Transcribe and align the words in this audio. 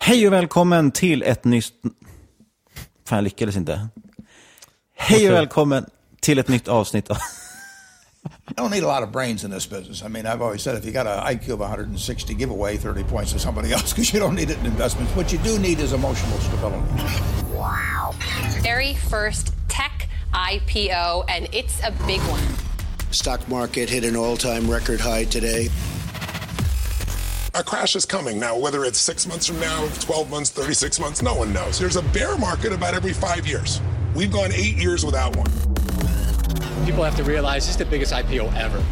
Hej 0.00 0.26
och 0.26 0.32
välkommen 0.32 0.90
till 0.90 1.22
ett 1.22 1.44
nytt... 1.44 1.72
Fan, 3.08 3.16
jag 3.16 3.24
lyckades 3.24 3.56
inte. 3.56 3.88
Hej 4.96 5.28
och 5.28 5.34
välkommen 5.34 5.86
till 6.20 6.38
ett 6.38 6.48
nytt 6.48 6.68
avsnitt 6.68 7.10
av... 7.10 7.16
You 8.48 8.54
don't 8.56 8.70
need 8.70 8.84
a 8.84 8.86
lot 8.86 9.02
of 9.02 9.12
brains 9.12 9.44
in 9.44 9.50
this 9.50 9.70
business. 9.70 10.02
I 10.02 10.08
mean, 10.08 10.26
I've 10.26 10.42
always 10.42 10.62
said 10.62 10.76
if 10.78 10.84
you 10.84 10.92
got 10.92 11.06
an 11.06 11.34
IQ 11.34 11.48
of 11.48 11.60
160, 11.60 12.34
give 12.34 12.50
away 12.50 12.76
30 12.76 13.04
points 13.04 13.32
to 13.32 13.38
somebody 13.38 13.72
else 13.72 13.92
because 13.92 14.12
you 14.12 14.20
don't 14.20 14.34
need 14.34 14.50
it 14.50 14.58
in 14.58 14.66
investments. 14.66 15.16
What 15.16 15.32
you 15.32 15.38
do 15.38 15.58
need 15.58 15.80
is 15.80 15.92
emotional 15.92 16.38
stability. 16.38 16.86
very 18.62 18.94
first 18.94 19.54
tech 19.68 20.08
IPO, 20.32 21.24
and 21.28 21.48
it's 21.52 21.80
a 21.80 21.90
big 22.06 22.20
one. 22.22 22.71
Stock 23.14 23.46
market 23.48 23.90
hit 23.90 24.04
an 24.04 24.16
all-time 24.16 24.70
record 24.70 25.00
high 25.00 25.24
today. 25.24 25.68
A 27.54 27.62
crash 27.62 27.94
is 27.94 28.06
coming. 28.06 28.40
Now, 28.40 28.58
whether 28.58 28.84
it's 28.84 28.98
six 28.98 29.26
months 29.26 29.46
from 29.46 29.60
now, 29.60 29.88
12 30.00 30.30
months, 30.30 30.50
36 30.50 30.98
months, 31.00 31.22
no 31.22 31.34
one 31.34 31.52
knows. 31.52 31.78
There's 31.78 31.96
a 31.96 32.02
bear 32.02 32.38
market 32.38 32.72
about 32.72 32.94
every 32.94 33.12
five 33.12 33.46
years. 33.46 33.80
We've 34.16 34.32
gone 34.32 34.52
eight 34.52 34.76
years 34.76 35.04
without 35.04 35.36
one. 35.36 35.50
People 36.86 37.04
have 37.04 37.16
to 37.16 37.24
realize 37.24 37.66
this 37.66 37.70
is 37.70 37.76
the 37.76 37.84
biggest 37.84 38.12
IPO 38.12 38.52
ever. 38.56 38.82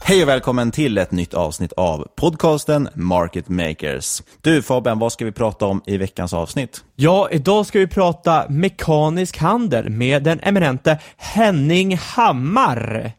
Hej 0.00 0.22
och 0.22 0.28
välkommen 0.28 0.70
till 0.70 0.98
ett 0.98 1.12
nytt 1.12 1.34
avsnitt 1.34 1.72
av 1.72 2.08
podcasten 2.16 2.88
Market 2.94 3.48
Makers. 3.48 4.22
Du 4.40 4.62
Fabian, 4.62 4.98
vad 4.98 5.12
ska 5.12 5.24
vi 5.24 5.32
prata 5.32 5.66
om 5.66 5.82
i 5.86 5.96
veckans 5.96 6.32
avsnitt? 6.32 6.85
Ja, 6.98 7.28
idag 7.30 7.66
ska 7.66 7.78
vi 7.78 7.86
prata 7.86 8.46
mekanisk 8.48 9.38
handel 9.38 9.90
med 9.90 10.22
den 10.22 10.40
eminente 10.42 10.98
Henning 11.16 11.96
Hammar. 11.96 13.12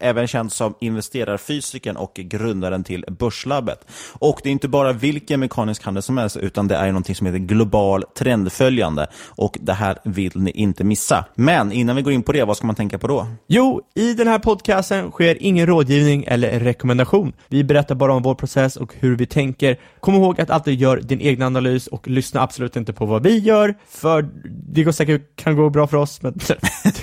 Även 0.00 0.26
känd 0.26 0.52
som 0.52 0.74
investerarfysikern 0.80 1.96
och 1.96 2.14
grundaren 2.14 2.84
till 2.84 3.04
Börslabbet. 3.08 3.86
Och 4.12 4.40
det 4.42 4.48
är 4.48 4.50
inte 4.50 4.68
bara 4.68 4.92
vilken 4.92 5.40
mekanisk 5.40 5.84
handel 5.84 6.02
som 6.02 6.18
helst, 6.18 6.36
utan 6.36 6.68
det 6.68 6.76
är 6.76 6.86
någonting 6.86 7.14
som 7.14 7.26
heter 7.26 7.38
global 7.38 8.04
trendföljande. 8.18 9.06
Och 9.26 9.58
det 9.60 9.72
här 9.72 9.98
vill 10.04 10.32
ni 10.34 10.50
inte 10.50 10.84
missa. 10.84 11.24
Men 11.34 11.72
innan 11.72 11.96
vi 11.96 12.02
går 12.02 12.12
in 12.12 12.22
på 12.22 12.32
det, 12.32 12.44
vad 12.44 12.56
ska 12.56 12.66
man 12.66 12.76
tänka 12.76 12.98
på 12.98 13.06
då? 13.06 13.26
Jo, 13.46 13.80
i 13.94 14.14
den 14.14 14.28
här 14.28 14.38
podcasten 14.38 15.10
sker 15.10 15.42
ingen 15.42 15.66
rådgivning 15.66 16.24
eller 16.26 16.60
rekommendation. 16.60 17.32
Vi 17.48 17.64
berättar 17.64 17.94
bara 17.94 18.14
om 18.14 18.22
vår 18.22 18.34
process 18.34 18.76
och 18.76 18.94
hur 18.98 19.16
vi 19.16 19.26
tänker. 19.26 19.76
Kom 20.00 20.14
ihåg 20.14 20.40
att 20.40 20.50
alltid 20.50 20.80
gör 20.80 20.96
din 20.96 21.20
egen 21.20 21.42
analys 21.42 21.86
och 21.86 22.08
lyssna 22.08 22.42
absolut 22.42 22.76
inte 22.76 22.95
på 22.96 23.06
vad 23.06 23.22
vi 23.22 23.38
gör, 23.38 23.74
för 23.88 24.28
det 24.44 24.84
går 24.84 24.92
säkert, 24.92 25.36
kan 25.36 25.56
gå 25.56 25.70
bra 25.70 25.86
för 25.86 25.96
oss, 25.96 26.22
men 26.22 26.32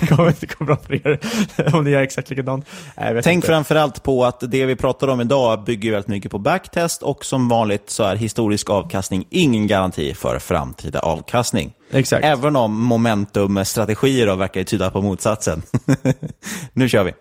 det 0.00 0.06
kommer 0.08 0.28
inte 0.28 0.46
gå 0.46 0.64
bra 0.64 0.76
för 0.76 0.94
er 0.94 1.20
om 1.74 1.84
ni 1.84 1.90
gör 1.90 2.02
exakt 2.02 2.30
likadant. 2.30 2.66
Vet 2.96 3.24
Tänk 3.24 3.36
inte. 3.36 3.46
framförallt 3.46 4.02
på 4.02 4.24
att 4.24 4.40
det 4.40 4.66
vi 4.66 4.76
pratar 4.76 5.08
om 5.08 5.20
idag 5.20 5.64
bygger 5.64 5.90
väldigt 5.92 6.08
mycket 6.08 6.30
på 6.30 6.38
backtest 6.38 7.02
och 7.02 7.24
som 7.24 7.48
vanligt 7.48 7.90
så 7.90 8.02
är 8.02 8.16
historisk 8.16 8.70
avkastning 8.70 9.26
ingen 9.30 9.66
garanti 9.66 10.14
för 10.14 10.38
framtida 10.38 11.00
avkastning. 11.00 11.72
Exakt. 11.90 12.24
Även 12.24 12.56
om 12.56 12.82
momentum-strategier 12.82 14.36
verkar 14.36 14.62
tyda 14.62 14.90
på 14.90 15.02
motsatsen. 15.02 15.62
nu 16.72 16.88
kör 16.88 17.04
vi. 17.04 17.12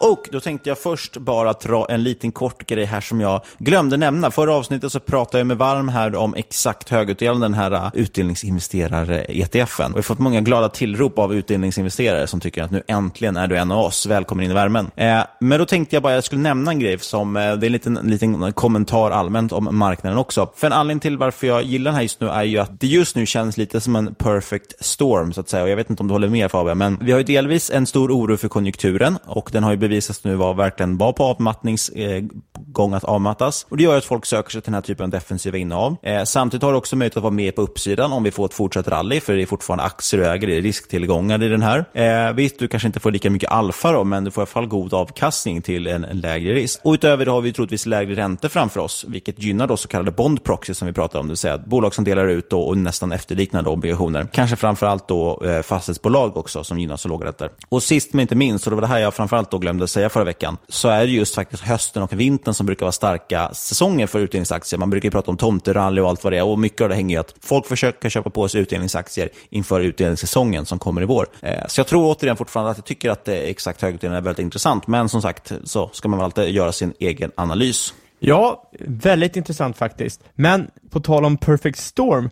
Och 0.00 0.28
då 0.32 0.40
tänkte 0.40 0.68
jag 0.68 0.78
först 0.78 1.16
bara 1.16 1.52
dra 1.52 1.86
en 1.90 2.02
liten 2.02 2.32
kort 2.32 2.66
grej 2.66 2.84
här 2.84 3.00
som 3.00 3.20
jag 3.20 3.40
glömde 3.58 3.96
nämna. 3.96 4.30
Förra 4.30 4.54
avsnittet 4.54 4.92
så 4.92 5.00
pratade 5.00 5.38
jag 5.38 5.46
med 5.46 5.58
Varm 5.58 5.88
här 5.88 6.16
om 6.16 6.34
exakt 6.34 6.88
högutdelande 6.88 7.44
den 7.44 7.54
här 7.54 7.72
äh, 7.72 7.90
utdelningsinvesterare-ETFen. 7.94 9.86
Och 9.86 9.92
vi 9.92 9.98
har 9.98 10.02
fått 10.02 10.18
många 10.18 10.40
glada 10.40 10.68
tillrop 10.68 11.18
av 11.18 11.34
utdelningsinvesterare 11.34 12.26
som 12.26 12.40
tycker 12.40 12.62
att 12.62 12.70
nu 12.70 12.82
äntligen 12.86 13.36
är 13.36 13.46
du 13.46 13.56
en 13.56 13.72
av 13.72 13.78
oss. 13.78 14.06
Välkommen 14.06 14.44
in 14.44 14.50
i 14.50 14.54
värmen. 14.54 14.90
Eh, 14.96 15.20
men 15.40 15.58
då 15.58 15.64
tänkte 15.64 15.96
jag 15.96 16.02
bara 16.02 16.12
att 16.12 16.16
jag 16.16 16.24
skulle 16.24 16.42
nämna 16.42 16.70
en 16.70 16.78
grej 16.78 16.98
som, 16.98 17.36
eh, 17.36 17.42
det 17.42 17.46
är 17.46 17.68
en 17.68 17.72
liten, 17.72 17.94
liten 17.94 18.52
kommentar 18.52 19.10
allmänt 19.10 19.52
om 19.52 19.68
marknaden 19.72 20.18
också. 20.18 20.50
För 20.56 20.66
en 20.66 20.72
anledning 20.72 21.00
till 21.00 21.18
varför 21.18 21.46
jag 21.46 21.62
gillar 21.62 21.90
den 21.90 21.94
här 21.94 22.02
just 22.02 22.20
nu 22.20 22.28
är 22.28 22.42
ju 22.42 22.58
att 22.58 22.80
det 22.80 22.86
just 22.86 23.16
nu 23.16 23.26
känns 23.26 23.56
lite 23.56 23.80
som 23.80 23.96
en 23.96 24.14
perfect 24.14 24.84
storm 24.84 25.32
så 25.32 25.40
att 25.40 25.48
säga. 25.48 25.62
Och 25.62 25.70
jag 25.70 25.76
vet 25.76 25.90
inte 25.90 26.02
om 26.02 26.06
du 26.06 26.14
håller 26.14 26.28
med 26.28 26.50
Fabian, 26.50 26.78
men 26.78 26.98
vi 27.00 27.12
har 27.12 27.18
ju 27.18 27.24
delvis 27.24 27.70
en 27.70 27.86
stor 27.86 28.10
oro 28.10 28.36
för 28.36 28.48
konjunkturen 28.48 29.18
och 29.26 29.50
den 29.52 29.64
har 29.64 29.70
ju 29.70 29.76
bevisas 29.90 30.24
nu 30.24 30.34
vara 30.34 30.52
verkligen 30.52 30.98
var 30.98 31.12
på 31.12 31.24
avmattningsgång 31.24 32.02
eh, 32.02 32.24
gång 32.66 32.94
att 32.94 33.04
avmattas. 33.04 33.66
Och 33.68 33.76
Det 33.76 33.82
gör 33.82 33.98
att 33.98 34.04
folk 34.04 34.26
söker 34.26 34.50
sig 34.50 34.60
till 34.60 34.70
den 34.70 34.74
här 34.74 34.82
typen 34.82 35.04
av 35.04 35.10
defensiva 35.10 35.58
innehav. 35.58 35.96
Eh, 36.02 36.24
samtidigt 36.24 36.62
har 36.62 36.72
du 36.72 36.78
också 36.78 36.96
möjlighet 36.96 37.16
att 37.16 37.22
vara 37.22 37.32
med 37.32 37.56
på 37.56 37.62
uppsidan 37.62 38.12
om 38.12 38.22
vi 38.22 38.30
får 38.30 38.46
ett 38.46 38.54
fortsatt 38.54 38.88
rally, 38.88 39.20
för 39.20 39.32
det 39.32 39.42
är 39.42 39.46
fortfarande 39.46 39.84
aktier 39.84 40.20
du 40.20 40.26
äger, 40.26 40.46
det 40.46 40.56
är 40.56 40.62
risktillgångar 40.62 41.42
i 41.42 41.48
den 41.48 41.62
här. 41.62 41.84
Eh, 41.94 42.32
visst, 42.32 42.58
du 42.58 42.68
kanske 42.68 42.86
inte 42.86 43.00
får 43.00 43.10
lika 43.10 43.30
mycket 43.30 43.50
alfa 43.50 43.92
då, 43.92 44.04
men 44.04 44.24
du 44.24 44.30
får 44.30 44.42
i 44.42 44.42
alla 44.42 44.46
fall 44.46 44.66
god 44.66 44.94
avkastning 44.94 45.62
till 45.62 45.86
en, 45.86 46.04
en 46.04 46.20
lägre 46.20 46.54
risk. 46.54 46.80
Och 46.84 46.92
utöver 46.92 47.24
det 47.24 47.30
har 47.30 47.40
vi 47.40 47.52
troligtvis 47.52 47.86
lägre 47.86 48.14
räntor 48.14 48.48
framför 48.48 48.80
oss, 48.80 49.04
vilket 49.08 49.42
gynnar 49.42 49.66
då 49.66 49.76
så 49.76 49.88
kallade 49.88 50.10
bond 50.10 50.44
proxies 50.44 50.78
som 50.78 50.86
vi 50.86 50.92
pratar 50.92 51.18
om, 51.18 51.26
det 51.26 51.30
vill 51.30 51.36
säga 51.36 51.58
bolag 51.58 51.94
som 51.94 52.04
delar 52.04 52.26
ut 52.26 52.50
då 52.50 52.60
och 52.60 52.76
nästan 52.76 53.12
efterliknande 53.12 53.70
obligationer. 53.70 54.28
Kanske 54.32 54.56
framförallt 54.56 55.08
då 55.08 55.42
eh, 55.44 55.62
fastighetsbolag 55.62 56.36
också 56.36 56.64
som 56.64 56.78
gynnas 56.78 57.04
av 57.04 57.10
låga 57.10 57.26
räntor. 57.26 57.50
Och 57.68 57.82
sist 57.82 58.12
men 58.12 58.20
inte 58.20 58.34
minst, 58.34 58.66
och 58.66 58.70
det 58.70 58.74
var 58.74 58.82
det 58.82 58.86
här 58.86 58.98
jag 58.98 59.14
framförallt 59.14 59.50
då 59.50 59.58
glömde 59.58 59.88
säga 59.88 60.08
förra 60.08 60.24
veckan, 60.24 60.56
så 60.68 60.88
är 60.88 61.00
det 61.00 61.12
just 61.12 61.34
faktiskt 61.34 61.62
hösten 61.62 62.02
och 62.02 62.20
vintern 62.20 62.49
som 62.54 62.66
brukar 62.66 62.86
vara 62.86 62.92
starka 62.92 63.50
säsonger 63.52 64.06
för 64.06 64.20
utdelningsaktier. 64.20 64.78
Man 64.78 64.90
brukar 64.90 65.06
ju 65.06 65.10
prata 65.10 65.30
om 65.30 65.36
tomterally 65.36 66.00
och 66.00 66.08
allt 66.08 66.24
vad 66.24 66.32
det 66.32 66.38
är 66.38 66.44
och 66.44 66.58
mycket 66.58 66.80
av 66.80 66.88
det 66.88 66.94
hänger 66.94 67.16
ju 67.16 67.20
att 67.20 67.34
folk 67.40 67.66
försöker 67.66 68.08
köpa 68.08 68.30
på 68.30 68.48
sig 68.48 68.60
utdelningsaktier 68.60 69.28
inför 69.50 69.80
utdelningssäsongen 69.80 70.66
som 70.66 70.78
kommer 70.78 71.02
i 71.02 71.04
vår. 71.04 71.26
Eh, 71.40 71.66
så 71.68 71.80
jag 71.80 71.86
tror 71.86 72.16
återigen 72.16 72.36
fortfarande 72.36 72.70
att 72.70 72.76
jag 72.76 72.84
tycker 72.84 73.10
att 73.10 73.28
exakt 73.28 73.82
högutdelning 73.82 74.18
är 74.18 74.22
väldigt 74.22 74.44
intressant, 74.44 74.86
men 74.86 75.08
som 75.08 75.22
sagt 75.22 75.52
så 75.64 75.90
ska 75.92 76.08
man 76.08 76.18
väl 76.18 76.24
alltid 76.24 76.50
göra 76.50 76.72
sin 76.72 76.92
egen 76.98 77.32
analys. 77.34 77.94
Ja, 78.22 78.70
väldigt 78.80 79.36
intressant 79.36 79.76
faktiskt. 79.76 80.20
Men 80.34 80.70
på 80.90 81.00
tal 81.00 81.24
om 81.24 81.36
Perfect 81.36 81.78
Storm, 81.78 82.30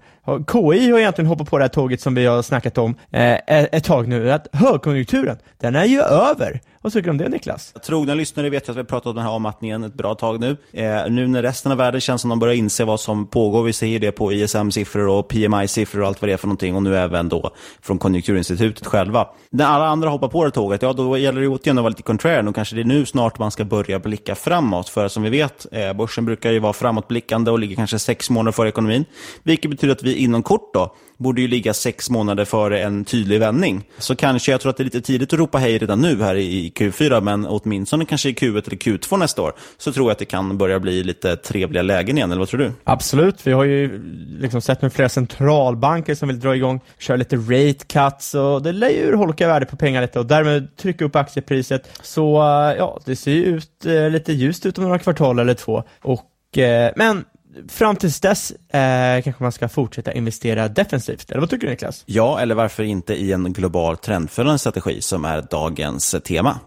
KI 0.52 0.90
har 0.90 0.98
egentligen 0.98 1.28
hoppat 1.28 1.50
på 1.50 1.58
det 1.58 1.64
här 1.64 1.68
tåget 1.68 2.00
som 2.00 2.14
vi 2.14 2.26
har 2.26 2.42
snackat 2.42 2.78
om 2.78 2.94
eh, 3.10 3.38
ett 3.46 3.84
tag 3.84 4.08
nu, 4.08 4.32
att 4.32 4.46
högkonjunkturen, 4.52 5.38
den 5.58 5.76
är 5.76 5.84
ju 5.84 6.00
över. 6.00 6.60
Vad 6.88 6.92
tycker 6.92 7.04
du 7.04 7.10
om 7.10 7.18
det 7.18 7.28
Niklas? 7.28 7.72
Trogna 7.86 8.14
lyssnare 8.14 8.50
vet 8.50 8.68
ju 8.68 8.70
att 8.70 8.76
vi 8.76 8.80
har 8.80 8.84
pratat 8.84 9.06
om 9.06 9.14
den 9.14 9.24
här 9.24 9.32
avmattningen 9.32 9.84
ett 9.84 9.94
bra 9.94 10.14
tag 10.14 10.40
nu. 10.40 10.56
Eh, 10.72 11.10
nu 11.10 11.26
när 11.26 11.42
resten 11.42 11.72
av 11.72 11.78
världen 11.78 12.00
känns 12.00 12.20
som 12.20 12.28
de 12.30 12.38
börjar 12.38 12.54
inse 12.54 12.84
vad 12.84 13.00
som 13.00 13.26
pågår, 13.26 13.62
vi 13.62 13.72
ser 13.72 13.98
det 13.98 14.12
på 14.12 14.32
ISM-siffror 14.32 15.08
och 15.08 15.28
PMI-siffror 15.28 16.00
och 16.00 16.06
allt 16.06 16.22
vad 16.22 16.28
det 16.28 16.32
är 16.32 16.36
för 16.36 16.46
någonting 16.46 16.76
och 16.76 16.82
nu 16.82 16.96
även 16.96 17.28
då 17.28 17.50
från 17.82 17.98
Konjunkturinstitutet 17.98 18.86
själva. 18.86 19.28
När 19.50 19.64
alla 19.64 19.86
andra 19.86 20.08
hoppar 20.08 20.28
på 20.28 20.44
det 20.44 20.50
tåget, 20.50 20.82
ja 20.82 20.92
då 20.92 21.18
gäller 21.18 21.40
det 21.40 21.48
återigen 21.48 21.78
att 21.78 21.82
vara 21.82 21.90
lite 21.90 22.02
contrarian 22.02 22.48
och 22.48 22.54
kanske 22.54 22.74
det 22.76 22.82
är 22.82 22.84
nu 22.84 23.06
snart 23.06 23.38
man 23.38 23.50
ska 23.50 23.64
börja 23.64 23.98
blicka 23.98 24.34
framåt. 24.34 24.88
För 24.88 25.08
som 25.08 25.22
vi 25.22 25.30
vet, 25.30 25.66
eh, 25.72 25.92
börsen 25.92 26.24
brukar 26.24 26.52
ju 26.52 26.58
vara 26.58 26.72
framåtblickande 26.72 27.50
och 27.50 27.58
ligger 27.58 27.76
kanske 27.76 27.98
sex 27.98 28.30
månader 28.30 28.52
före 28.52 28.68
ekonomin. 28.68 29.04
Vilket 29.42 29.70
betyder 29.70 29.92
att 29.92 30.02
vi 30.02 30.14
inom 30.14 30.42
kort 30.42 30.74
då 30.74 30.94
borde 31.18 31.40
ju 31.40 31.48
ligga 31.48 31.74
sex 31.74 32.10
månader 32.10 32.44
före 32.44 32.82
en 32.82 33.04
tydlig 33.04 33.40
vändning. 33.40 33.84
Så 33.98 34.16
kanske, 34.16 34.50
jag 34.50 34.60
tror 34.60 34.70
att 34.70 34.76
det 34.76 34.82
är 34.82 34.84
lite 34.84 35.00
tidigt 35.00 35.32
att 35.32 35.38
ropa 35.38 35.58
hej 35.58 35.78
redan 35.78 36.00
nu 36.00 36.22
här 36.22 36.34
i 36.34 36.72
Q4, 36.76 37.20
men 37.20 37.46
åtminstone 37.46 38.04
kanske 38.04 38.28
i 38.28 38.32
Q1 38.32 38.50
eller 38.50 38.76
Q2 38.76 39.16
nästa 39.16 39.42
år, 39.42 39.52
så 39.78 39.92
tror 39.92 40.06
jag 40.06 40.12
att 40.12 40.18
det 40.18 40.24
kan 40.24 40.58
börja 40.58 40.80
bli 40.80 41.02
lite 41.04 41.36
trevliga 41.36 41.82
lägen 41.82 42.16
igen, 42.16 42.30
eller 42.30 42.38
vad 42.38 42.48
tror 42.48 42.60
du? 42.60 42.72
Absolut, 42.84 43.46
vi 43.46 43.52
har 43.52 43.64
ju 43.64 44.02
liksom 44.40 44.60
sett 44.60 44.82
med 44.82 44.92
flera 44.92 45.08
centralbanker 45.08 46.14
som 46.14 46.28
vill 46.28 46.40
dra 46.40 46.56
igång, 46.56 46.80
köra 46.98 47.16
lite 47.16 47.36
rate 47.36 47.84
cuts 47.86 48.34
och 48.34 48.62
det 48.62 48.72
lär 48.72 48.88
ju 48.90 49.08
urholka 49.08 49.48
värdet 49.48 49.70
på 49.70 49.76
pengar 49.76 50.02
lite 50.02 50.18
och 50.18 50.26
därmed 50.26 50.76
trycka 50.76 51.04
upp 51.04 51.16
aktiepriset. 51.16 51.90
Så 52.02 52.36
eh, 52.36 52.76
ja, 52.76 53.00
det 53.04 53.16
ser 53.16 53.32
ju 53.32 53.44
ut 53.44 53.86
eh, 53.86 54.10
lite 54.10 54.32
ljust 54.32 54.66
ut 54.66 54.78
om 54.78 54.84
några 54.84 54.98
kvartal 54.98 55.38
eller 55.38 55.54
två. 55.54 55.84
Och, 56.02 56.58
eh, 56.58 56.92
men 56.96 57.24
fram 57.68 57.96
tills 57.96 58.20
dess 58.20 58.50
eh, 58.50 59.22
kanske 59.22 59.42
man 59.42 59.52
ska 59.52 59.68
fortsätta 59.68 60.12
investera 60.12 60.68
defensivt, 60.68 61.30
eller 61.30 61.40
vad 61.40 61.50
tycker 61.50 61.66
du 61.66 61.70
Niklas? 61.70 62.02
Ja, 62.06 62.40
eller 62.40 62.54
varför 62.54 62.82
inte 62.82 63.14
i 63.14 63.32
en 63.32 63.52
global 63.52 63.96
trendföljande 63.96 64.58
strategi 64.58 65.00
som 65.00 65.24
är 65.24 65.46
dagens 65.50 66.16
tema. 66.24 66.60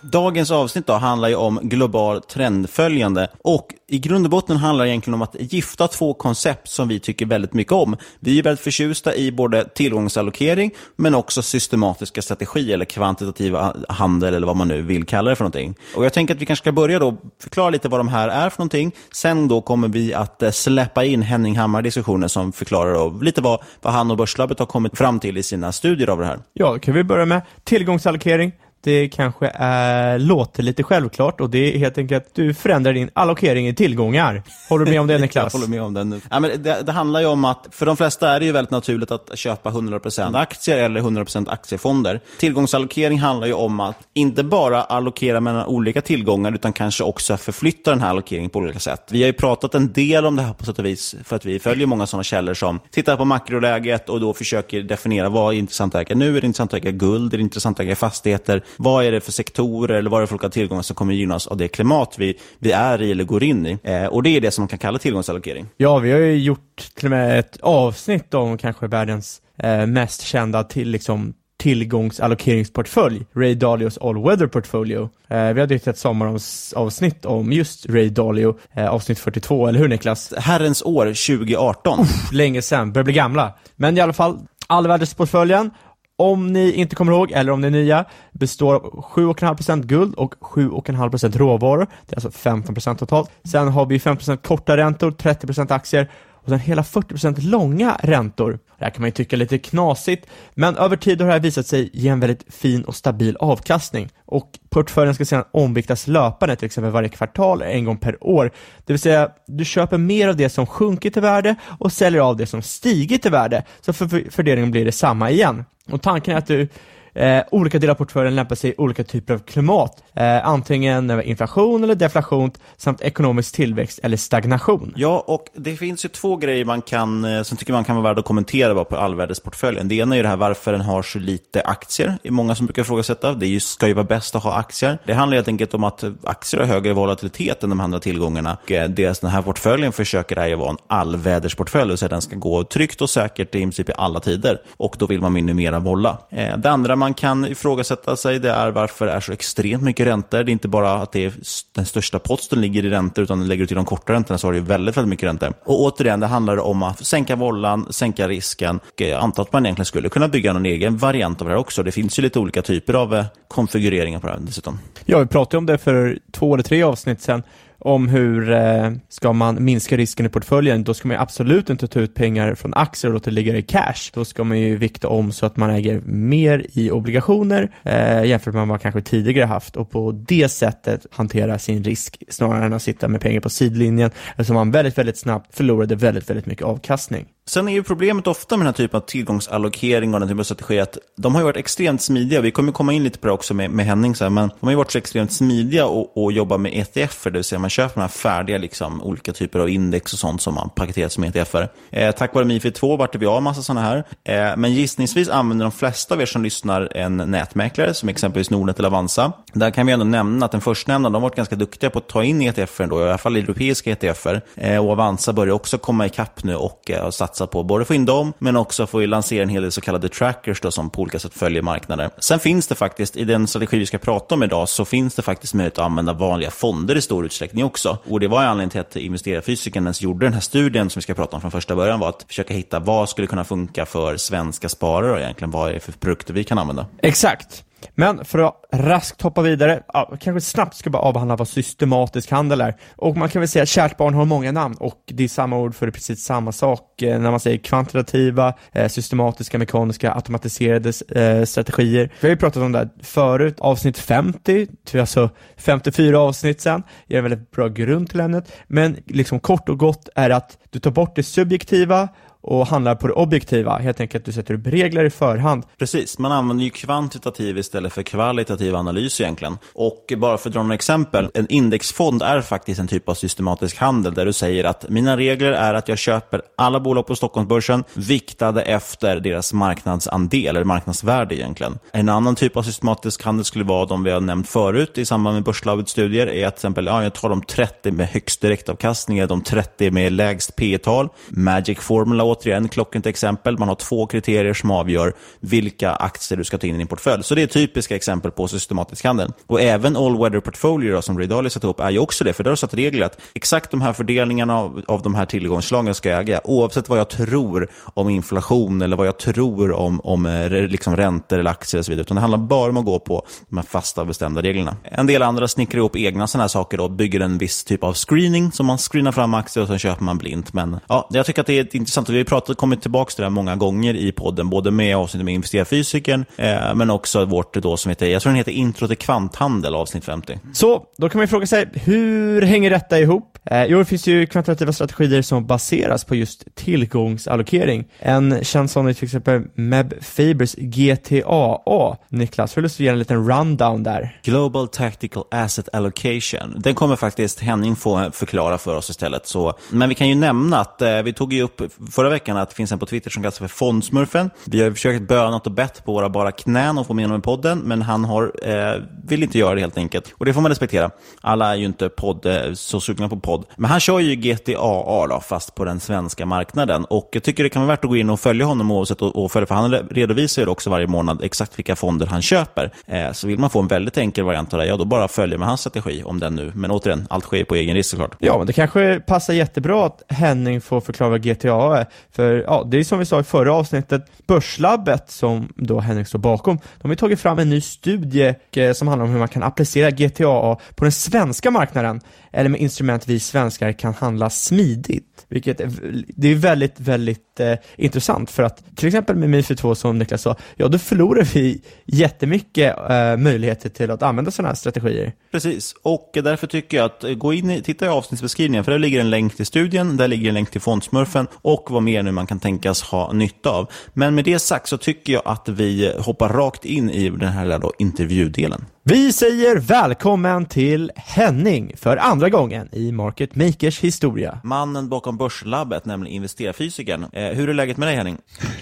Dagens 0.00 0.50
avsnitt 0.50 0.86
då 0.86 0.92
handlar 0.92 1.28
ju 1.28 1.34
om 1.34 1.60
global 1.62 2.22
trendföljande 2.22 3.28
och 3.42 3.68
i 3.88 3.98
grund 3.98 4.26
och 4.26 4.30
botten 4.30 4.56
handlar 4.56 4.84
det 4.84 4.90
egentligen 4.90 5.14
om 5.14 5.22
att 5.22 5.36
gifta 5.38 5.88
två 5.88 6.14
koncept 6.14 6.68
som 6.68 6.88
vi 6.88 7.00
tycker 7.00 7.26
väldigt 7.26 7.54
mycket 7.54 7.72
om. 7.72 7.96
Vi 8.20 8.38
är 8.38 8.42
väldigt 8.42 8.64
förtjusta 8.64 9.14
i 9.14 9.32
både 9.32 9.64
tillgångsallokering 9.64 10.70
men 10.96 11.14
också 11.14 11.42
systematiska 11.42 12.22
strategier 12.22 12.74
eller 12.74 12.84
kvantitativ 12.84 13.56
handel 13.88 14.34
eller 14.34 14.46
vad 14.46 14.56
man 14.56 14.68
nu 14.68 14.82
vill 14.82 15.04
kalla 15.04 15.30
det 15.30 15.36
för 15.36 15.44
någonting. 15.44 15.74
Och 15.96 16.04
jag 16.04 16.12
tänker 16.12 16.34
att 16.34 16.40
vi 16.40 16.46
kanske 16.46 16.62
ska 16.62 16.72
börja 16.72 16.98
då 16.98 17.16
förklara 17.42 17.70
lite 17.70 17.88
vad 17.88 18.00
de 18.00 18.08
här 18.08 18.28
är 18.28 18.50
för 18.50 18.58
någonting. 18.58 18.92
Sen 19.12 19.48
då 19.48 19.60
kommer 19.60 19.88
vi 19.88 20.14
att 20.14 20.42
eh, 20.42 20.50
släppa 20.50 21.04
in 21.04 21.22
Henning 21.22 21.56
Hammar 21.56 21.82
diskussionen 21.82 22.28
som 22.28 22.52
förklarar 22.52 22.94
då 22.94 23.18
lite 23.22 23.40
vad, 23.40 23.62
vad 23.82 23.92
han 23.92 24.10
och 24.10 24.16
Börslabbet 24.16 24.58
har 24.58 24.66
kommit 24.66 24.98
fram 24.98 25.20
till 25.20 25.36
i 25.36 25.42
sina 25.42 25.72
studier 25.72 26.08
av 26.08 26.18
det 26.18 26.26
här. 26.26 26.38
Ja, 26.52 26.72
då 26.72 26.78
kan 26.78 26.94
vi 26.94 27.04
börja 27.04 27.24
med 27.24 27.42
tillgångsallokering 27.64 28.52
det 28.80 29.08
kanske 29.08 29.50
är, 29.54 30.18
låter 30.18 30.62
lite 30.62 30.82
självklart 30.82 31.40
och 31.40 31.50
det 31.50 31.74
är 31.74 31.78
helt 31.78 31.98
enkelt 31.98 32.26
att 32.26 32.34
du 32.34 32.54
förändrar 32.54 32.92
din 32.92 33.10
allokering 33.12 33.68
i 33.68 33.74
tillgångar. 33.74 34.42
Håller 34.68 34.84
du 34.84 34.90
med 34.90 35.00
om 35.00 35.06
det 35.06 35.18
Niklas? 35.26 35.54
Jag 35.54 35.60
håller 35.60 35.70
med 35.70 35.82
om 35.82 35.94
det. 36.10 36.20
Ja, 36.30 36.40
men 36.40 36.62
det, 36.62 36.82
det, 36.82 36.92
handlar 36.92 37.20
ju 37.20 37.26
om 37.26 37.44
att 37.44 37.68
för 37.70 37.86
de 37.86 37.96
flesta 37.96 38.30
är 38.30 38.40
det 38.40 38.46
ju 38.46 38.52
väldigt 38.52 38.70
naturligt 38.70 39.10
att 39.10 39.38
köpa 39.38 39.70
100% 39.70 40.38
aktier 40.38 40.78
eller 40.78 41.00
100% 41.00 41.50
aktiefonder. 41.50 42.20
Tillgångsallokering 42.38 43.18
handlar 43.18 43.46
ju 43.46 43.52
om 43.52 43.80
att 43.80 43.96
inte 44.14 44.44
bara 44.44 44.82
allokera 44.82 45.40
mellan 45.40 45.66
olika 45.66 46.00
tillgångar 46.00 46.54
utan 46.54 46.72
kanske 46.72 47.04
också 47.04 47.36
förflytta 47.36 47.90
den 47.90 48.00
här 48.00 48.10
allokeringen 48.10 48.50
på 48.50 48.58
olika 48.58 48.78
sätt. 48.78 49.02
Vi 49.10 49.22
har 49.22 49.26
ju 49.26 49.32
pratat 49.32 49.74
en 49.74 49.92
del 49.92 50.26
om 50.26 50.36
det 50.36 50.42
här 50.42 50.52
på 50.52 50.64
sätt 50.64 50.78
och 50.78 50.84
vis 50.84 51.14
för 51.24 51.36
att 51.36 51.44
vi 51.44 51.58
följer 51.58 51.86
många 51.86 52.06
sådana 52.06 52.24
källor 52.24 52.54
som 52.54 52.80
tittar 52.90 53.16
på 53.16 53.24
makroläget 53.24 54.08
och 54.08 54.20
då 54.20 54.32
försöker 54.32 54.82
definiera 54.82 55.28
vad 55.28 55.54
är 55.54 55.58
intressant 55.58 55.94
att 55.94 56.00
äga 56.00 56.14
nu, 56.14 56.36
är 56.36 56.40
det 56.40 56.46
intressant 56.46 56.74
att 56.74 56.80
äga 56.80 56.90
guld, 56.90 57.34
är 57.34 57.38
det 57.38 57.42
intressant 57.42 57.80
att 57.80 57.86
äga 57.86 57.96
fastigheter, 57.96 58.62
vad 58.76 59.04
är 59.04 59.12
det 59.12 59.20
för 59.20 59.32
sektorer 59.32 59.94
eller 59.94 60.10
vad 60.10 60.18
är 60.18 60.20
det 60.20 60.26
för 60.26 60.34
olika 60.34 60.48
tillgångar 60.48 60.82
som 60.82 60.96
kommer 60.96 61.14
gynnas 61.14 61.46
av 61.46 61.56
det 61.56 61.68
klimat 61.68 62.14
vi, 62.18 62.38
vi 62.58 62.72
är 62.72 63.02
i 63.02 63.10
eller 63.10 63.24
går 63.24 63.42
in 63.42 63.66
i? 63.66 63.78
Eh, 63.82 64.06
och 64.06 64.22
det 64.22 64.36
är 64.36 64.40
det 64.40 64.50
som 64.50 64.62
man 64.62 64.68
kan 64.68 64.78
kalla 64.78 64.98
tillgångsallokering. 64.98 65.66
Ja, 65.76 65.98
vi 65.98 66.12
har 66.12 66.18
ju 66.18 66.38
gjort 66.38 66.88
till 66.94 67.06
och 67.06 67.10
med 67.10 67.38
ett 67.38 67.60
avsnitt 67.60 68.34
om 68.34 68.58
kanske 68.58 68.86
världens 68.86 69.42
eh, 69.58 69.86
mest 69.86 70.22
kända 70.22 70.64
till 70.64 70.88
liksom 70.88 71.34
tillgångsallokeringsportfölj, 71.58 73.26
Ray 73.36 73.54
Dalios 73.54 73.98
All 73.98 74.22
Weather 74.22 74.46
Portfolio. 74.46 75.10
Eh, 75.28 75.52
vi 75.52 75.60
hade 75.60 75.74
ju 75.74 75.80
ett 75.84 75.98
sommaravsnitt 75.98 77.24
om 77.24 77.52
just 77.52 77.86
Ray 77.86 78.08
Dalio, 78.08 78.58
eh, 78.72 78.88
avsnitt 78.88 79.18
42, 79.18 79.66
eller 79.66 79.78
hur 79.78 79.88
Niklas? 79.88 80.32
Herrens 80.36 80.82
år 80.82 81.06
2018. 81.06 82.00
Uff, 82.00 82.32
länge 82.32 82.62
sedan, 82.62 82.92
börjar 82.92 83.04
bli 83.04 83.14
gamla. 83.14 83.54
Men 83.76 83.98
i 83.98 84.00
alla 84.00 84.12
fall, 84.12 84.38
allvädersportföljen 84.66 85.70
om 86.16 86.52
ni 86.52 86.72
inte 86.72 86.96
kommer 86.96 87.12
ihåg, 87.12 87.32
eller 87.32 87.52
om 87.52 87.60
ni 87.60 87.66
är 87.66 87.70
nya, 87.70 88.04
består 88.32 88.74
av 88.74 89.04
7,5% 89.04 89.82
guld 89.82 90.14
och 90.14 90.34
7,5% 90.40 91.38
råvaror. 91.38 91.86
Det 92.06 92.16
är 92.16 92.26
alltså 92.26 92.48
15% 92.48 92.96
totalt. 92.96 93.30
Sen 93.44 93.68
har 93.68 93.86
vi 93.86 93.98
5% 93.98 94.36
korta 94.36 94.76
räntor, 94.76 95.10
30% 95.10 95.72
aktier 95.72 96.10
och 96.46 96.50
sen 96.50 96.60
hela 96.60 96.82
40% 96.82 97.40
långa 97.40 97.96
räntor. 98.02 98.58
Det 98.78 98.84
här 98.84 98.90
kan 98.90 99.02
man 99.02 99.08
ju 99.08 99.12
tycka 99.12 99.36
är 99.36 99.38
lite 99.38 99.58
knasigt, 99.58 100.26
men 100.54 100.76
över 100.76 100.96
tid 100.96 101.20
har 101.20 101.26
det 101.26 101.32
här 101.32 101.40
visat 101.40 101.66
sig 101.66 101.90
ge 101.92 102.08
en 102.08 102.20
väldigt 102.20 102.54
fin 102.54 102.84
och 102.84 102.94
stabil 102.94 103.36
avkastning. 103.36 104.08
Och 104.24 104.58
portföljen 104.70 105.14
ska 105.14 105.24
sedan 105.24 105.44
omviktas 105.50 106.06
löpande, 106.06 106.56
till 106.56 106.66
exempel 106.66 106.92
varje 106.92 107.08
kvartal, 107.08 107.62
en 107.62 107.84
gång 107.84 107.96
per 107.96 108.24
år. 108.24 108.52
Det 108.84 108.92
vill 108.92 109.00
säga, 109.00 109.30
du 109.46 109.64
köper 109.64 109.98
mer 109.98 110.28
av 110.28 110.36
det 110.36 110.48
som 110.48 110.66
sjunkit 110.66 111.16
i 111.16 111.20
värde 111.20 111.54
och 111.78 111.92
säljer 111.92 112.20
av 112.20 112.36
det 112.36 112.46
som 112.46 112.62
stigit 112.62 113.26
i 113.26 113.28
värde, 113.28 113.64
så 113.80 113.92
för 113.92 114.30
fördelningen 114.30 114.70
blir 114.70 114.84
det 114.84 114.92
samma 114.92 115.30
igen. 115.30 115.64
Och 115.90 116.02
tanken 116.02 116.34
är 116.34 116.38
att 116.38 116.46
du 116.46 116.68
Eh, 117.16 117.42
olika 117.50 117.78
delar 117.78 117.94
av 117.94 117.98
portföljen 117.98 118.34
lämpar 118.34 118.56
sig 118.56 118.70
i 118.70 118.74
olika 118.78 119.04
typer 119.04 119.34
av 119.34 119.38
klimat, 119.38 120.02
eh, 120.14 120.48
antingen 120.48 121.20
inflation 121.20 121.84
eller 121.84 121.94
deflation 121.94 122.50
samt 122.76 123.00
ekonomisk 123.00 123.54
tillväxt 123.54 124.00
eller 124.02 124.16
stagnation. 124.16 124.92
Ja, 124.96 125.24
och 125.26 125.44
det 125.54 125.76
finns 125.76 126.04
ju 126.04 126.08
två 126.08 126.36
grejer 126.36 126.64
man 126.64 126.82
kan, 126.82 127.24
eh, 127.24 127.42
som 127.42 127.56
tycker 127.56 127.72
man 127.72 127.84
kan 127.84 127.96
vara 127.96 128.04
värd 128.04 128.18
att 128.18 128.24
kommentera 128.24 128.84
på 128.84 128.96
allvärdesportföljen. 128.96 129.88
Det 129.88 129.94
ena 129.94 130.14
är 130.14 130.16
ju 130.16 130.22
det 130.22 130.28
här 130.28 130.36
varför 130.36 130.72
den 130.72 130.80
har 130.80 131.02
så 131.02 131.18
lite 131.18 131.62
aktier. 131.62 132.18
Det 132.22 132.28
är 132.28 132.32
många 132.32 132.54
som 132.54 132.66
brukar 132.66 132.82
ifrågasätta. 132.82 133.34
Det 133.34 133.62
ska 133.62 133.86
ju 133.86 133.94
vara 133.94 134.04
bäst 134.04 134.34
att 134.34 134.42
ha 134.42 134.54
aktier. 134.54 134.98
Det 135.06 135.14
handlar 135.14 135.36
helt 135.36 135.48
enkelt 135.48 135.74
om 135.74 135.84
att 135.84 136.04
aktier 136.24 136.60
har 136.60 136.66
högre 136.66 136.92
volatilitet 136.92 137.62
än 137.62 137.70
de 137.70 137.80
andra 137.80 138.00
tillgångarna. 138.00 138.56
Och 138.62 138.72
eh, 138.72 138.88
den 138.90 139.30
här 139.30 139.42
portföljen 139.42 139.92
försöker 139.92 140.36
det 140.36 140.56
vara 140.56 140.70
en 140.70 140.76
allvädersportfölj, 140.86 141.84
det 141.84 141.88
vill 141.88 141.98
säga 141.98 142.08
den 142.08 142.22
ska 142.22 142.36
gå 142.36 142.64
tryggt 142.64 143.00
och 143.00 143.10
säkert 143.10 143.54
i 143.54 143.60
princip 143.60 143.88
i 143.88 143.92
alla 143.96 144.20
tider. 144.20 144.60
Och 144.76 144.96
då 144.98 145.06
vill 145.06 145.20
man 145.20 145.32
minimera 145.32 145.78
volla. 145.78 146.18
Eh, 146.30 146.56
det 146.58 146.70
andra 146.70 146.96
man 146.96 147.05
man 147.06 147.14
kan 147.14 147.46
ifrågasätta 147.46 148.16
sig 148.16 148.38
det 148.38 148.50
är 148.50 148.70
varför 148.70 149.06
det 149.06 149.12
är 149.12 149.20
så 149.20 149.32
extremt 149.32 149.82
mycket 149.82 150.06
räntor. 150.06 150.44
Det 150.44 150.50
är 150.50 150.52
inte 150.52 150.68
bara 150.68 150.92
att 150.92 151.12
det 151.12 151.24
är 151.24 151.32
den 151.74 151.86
största 151.86 152.18
posten 152.18 152.60
ligger 152.60 152.84
i 152.84 152.90
räntor, 152.90 153.24
utan 153.24 153.48
lägger 153.48 153.62
du 153.62 153.66
till 153.66 153.76
de 153.76 153.84
korta 153.84 154.12
räntorna 154.12 154.38
så 154.38 154.46
har 154.46 154.52
du 154.52 154.60
väldigt, 154.60 154.96
väldigt 154.96 155.08
mycket 155.08 155.26
räntor. 155.26 155.52
Och 155.64 155.80
återigen, 155.80 156.20
det 156.20 156.26
handlar 156.26 156.56
om 156.56 156.82
att 156.82 157.06
sänka 157.06 157.36
vållan, 157.36 157.86
sänka 157.90 158.28
risken. 158.28 158.76
Och 158.76 159.00
jag 159.00 159.20
antar 159.22 159.42
att 159.42 159.52
man 159.52 159.66
egentligen 159.66 159.86
skulle 159.86 160.08
kunna 160.08 160.28
bygga 160.28 160.52
någon 160.52 160.66
egen 160.66 160.96
variant 160.96 161.40
av 161.40 161.46
det 161.46 161.52
här 161.54 161.60
också. 161.60 161.82
Det 161.82 161.92
finns 161.92 162.18
ju 162.18 162.22
lite 162.22 162.38
olika 162.38 162.62
typer 162.62 162.94
av 162.94 163.14
eh, 163.14 163.24
konfigureringar 163.48 164.20
på 164.20 164.26
det 164.26 164.32
här 164.32 164.40
dessutom. 164.42 164.78
Ja, 165.04 165.18
vi 165.18 165.26
pratade 165.26 165.58
om 165.58 165.66
det 165.66 165.78
för 165.78 166.18
två 166.32 166.54
eller 166.54 166.64
tre 166.64 166.82
avsnitt 166.82 167.22
sedan 167.22 167.42
om 167.78 168.08
hur 168.08 168.52
eh, 168.52 168.90
ska 169.08 169.32
man 169.32 169.64
minska 169.64 169.96
risken 169.96 170.26
i 170.26 170.28
portföljen, 170.28 170.84
då 170.84 170.94
ska 170.94 171.08
man 171.08 171.16
absolut 171.16 171.70
inte 171.70 171.86
ta 171.86 172.00
ut 172.00 172.14
pengar 172.14 172.54
från 172.54 172.74
aktier 172.74 173.10
och 173.10 173.14
låta 173.14 173.30
det 173.30 173.34
ligga 173.34 173.56
i 173.56 173.62
cash. 173.62 174.10
Då 174.14 174.24
ska 174.24 174.44
man 174.44 174.58
ju 174.58 174.76
vikta 174.76 175.08
om 175.08 175.32
så 175.32 175.46
att 175.46 175.56
man 175.56 175.70
äger 175.70 176.00
mer 176.04 176.66
i 176.72 176.90
obligationer 176.90 177.70
eh, 177.82 178.24
jämfört 178.24 178.54
med 178.54 178.60
vad 178.60 178.68
man 178.68 178.78
kanske 178.78 179.00
tidigare 179.00 179.46
haft 179.46 179.76
och 179.76 179.90
på 179.90 180.12
det 180.12 180.48
sättet 180.48 181.06
hantera 181.10 181.58
sin 181.58 181.84
risk 181.84 182.22
snarare 182.28 182.66
än 182.66 182.72
att 182.72 182.82
sitta 182.82 183.08
med 183.08 183.20
pengar 183.20 183.40
på 183.40 183.50
sidlinjen 183.50 184.10
eftersom 184.30 184.54
man 184.54 184.70
väldigt, 184.70 184.98
väldigt 184.98 185.18
snabbt 185.18 185.56
förlorade 185.56 185.94
väldigt, 185.94 186.30
väldigt 186.30 186.46
mycket 186.46 186.64
avkastning. 186.64 187.26
Sen 187.48 187.68
är 187.68 187.72
ju 187.72 187.82
problemet 187.82 188.26
ofta 188.26 188.56
med 188.56 188.66
den 188.66 188.74
här 188.74 188.76
typen 188.76 188.96
av 189.00 189.04
tillgångsallokering 189.04 190.14
och 190.14 190.20
den 190.20 190.28
typen 190.28 190.40
av 190.40 190.44
strategi 190.44 190.80
att 190.80 190.98
de 191.16 191.34
har 191.34 191.42
ju 191.42 191.44
varit 191.44 191.56
extremt 191.56 192.02
smidiga. 192.02 192.40
Vi 192.40 192.50
kommer 192.50 192.72
komma 192.72 192.92
in 192.92 193.04
lite 193.04 193.18
på 193.18 193.26
det 193.26 193.32
också 193.32 193.54
med, 193.54 193.70
med 193.70 193.86
Henning, 193.86 194.14
så 194.14 194.24
här, 194.24 194.30
men 194.30 194.48
de 194.48 194.66
har 194.66 194.70
ju 194.70 194.76
varit 194.76 194.90
så 194.90 194.98
extremt 194.98 195.32
smidiga 195.32 195.86
och, 195.86 196.24
och 196.24 196.32
jobba 196.32 196.56
med 196.56 196.72
ETFer, 196.74 197.30
det 197.30 197.38
vill 197.38 197.44
säga 197.44 197.58
man 197.58 197.70
köper 197.70 197.94
de 197.94 198.00
här 198.00 198.08
färdiga 198.08 198.58
liksom, 198.58 199.02
olika 199.02 199.32
typer 199.32 199.58
av 199.58 199.68
index 199.68 200.12
och 200.12 200.18
sånt 200.18 200.42
som 200.42 200.54
man 200.54 200.70
paketerat 200.70 201.12
som 201.12 201.24
ETFer. 201.24 201.68
Eh, 201.90 202.12
tack 202.12 202.34
vare 202.34 202.44
Mifid 202.44 202.74
2 202.74 202.96
vart 202.96 203.14
vi 203.14 203.26
av 203.26 203.42
massa 203.42 203.62
sådana 203.62 203.86
här. 203.86 204.04
Eh, 204.24 204.56
men 204.56 204.74
gissningsvis 204.74 205.28
använder 205.28 205.64
de 205.64 205.72
flesta 205.72 206.14
av 206.14 206.20
er 206.20 206.26
som 206.26 206.42
lyssnar 206.42 206.96
en 206.96 207.16
nätmäklare, 207.16 207.94
som 207.94 208.08
exempelvis 208.08 208.50
Nordnet 208.50 208.78
eller 208.78 208.88
Avanza. 208.88 209.32
Där 209.52 209.70
kan 209.70 209.86
vi 209.86 209.92
ändå 209.92 210.04
nämna 210.04 210.46
att 210.46 210.52
den 210.52 210.60
förstnämnda, 210.60 211.10
de 211.10 211.14
har 211.14 211.20
varit 211.20 211.36
ganska 211.36 211.56
duktiga 211.56 211.90
på 211.90 211.98
att 211.98 212.08
ta 212.08 212.24
in 212.24 212.42
ETFer 212.42 212.84
ändå, 212.84 213.00
i 213.00 213.04
alla 213.04 213.18
fall 213.18 213.36
europeiska 213.36 213.90
ETFer. 213.90 214.42
Eh, 214.54 214.84
och 214.84 214.92
Avanza 214.92 215.32
börjar 215.32 215.54
också 215.54 215.78
komma 215.78 216.06
ikapp 216.06 216.44
nu 216.44 216.56
och 216.56 216.90
eh, 216.90 217.10
satsa 217.10 217.35
på 217.46 217.62
både 217.62 217.84
få 217.84 217.94
in 217.94 218.04
dem, 218.04 218.32
men 218.38 218.56
också 218.56 218.86
få 218.86 219.00
lansera 219.06 219.42
en 219.42 219.48
hel 219.48 219.62
del 219.62 219.72
så 219.72 219.80
kallade 219.80 220.08
trackers 220.08 220.60
då, 220.60 220.70
som 220.70 220.90
på 220.90 221.02
olika 221.02 221.18
sätt 221.18 221.34
följer 221.34 221.62
marknaden. 221.62 222.10
Sen 222.18 222.40
finns 222.40 222.66
det 222.66 222.74
faktiskt, 222.74 223.16
i 223.16 223.24
den 223.24 223.46
strategi 223.46 223.78
vi 223.78 223.86
ska 223.86 223.98
prata 223.98 224.34
om 224.34 224.42
idag, 224.42 224.68
så 224.68 224.84
finns 224.84 225.14
det 225.14 225.22
faktiskt 225.22 225.54
möjlighet 225.54 225.78
att 225.78 225.84
använda 225.84 226.12
vanliga 226.12 226.50
fonder 226.50 226.96
i 226.96 227.02
stor 227.02 227.26
utsträckning 227.26 227.64
också. 227.64 227.98
Och 228.08 228.20
det 228.20 228.28
var 228.28 228.42
anledningen 228.42 228.70
till 228.70 228.80
att 228.80 228.96
investerarfysikern 228.96 229.84
ens 229.84 230.02
gjorde 230.02 230.26
den 230.26 230.32
här 230.32 230.40
studien 230.40 230.90
som 230.90 231.00
vi 231.00 231.02
ska 231.02 231.14
prata 231.14 231.36
om 231.36 231.40
från 231.40 231.50
första 231.50 231.76
början, 231.76 232.00
var 232.00 232.08
att 232.08 232.24
försöka 232.28 232.54
hitta 232.54 232.78
vad 232.78 233.08
skulle 233.08 233.26
kunna 233.26 233.44
funka 233.44 233.86
för 233.86 234.16
svenska 234.16 234.68
sparare 234.68 235.12
och 235.12 235.18
egentligen 235.18 235.50
vad 235.50 235.70
är 235.70 235.74
det 235.74 235.80
för 235.80 235.92
produkter 235.92 236.34
vi 236.34 236.44
kan 236.44 236.58
använda. 236.58 236.86
Exakt. 237.02 237.65
Men 237.94 238.24
för 238.24 238.38
att 238.38 238.64
raskt 238.72 239.22
hoppa 239.22 239.42
vidare, 239.42 239.82
ja, 239.92 240.16
kanske 240.20 240.40
snabbt 240.40 240.76
ska 240.76 240.90
bara 240.90 241.02
avhandla 241.02 241.36
vad 241.36 241.48
systematisk 241.48 242.30
handel 242.30 242.60
är. 242.60 242.76
Och 242.96 243.16
man 243.16 243.28
kan 243.28 243.40
väl 243.40 243.48
säga 243.48 243.62
att 243.62 243.68
kärt 243.68 243.96
barn 243.96 244.14
har 244.14 244.24
många 244.24 244.52
namn 244.52 244.74
och 244.80 245.02
det 245.06 245.24
är 245.24 245.28
samma 245.28 245.58
ord 245.58 245.74
för 245.74 245.90
precis 245.90 246.24
samma 246.24 246.52
sak 246.52 247.02
eh, 247.02 247.20
när 247.20 247.30
man 247.30 247.40
säger 247.40 247.58
kvantitativa, 247.58 248.54
eh, 248.72 248.88
systematiska, 248.88 249.58
mekaniska, 249.58 250.14
automatiserade 250.14 250.92
eh, 251.08 251.44
strategier. 251.44 252.12
Vi 252.20 252.28
har 252.28 252.30
ju 252.30 252.36
pratat 252.36 252.62
om 252.62 252.72
det 252.72 252.78
här 252.78 252.88
förut, 253.02 253.60
avsnitt 253.60 253.98
50, 253.98 254.66
alltså 255.00 255.30
54 255.56 256.18
avsnitt 256.18 256.60
sen, 256.60 256.82
ger 257.06 257.18
en 257.18 257.24
väldigt 257.24 257.50
bra 257.50 257.68
grund 257.68 258.10
till 258.10 258.20
ämnet. 258.20 258.52
Men 258.66 258.96
liksom 259.06 259.40
kort 259.40 259.68
och 259.68 259.78
gott 259.78 260.08
är 260.14 260.30
att 260.30 260.58
du 260.70 260.80
tar 260.80 260.90
bort 260.90 261.16
det 261.16 261.22
subjektiva 261.22 262.08
och 262.40 262.66
handlar 262.66 262.94
på 262.94 263.06
det 263.06 263.12
objektiva, 263.12 263.78
helt 263.78 264.00
enkelt 264.00 264.24
du 264.24 264.32
sätter 264.32 264.54
upp 264.54 264.66
regler 264.66 265.04
i 265.04 265.10
förhand. 265.10 265.64
Precis, 265.78 266.18
man 266.18 266.32
använder 266.32 266.64
ju 266.64 266.70
kvantitativ 266.70 267.58
istället 267.58 267.92
för 267.92 268.02
kvalitativ 268.02 268.76
analys 268.76 269.20
egentligen. 269.20 269.58
Och 269.74 270.12
bara 270.16 270.38
för 270.38 270.48
att 270.48 270.54
dra 270.54 270.62
några 270.62 270.74
exempel, 270.74 271.30
en 271.34 271.46
indexfond 271.48 272.22
är 272.22 272.40
faktiskt 272.40 272.80
en 272.80 272.88
typ 272.88 273.08
av 273.08 273.14
systematisk 273.14 273.78
handel 273.78 274.14
där 274.14 274.26
du 274.26 274.32
säger 274.32 274.64
att 274.64 274.88
mina 274.88 275.16
regler 275.16 275.52
är 275.52 275.74
att 275.74 275.88
jag 275.88 275.98
köper 275.98 276.42
alla 276.56 276.80
bolag 276.80 277.06
på 277.06 277.16
Stockholmsbörsen 277.16 277.84
viktade 277.94 278.62
efter 278.62 279.20
deras 279.20 279.52
marknadsandel, 279.52 280.46
eller 280.56 280.64
marknadsvärde 280.64 281.34
egentligen. 281.34 281.78
En 281.92 282.08
annan 282.08 282.34
typ 282.34 282.56
av 282.56 282.62
systematisk 282.62 283.22
handel 283.22 283.44
skulle 283.44 283.64
vara 283.64 283.86
de 283.86 284.04
vi 284.04 284.10
har 284.10 284.20
nämnt 284.20 284.48
förut 284.48 284.98
i 284.98 285.04
samband 285.04 285.34
med 285.34 285.42
Börslabbets 285.42 285.92
studier, 285.92 286.26
är 286.26 286.46
att 286.46 286.54
till 286.54 286.58
exempel, 286.58 286.86
ja, 286.86 287.02
jag 287.02 287.14
tar 287.14 287.28
de 287.28 287.42
30 287.42 287.90
med 287.90 288.08
högst 288.08 288.40
direktavkastning, 288.40 289.26
de 289.26 289.42
30 289.42 289.90
med 289.90 290.12
lägst 290.12 290.56
P 290.56 290.78
tal 290.78 291.08
Magic 291.28 291.78
Formula 291.78 292.24
återigen, 292.36 292.68
klockrent 292.68 293.06
exempel. 293.06 293.58
Man 293.58 293.68
har 293.68 293.74
två 293.74 294.06
kriterier 294.06 294.54
som 294.54 294.70
avgör 294.70 295.12
vilka 295.40 295.92
aktier 295.92 296.38
du 296.38 296.44
ska 296.44 296.58
ta 296.58 296.66
in 296.66 296.74
i 296.74 296.78
din 296.78 296.86
portfölj. 296.86 297.22
Så 297.22 297.34
det 297.34 297.42
är 297.42 297.46
typiska 297.46 297.96
exempel 297.96 298.30
på 298.30 298.48
systematisk 298.48 299.04
handel. 299.04 299.32
Och 299.46 299.60
även 299.60 299.96
all 299.96 300.18
weather 300.18 300.40
portfolio 300.40 301.02
som 301.02 301.18
Ray 301.18 301.26
Dalio 301.26 301.50
satt 301.50 301.64
ihop 301.64 301.80
är 301.80 301.90
ju 301.90 301.98
också 301.98 302.24
det, 302.24 302.32
för 302.32 302.44
där 302.44 302.50
har 302.50 302.56
satt 302.56 302.74
regler 302.74 303.06
att 303.06 303.20
exakt 303.34 303.70
de 303.70 303.80
här 303.80 303.92
fördelningarna 303.92 304.58
av, 304.58 304.82
av 304.88 305.02
de 305.02 305.14
här 305.14 305.26
tillgångsslagen 305.26 305.94
ska 305.94 306.08
jag 306.08 306.20
äga, 306.20 306.40
oavsett 306.44 306.88
vad 306.88 306.98
jag 306.98 307.08
tror 307.08 307.70
om 307.94 308.08
inflation 308.08 308.82
eller 308.82 308.96
vad 308.96 309.06
jag 309.06 309.18
tror 309.18 309.72
om, 309.72 310.00
om 310.00 310.26
eh, 310.26 310.50
liksom 310.50 310.96
räntor 310.96 311.38
eller 311.38 311.50
aktier 311.50 311.78
och 311.78 311.84
så 311.84 311.92
vidare. 311.92 312.02
Utan 312.02 312.14
det 312.14 312.20
handlar 312.20 312.38
bara 312.38 312.70
om 312.70 312.76
att 312.76 312.84
gå 312.84 312.98
på 312.98 313.26
de 313.48 313.56
här 313.56 313.64
fasta 313.64 314.04
bestämda 314.04 314.42
reglerna. 314.42 314.76
En 314.82 315.06
del 315.06 315.22
andra 315.22 315.48
snickrar 315.48 315.78
ihop 315.78 315.96
egna 315.96 316.26
sådana 316.26 316.42
här 316.42 316.48
saker 316.48 316.80
och 316.80 316.90
bygger 316.90 317.20
en 317.20 317.38
viss 317.38 317.64
typ 317.64 317.84
av 317.84 317.94
screening, 317.94 318.52
som 318.52 318.66
man 318.66 318.78
screenar 318.78 319.12
fram 319.12 319.34
aktier 319.34 319.62
och 319.62 319.68
sen 319.68 319.78
köper 319.78 320.04
man 320.04 320.18
blint. 320.18 320.52
Men 320.52 320.80
ja, 320.88 321.08
jag 321.10 321.26
tycker 321.26 321.40
att 321.40 321.46
det 321.46 321.58
är 321.58 321.76
intressant. 321.76 322.08
Vi 322.16 322.24
pratat, 322.24 322.56
kommit 322.56 322.82
tillbaka 322.82 323.10
till 323.10 323.22
det 323.22 323.26
här 323.26 323.30
många 323.30 323.56
gånger 323.56 323.94
i 323.94 324.12
podden, 324.12 324.50
både 324.50 324.70
med 324.70 324.96
avsnittet 324.96 325.24
med 325.24 325.34
investerarfysiken, 325.34 326.24
eh, 326.36 326.74
men 326.74 326.90
också 326.90 327.24
vårt 327.24 327.54
då 327.54 327.76
som 327.76 327.88
heter, 327.88 328.06
jag 328.06 328.22
tror 328.22 328.30
den 328.30 328.36
heter 328.36 328.52
Intro 328.52 328.88
till 328.88 328.96
kvanthandel, 328.96 329.74
avsnitt 329.74 330.04
50. 330.04 330.38
Så, 330.52 330.82
då 330.96 331.08
kan 331.08 331.18
man 331.18 331.28
fråga 331.28 331.46
sig, 331.46 331.68
hur 331.74 332.42
hänger 332.42 332.70
detta 332.70 332.98
ihop? 332.98 333.38
Eh, 333.50 333.64
jo, 333.64 333.78
det 333.78 333.84
finns 333.84 334.06
ju 334.06 334.26
kvantitativa 334.26 334.72
strategier 334.72 335.22
som 335.22 335.46
baseras 335.46 336.04
på 336.04 336.14
just 336.14 336.54
tillgångsallokering. 336.54 337.84
En 337.98 338.44
känd 338.44 338.70
sån 338.70 338.88
är 338.88 338.92
till 338.92 339.04
exempel 339.04 339.42
Meb 339.54 340.04
Fabers 340.04 340.54
GTAA. 340.58 341.96
Niklas, 342.08 342.54
har 342.54 342.62
du 342.62 342.64
lust 342.64 342.76
att 342.76 342.80
ge 342.80 342.88
en 342.88 342.98
liten 342.98 343.28
rundown 343.28 343.82
där? 343.82 344.20
Global 344.22 344.68
Tactical 344.68 345.24
Asset 345.30 345.68
Allocation. 345.72 346.54
Den 346.58 346.74
kommer 346.74 346.96
faktiskt 346.96 347.40
Henning 347.40 347.76
få 347.76 348.10
förklara 348.12 348.58
för 348.58 348.76
oss 348.76 348.90
istället. 348.90 349.26
Så, 349.26 349.54
men 349.70 349.88
vi 349.88 349.94
kan 349.94 350.08
ju 350.08 350.14
nämna 350.14 350.58
att 350.58 350.82
eh, 350.82 351.02
vi 351.02 351.12
tog 351.12 351.32
ju 351.32 351.42
upp 351.42 351.62
förra 351.90 352.05
veckan 352.08 352.36
att 352.36 352.48
det 352.48 352.54
finns 352.54 352.72
en 352.72 352.78
på 352.78 352.86
Twitter 352.86 353.10
som 353.10 353.22
kallas 353.22 353.38
för 353.38 353.48
Fondsmurfen. 353.48 354.30
Vi 354.44 354.62
har 354.62 354.70
försökt 354.70 355.08
bönat 355.08 355.46
och 355.46 355.52
bett 355.52 355.84
på 355.84 355.92
våra 355.92 356.08
bara 356.08 356.32
knän 356.32 356.78
och 356.78 356.86
få 356.86 356.94
med 356.94 357.04
honom 357.04 357.18
i 357.18 357.22
podden, 357.22 357.58
men 357.58 357.82
han 357.82 358.04
har, 358.04 358.32
eh, 358.42 358.82
vill 359.04 359.22
inte 359.22 359.38
göra 359.38 359.54
det 359.54 359.60
helt 359.60 359.78
enkelt. 359.78 360.14
Och 360.18 360.24
det 360.24 360.34
får 360.34 360.40
man 360.40 360.48
respektera. 360.48 360.90
Alla 361.20 361.52
är 361.52 361.54
ju 361.54 361.64
inte 361.64 361.88
podd, 361.88 362.26
eh, 362.26 362.52
så 362.54 362.80
sugna 362.80 363.08
på 363.08 363.16
podd. 363.20 363.44
Men 363.56 363.70
han 363.70 363.80
kör 363.80 364.00
ju 364.00 364.14
GTAA 364.14 365.06
då, 365.06 365.20
fast 365.20 365.54
på 365.54 365.64
den 365.64 365.80
svenska 365.80 366.26
marknaden. 366.26 366.84
Och 366.84 367.08
jag 367.12 367.22
tycker 367.22 367.42
det 367.42 367.48
kan 367.48 367.62
vara 367.62 367.72
värt 367.72 367.84
att 367.84 367.90
gå 367.90 367.96
in 367.96 368.10
och 368.10 368.20
följa 368.20 368.46
honom 368.46 368.70
oavsett 368.70 369.02
och, 369.02 369.24
och 369.24 369.32
följa, 369.32 369.46
för 369.46 369.54
han 369.54 369.72
redovisar 369.72 370.42
ju 370.42 370.48
också 370.48 370.70
varje 370.70 370.86
månad 370.86 371.24
exakt 371.24 371.58
vilka 371.58 371.76
fonder 371.76 372.06
han 372.06 372.22
köper. 372.22 372.72
Eh, 372.86 373.12
så 373.12 373.26
vill 373.26 373.38
man 373.38 373.50
få 373.50 373.60
en 373.60 373.68
väldigt 373.68 373.98
enkel 373.98 374.24
variant 374.24 374.54
av 374.54 374.60
det, 374.60 374.66
ja 374.66 374.76
då 374.76 374.84
bara 374.84 375.08
följer 375.08 375.38
med 375.38 375.48
hans 375.48 375.60
strategi, 375.60 376.02
om 376.04 376.20
den 376.20 376.34
nu. 376.34 376.52
Men 376.54 376.70
återigen, 376.70 377.06
allt 377.10 377.24
sker 377.24 377.44
på 377.44 377.54
egen 377.54 377.74
risk 377.74 377.90
såklart. 377.90 378.16
Ja, 378.18 378.38
men 378.38 378.46
det 378.46 378.52
kanske 378.52 379.00
passar 379.00 379.34
jättebra 379.34 379.86
att 379.86 380.02
Henning 380.08 380.60
får 380.60 380.80
förklara 380.80 381.10
vad 381.10 381.22
GTA 381.22 381.78
är. 381.78 381.86
För 382.10 382.44
ja, 382.46 382.66
det 382.70 382.78
är 382.78 382.84
som 382.84 382.98
vi 382.98 383.04
sa 383.04 383.20
i 383.20 383.22
förra 383.22 383.54
avsnittet, 383.54 384.10
Börslabbet 384.26 385.10
som 385.10 385.52
då 385.56 385.80
Henrik 385.80 386.08
står 386.08 386.18
bakom, 386.18 386.58
de 386.80 386.90
har 386.90 386.96
tagit 386.96 387.20
fram 387.20 387.38
en 387.38 387.50
ny 387.50 387.60
studie 387.60 388.34
eh, 388.52 388.72
som 388.72 388.88
handlar 388.88 389.04
om 389.04 389.12
hur 389.12 389.18
man 389.18 389.28
kan 389.28 389.42
applicera 389.42 389.90
GTA 389.90 390.56
på 390.74 390.84
den 390.84 390.92
svenska 390.92 391.50
marknaden, 391.50 392.00
eller 392.36 392.50
med 392.50 392.60
instrument 392.60 393.08
vi 393.08 393.20
svenskar 393.20 393.72
kan 393.72 393.94
handla 393.94 394.30
smidigt. 394.30 395.26
Vilket 395.28 395.60
är, 395.60 395.72
det 396.08 396.28
är 396.28 396.34
väldigt, 396.34 396.80
väldigt 396.80 397.40
eh, 397.40 397.54
intressant 397.76 398.30
för 398.30 398.42
att 398.42 398.76
till 398.76 398.86
exempel 398.86 399.16
med 399.16 399.30
Mifid 399.30 399.58
2 399.58 399.74
som 399.74 399.98
Niklas 399.98 400.22
sa, 400.22 400.36
ja 400.56 400.68
då 400.68 400.78
förlorar 400.78 401.24
vi 401.34 401.62
jättemycket 401.84 402.76
eh, 402.90 403.16
möjligheter 403.16 403.68
till 403.68 403.90
att 403.90 404.02
använda 404.02 404.30
sådana 404.30 404.48
här 404.48 404.54
strategier. 404.54 405.12
Precis, 405.30 405.74
och 405.82 406.10
därför 406.14 406.46
tycker 406.46 406.76
jag 406.76 406.86
att 406.86 407.04
eh, 407.04 407.14
gå 407.14 407.32
in 407.32 407.50
i, 407.50 407.62
titta 407.62 407.86
i 407.86 407.88
avsnittsbeskrivningen, 407.88 408.64
för 408.64 408.72
där 408.72 408.78
ligger 408.78 409.00
en 409.00 409.10
länk 409.10 409.36
till 409.36 409.46
studien, 409.46 409.96
där 409.96 410.08
ligger 410.08 410.28
en 410.28 410.34
länk 410.34 410.50
till 410.50 410.60
fondsmurfen 410.60 411.26
och 411.34 411.66
vad 411.70 411.82
mer 411.82 412.02
nu 412.02 412.12
man 412.12 412.26
kan 412.26 412.40
tänkas 412.40 412.82
ha 412.82 413.12
nytta 413.12 413.50
av. 413.50 413.70
Men 413.92 414.14
med 414.14 414.24
det 414.24 414.38
sagt 414.38 414.68
så 414.68 414.78
tycker 414.78 415.12
jag 415.12 415.22
att 415.24 415.48
vi 415.48 415.92
hoppar 415.98 416.28
rakt 416.28 416.64
in 416.64 416.90
i 416.90 417.10
den 417.10 417.32
här 417.32 417.58
då, 417.58 417.72
intervjudelen. 417.78 418.64
Vi 418.88 419.12
säger 419.12 419.56
välkommen 419.56 420.46
till 420.46 420.92
Henning 420.96 421.72
för 421.76 421.96
andra 421.96 422.28
gången 422.28 422.68
i 422.72 422.92
Market 422.92 423.34
Makers 423.34 423.80
historia. 423.80 424.40
Mannen 424.44 424.88
bakom 424.88 425.16
Börslabbet, 425.16 425.84
nämligen 425.84 426.16
investerarfysikern. 426.16 427.06
Eh, 427.12 427.24
hur 427.24 427.48
är 427.48 427.54
läget 427.54 427.76
med 427.76 427.88
dig 427.88 427.96
Henning? 427.96 428.18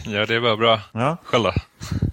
Ja, 0.07 0.27
det 0.27 0.35
är 0.35 0.41
bara 0.41 0.57
bra. 0.57 0.81
Ja. 0.93 1.17
Själv 1.25 1.45
då? 1.45 1.53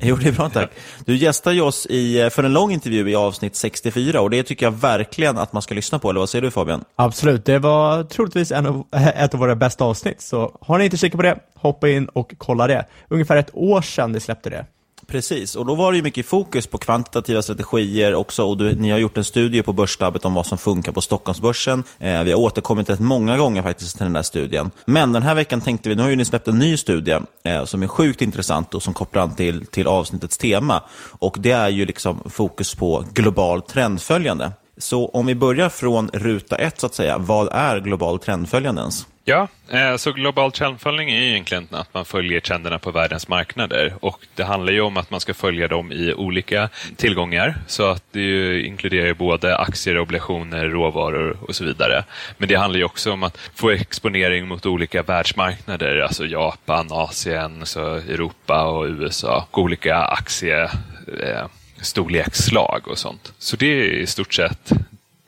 Jo, 0.02 0.16
det 0.16 0.28
är 0.28 0.32
bra 0.32 0.50
tack. 0.50 0.70
Du 1.06 1.16
gästar 1.16 1.52
ju 1.52 1.62
oss 1.62 1.86
i, 1.86 2.30
för 2.32 2.44
en 2.44 2.54
lång 2.54 2.72
intervju 2.72 3.10
i 3.10 3.16
avsnitt 3.16 3.56
64 3.56 4.22
och 4.22 4.30
det 4.30 4.44
tycker 4.44 4.66
jag 4.66 4.72
verkligen 4.72 5.38
att 5.38 5.54
man 5.54 5.62
ska 5.62 5.76
lyssna 5.76 6.00
på, 6.00 6.10
eller 6.10 6.20
vad 6.20 6.30
säger 6.30 6.42
du 6.42 6.52
Fabian? 6.52 6.84
Absolut, 6.96 7.46
det 7.46 7.60
var 7.60 8.04
troligtvis 8.04 8.52
en 8.52 8.66
av, 8.66 8.86
ett 9.16 9.34
av 9.34 9.40
våra 9.40 9.56
bästa 9.56 9.84
avsnitt, 9.86 10.22
så 10.22 10.58
har 10.62 10.78
ni 10.78 10.86
inte 10.86 10.98
kikat 10.98 11.18
på 11.18 11.24
det, 11.24 11.40
hoppa 11.56 11.90
in 11.90 12.06
och 12.06 12.34
kolla 12.38 12.68
det. 12.68 12.86
Ungefär 13.08 13.38
ett 13.38 13.50
år 13.54 13.82
sedan 13.82 14.14
vi 14.14 14.20
släppte 14.20 14.50
det. 14.50 14.66
Precis, 15.12 15.56
och 15.56 15.66
då 15.66 15.76
var 15.76 15.92
det 15.92 15.96
ju 15.96 16.04
mycket 16.04 16.26
fokus 16.26 16.68
på 16.68 16.78
kvantitativa 16.78 17.42
strategier 17.42 18.16
också. 18.16 18.44
Och 18.44 18.58
du, 18.58 18.76
ni 18.76 18.90
har 18.92 18.98
gjort 18.98 19.18
en 19.18 19.24
studie 19.24 19.62
på 19.62 19.74
Börslabbet 19.74 20.26
om 20.26 20.34
vad 20.34 20.46
som 20.46 20.58
funkar 20.58 20.92
på 20.92 21.02
Stockholmsbörsen. 21.02 21.84
Eh, 22.00 22.24
vi 22.24 22.32
har 22.32 22.40
återkommit 22.40 22.90
rätt 22.90 23.00
många 23.00 23.38
gånger 23.38 23.62
faktiskt 23.62 23.98
till 23.98 24.04
den 24.04 24.14
där 24.14 24.22
studien. 24.22 24.72
Men 24.86 25.14
den 25.14 25.24
här 25.24 25.36
veckan 25.36 25.62
tänkte 25.62 25.90
vi, 25.90 25.96
nu 25.96 26.02
har 26.02 26.10
ju 26.10 26.16
ni 26.16 26.26
släppt 26.26 26.48
en 26.48 26.60
ny 26.60 26.78
studie 26.78 27.20
eh, 27.44 27.66
som 27.66 27.84
är 27.84 27.88
sjukt 27.88 28.22
intressant 28.22 28.74
och 28.74 28.84
som 28.84 28.94
kopplar 28.94 29.24
an 29.24 29.36
till, 29.36 29.66
till 29.66 29.88
avsnittets 29.88 30.38
tema. 30.38 30.84
Och 31.20 31.38
det 31.40 31.52
är 31.52 31.70
ju 31.70 31.86
liksom 31.86 32.20
fokus 32.30 32.76
på 32.76 33.06
global 33.14 33.62
trendföljande. 33.62 34.52
Så 34.78 35.08
om 35.08 35.26
vi 35.26 35.36
börjar 35.36 35.70
från 35.70 36.10
ruta 36.14 36.56
ett, 36.56 36.80
så 36.80 36.86
att 36.86 36.96
säga. 36.96 37.18
Vad 37.18 37.50
är 37.52 37.80
global 37.80 38.20
trendföljande 38.20 38.82
ens? 38.82 39.06
Ja, 39.26 39.48
eh, 39.70 39.96
så 39.96 40.12
global 40.12 40.52
trendföljning 40.52 41.10
är 41.10 41.22
egentligen 41.22 41.68
att 41.72 41.94
man 41.94 42.06
följer 42.06 42.40
trenderna 42.40 42.80
på 42.80 42.92
världens 42.92 43.28
marknader 43.28 43.94
och 44.00 44.26
det 44.36 44.44
handlar 44.44 44.74
ju 44.74 44.82
om 44.82 44.98
att 44.98 45.12
man 45.12 45.20
ska 45.20 45.34
följa 45.34 45.68
dem 45.68 45.92
i 45.92 46.14
olika 46.14 46.70
tillgångar 46.96 47.56
så 47.68 47.90
att 47.90 48.04
det 48.12 48.62
inkluderar 48.62 49.14
både 49.14 49.58
aktier, 49.58 50.00
obligationer, 50.00 50.70
råvaror 50.70 51.38
och 51.42 51.56
så 51.56 51.64
vidare. 51.64 52.04
Men 52.38 52.50
det 52.50 52.56
handlar 52.56 52.78
ju 52.78 52.84
också 52.86 53.12
om 53.12 53.24
att 53.24 53.38
få 53.56 53.70
exponering 53.70 54.48
mot 54.48 54.66
olika 54.66 55.04
världsmarknader, 55.04 56.00
alltså 56.00 56.26
Japan, 56.26 56.88
Asien, 56.92 57.66
så 57.66 57.96
Europa 57.96 58.64
och 58.64 58.86
USA, 58.86 59.48
och 59.52 59.58
olika 59.58 59.98
aktiestorleksslag 59.98 62.82
eh, 62.86 62.92
och 62.92 62.98
sånt. 62.98 63.34
Så 63.38 63.56
det 63.56 63.66
är 63.66 63.84
i 63.84 64.08
stort 64.08 64.34
sett 64.34 64.72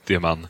det 0.06 0.20
man 0.20 0.48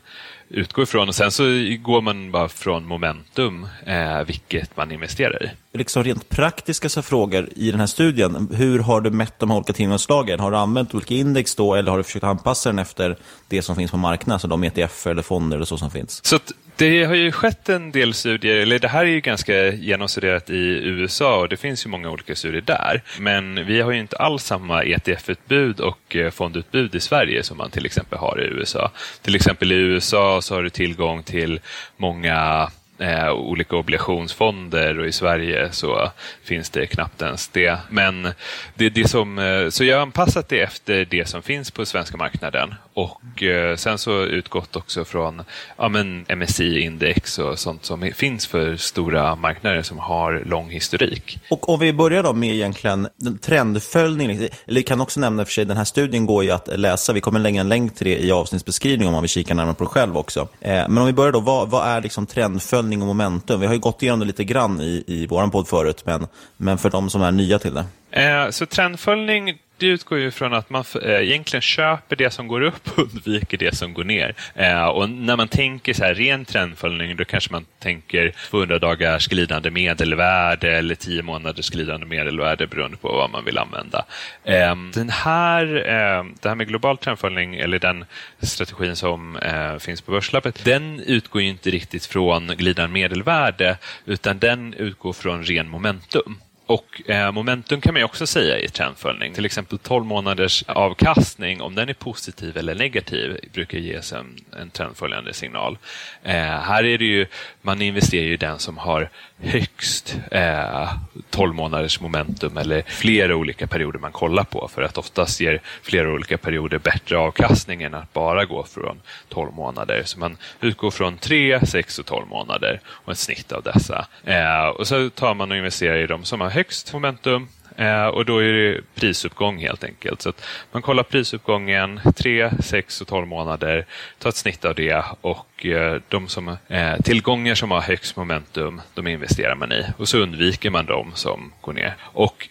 utgår 0.48 0.82
ifrån. 0.82 1.08
Och 1.08 1.14
sen 1.14 1.30
så 1.30 1.42
går 1.82 2.00
man 2.00 2.30
bara 2.30 2.48
från 2.48 2.86
momentum, 2.86 3.68
eh, 3.86 4.22
vilket 4.26 4.76
man 4.76 4.92
investerar 4.92 5.44
i. 5.44 5.78
Liksom 5.78 6.04
rent 6.04 6.28
praktiska 6.28 6.88
så 6.88 7.02
frågor 7.02 7.48
i 7.56 7.70
den 7.70 7.80
här 7.80 7.86
studien. 7.86 8.48
Hur 8.52 8.78
har 8.78 9.00
du 9.00 9.10
mätt 9.10 9.38
de 9.38 9.50
här 9.50 9.56
olika 9.56 9.72
tillgångslagen? 9.72 10.40
Har 10.40 10.50
du 10.50 10.56
använt 10.56 10.94
olika 10.94 11.14
index 11.14 11.54
då 11.54 11.74
eller 11.74 11.90
har 11.90 11.98
du 11.98 12.04
försökt 12.04 12.24
anpassa 12.24 12.68
den 12.68 12.78
efter 12.78 13.16
det 13.48 13.62
som 13.62 13.76
finns 13.76 13.90
på 13.90 13.96
marknaden, 13.96 14.32
alltså 14.32 14.48
de 14.48 14.64
ETF 14.64 15.06
eller 15.06 15.22
fonder 15.22 15.56
eller 15.56 15.66
så 15.66 15.78
som 15.78 15.90
finns? 15.90 16.24
Så 16.24 16.38
det 16.76 17.04
har 17.04 17.14
ju 17.14 17.32
skett 17.32 17.68
en 17.68 17.92
del 17.92 18.14
studier, 18.14 18.56
eller 18.56 18.78
det 18.78 18.88
här 18.88 19.04
är 19.04 19.08
ju 19.08 19.20
ganska 19.20 19.72
genomstuderat 19.72 20.50
i 20.50 20.80
USA 20.84 21.40
och 21.40 21.48
det 21.48 21.56
finns 21.56 21.86
ju 21.86 21.90
många 21.90 22.10
olika 22.10 22.34
studier 22.34 22.62
där. 22.62 23.02
Men 23.18 23.66
vi 23.66 23.80
har 23.80 23.92
ju 23.92 24.00
inte 24.00 24.16
alls 24.16 24.44
samma 24.44 24.82
ETF-utbud 24.82 25.80
och 25.80 26.16
eh, 26.16 26.30
fondutbud 26.30 26.94
i 26.94 27.00
Sverige 27.00 27.42
som 27.42 27.56
man 27.56 27.70
till 27.70 27.86
exempel 27.86 28.18
har 28.18 28.40
i 28.40 28.44
USA. 28.44 28.90
Till 29.22 29.34
exempel 29.34 29.72
i 29.72 29.74
USA 29.74 30.42
så 30.42 30.54
har 30.54 30.62
du 30.62 30.70
tillgång 30.70 31.22
till 31.22 31.60
många 31.96 32.70
eh, 32.98 33.32
olika 33.32 33.76
obligationsfonder 33.76 34.98
och 34.98 35.06
i 35.06 35.12
Sverige 35.12 35.72
så 35.72 36.10
finns 36.44 36.70
det 36.70 36.86
knappt 36.86 37.22
ens 37.22 37.48
det. 37.48 37.78
Men 37.90 38.28
det 38.74 38.90
det 38.94 39.08
som, 39.08 39.38
eh, 39.38 39.68
så 39.68 39.84
jag 39.84 39.96
har 39.96 40.02
anpassat 40.02 40.48
det 40.48 40.60
efter 40.60 41.04
det 41.04 41.28
som 41.28 41.42
finns 41.42 41.70
på 41.70 41.86
svenska 41.86 42.16
marknaden 42.16 42.74
och 42.94 43.42
eh, 43.42 43.76
sen 43.76 43.98
så 43.98 44.22
utgått 44.22 44.76
också 44.76 45.04
från 45.04 45.42
ja, 45.76 45.88
men 45.88 46.24
MSI-index 46.28 47.38
och 47.38 47.58
sånt 47.58 47.84
som 47.84 48.10
finns 48.14 48.46
för 48.46 48.76
stora 48.76 49.36
marknader 49.36 49.82
som 49.82 49.98
har 49.98 50.42
lång 50.46 50.70
historik. 50.70 51.38
Och 51.50 51.68
om 51.68 51.80
vi 51.80 51.92
börjar 51.92 52.22
då 52.22 52.32
med 52.32 52.54
egentligen 52.54 53.08
trendföljning, 53.42 54.48
eller 54.66 54.82
kan 54.82 55.00
också 55.00 55.20
nämna 55.20 55.44
för 55.44 55.52
sig, 55.52 55.64
den 55.64 55.76
här 55.76 55.84
studien 55.84 56.26
går 56.26 56.44
ju 56.44 56.50
att 56.50 56.68
läsa, 56.78 57.12
vi 57.12 57.20
kommer 57.20 57.40
lägga 57.40 57.60
en 57.60 57.68
länk 57.68 57.94
till 57.94 58.06
det 58.06 58.18
i 58.18 58.32
avsnittsbeskrivningen 58.32 59.08
om 59.08 59.12
man 59.12 59.22
vill 59.22 59.30
kika 59.30 59.54
närmare 59.54 59.74
på 59.74 59.84
det 59.84 59.90
själv 59.90 60.16
också. 60.16 60.48
Eh, 60.60 60.88
men 60.88 60.98
om 60.98 61.06
vi 61.06 61.12
börjar 61.12 61.32
då, 61.32 61.40
vad, 61.40 61.70
vad 61.70 61.88
är 61.88 62.00
liksom 62.00 62.26
trendföljning 62.26 62.83
uppföljning 62.84 63.02
och 63.02 63.08
momentum. 63.08 63.60
Vi 63.60 63.66
har 63.66 63.74
ju 63.74 63.80
gått 63.80 64.02
igenom 64.02 64.20
det 64.20 64.26
lite 64.26 64.44
grann 64.44 64.80
i, 64.80 65.04
i 65.06 65.26
vår 65.26 65.50
podd 65.50 65.68
förut, 65.68 66.02
men, 66.06 66.26
men 66.56 66.78
för 66.78 66.90
de 66.90 67.10
som 67.10 67.22
är 67.22 67.32
nya 67.32 67.58
till 67.58 67.74
det. 67.74 67.84
Eh, 68.14 68.50
så 68.50 68.66
trendföljning 68.66 69.58
det 69.78 69.86
utgår 69.86 70.18
ju 70.18 70.30
från 70.30 70.54
att 70.54 70.70
man 70.70 70.84
eh, 71.02 71.20
egentligen 71.20 71.62
köper 71.62 72.16
det 72.16 72.30
som 72.30 72.48
går 72.48 72.60
upp 72.60 72.88
och 72.88 72.98
undviker 73.14 73.58
det 73.58 73.76
som 73.76 73.94
går 73.94 74.04
ner. 74.04 74.34
Eh, 74.54 74.84
och 74.84 75.10
när 75.10 75.36
man 75.36 75.48
tänker 75.48 75.94
så 75.94 76.04
här 76.04 76.14
ren 76.14 76.44
trendföljning 76.44 77.16
då 77.16 77.24
kanske 77.24 77.52
man 77.52 77.66
tänker 77.78 78.34
200 78.50 78.78
dagars 78.78 79.28
glidande 79.28 79.70
medelvärde 79.70 80.76
eller 80.76 80.94
10 80.94 81.22
månaders 81.22 81.70
glidande 81.70 82.06
medelvärde 82.06 82.66
beroende 82.66 82.96
på 82.96 83.08
vad 83.08 83.30
man 83.30 83.44
vill 83.44 83.58
använda. 83.58 84.04
Ehm, 84.44 84.90
den 84.94 85.10
här, 85.10 85.88
ehm, 85.88 86.34
det 86.42 86.48
här 86.48 86.56
med 86.56 86.68
global 86.68 86.98
trendföljning 86.98 87.54
eller 87.54 87.78
den 87.78 88.04
strategin 88.42 88.96
som 88.96 89.36
eh, 89.36 89.78
finns 89.78 90.00
på 90.00 90.12
Börslabbet 90.12 90.64
den 90.64 91.00
utgår 91.00 91.42
ju 91.42 91.48
inte 91.48 91.70
riktigt 91.70 92.06
från 92.06 92.46
glidande 92.46 92.92
medelvärde 92.92 93.78
utan 94.04 94.38
den 94.38 94.74
utgår 94.74 95.12
från 95.12 95.44
ren 95.44 95.68
momentum. 95.68 96.40
Och 96.66 97.10
eh, 97.10 97.32
momentum 97.32 97.80
kan 97.80 97.94
man 97.94 98.00
ju 98.00 98.04
också 98.04 98.26
säga 98.26 98.58
i 98.58 98.68
trendföljning. 98.68 99.34
Till 99.34 99.44
exempel 99.44 99.78
12 99.78 100.04
månaders 100.04 100.64
avkastning, 100.66 101.60
om 101.60 101.74
den 101.74 101.88
är 101.88 101.94
positiv 101.94 102.56
eller 102.56 102.74
negativ, 102.74 103.38
brukar 103.52 103.78
ges 103.78 104.12
en, 104.12 104.36
en 104.60 104.70
trendföljande 104.70 105.32
signal. 105.32 105.78
Eh, 106.22 106.34
här 106.34 106.84
är 106.84 106.98
det 106.98 107.04
ju, 107.04 107.26
man 107.62 107.82
investerar 107.82 108.24
ju 108.24 108.32
i 108.32 108.36
den 108.36 108.58
som 108.58 108.78
har 108.78 109.08
högst 109.38 110.18
eh, 110.30 110.92
12 111.30 111.54
månaders 111.54 112.00
momentum 112.00 112.56
eller 112.56 112.82
flera 112.86 113.36
olika 113.36 113.66
perioder 113.66 113.98
man 113.98 114.12
kollar 114.12 114.44
på. 114.44 114.68
För 114.74 114.82
att 114.82 114.98
oftast 114.98 115.40
ger 115.40 115.60
flera 115.82 116.12
olika 116.12 116.38
perioder 116.38 116.78
bättre 116.78 117.18
avkastning 117.18 117.82
än 117.82 117.94
att 117.94 118.12
bara 118.12 118.44
gå 118.44 118.64
från 118.64 119.00
12 119.28 119.52
månader. 119.52 120.02
Så 120.04 120.18
man 120.18 120.36
utgår 120.60 120.90
från 120.90 121.18
3, 121.18 121.66
6 121.66 121.98
och 121.98 122.06
12 122.06 122.28
månader 122.28 122.80
och 122.86 123.12
ett 123.12 123.18
snitt 123.18 123.52
av 123.52 123.62
dessa. 123.62 124.06
Eh, 124.24 124.66
och 124.66 124.86
så 124.86 125.10
tar 125.10 125.34
man 125.34 125.50
och 125.50 125.56
investerar 125.56 125.96
i 125.96 126.06
de 126.06 126.24
som 126.24 126.40
har 126.40 126.53
högst 126.54 126.92
momentum 126.92 127.48
Eh, 127.76 128.06
och 128.06 128.24
då 128.24 128.38
är 128.38 128.52
det 128.52 128.80
prisuppgång 128.94 129.58
helt 129.58 129.84
enkelt. 129.84 130.22
Så 130.22 130.32
man 130.72 130.82
kollar 130.82 131.02
prisuppgången 131.02 132.00
3, 132.16 132.50
6 132.62 133.00
och 133.00 133.06
12 133.06 133.26
månader, 133.26 133.86
tar 134.18 134.28
ett 134.28 134.36
snitt 134.36 134.64
av 134.64 134.74
det 134.74 135.04
och 135.20 135.66
eh, 135.66 136.00
de 136.08 136.28
som, 136.28 136.56
eh, 136.68 136.96
tillgångar 137.04 137.54
som 137.54 137.70
har 137.70 137.80
högst 137.80 138.16
momentum, 138.16 138.80
de 138.94 139.06
investerar 139.06 139.54
man 139.54 139.72
i. 139.72 139.84
Och 139.98 140.08
så 140.08 140.18
undviker 140.18 140.70
man 140.70 140.86
de 140.86 141.12
som 141.14 141.52
går 141.60 141.72
ner. 141.72 141.94
Och 142.00 142.48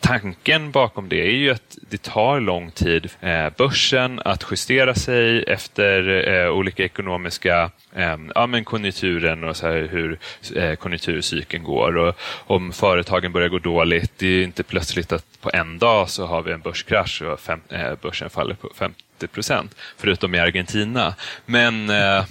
tanken 0.00 0.70
bakom 0.70 1.08
det 1.08 1.20
är 1.20 1.30
ju 1.30 1.50
att 1.50 1.78
det 1.90 2.02
tar 2.02 2.40
lång 2.40 2.70
tid 2.70 3.10
eh, 3.20 3.48
börsen 3.56 4.20
att 4.24 4.44
justera 4.50 4.94
sig 4.94 5.42
efter 5.42 6.28
eh, 6.28 6.50
olika 6.50 6.84
ekonomiska 6.84 7.70
eh, 7.94 8.16
ja, 8.34 8.46
men 8.46 8.64
konjunkturen 8.64 9.44
och 9.44 9.56
så 9.56 9.66
här 9.66 9.88
hur 9.90 10.18
eh, 10.56 10.74
konjunkturcykeln 10.74 11.64
går. 11.64 11.96
Och 11.96 12.14
om 12.46 12.72
företagen 12.72 13.32
börjar 13.32 13.48
gå 13.48 13.58
dåligt, 13.58 14.12
det 14.16 14.26
är 14.26 14.44
inte 14.44 14.62
plötsligt 14.62 15.12
att 15.12 15.40
på 15.40 15.50
en 15.52 15.78
dag 15.78 16.10
så 16.10 16.26
har 16.26 16.42
vi 16.42 16.52
en 16.52 16.60
börskrasch 16.60 17.22
och 17.22 17.40
fem, 17.40 17.60
eh, 17.68 17.94
börsen 18.02 18.30
faller 18.30 18.54
på 18.54 18.70
50 18.74 19.02
procent, 19.26 19.74
förutom 19.96 20.34
i 20.34 20.38
Argentina. 20.38 21.14
Men 21.46 21.90
eh, 21.90 22.24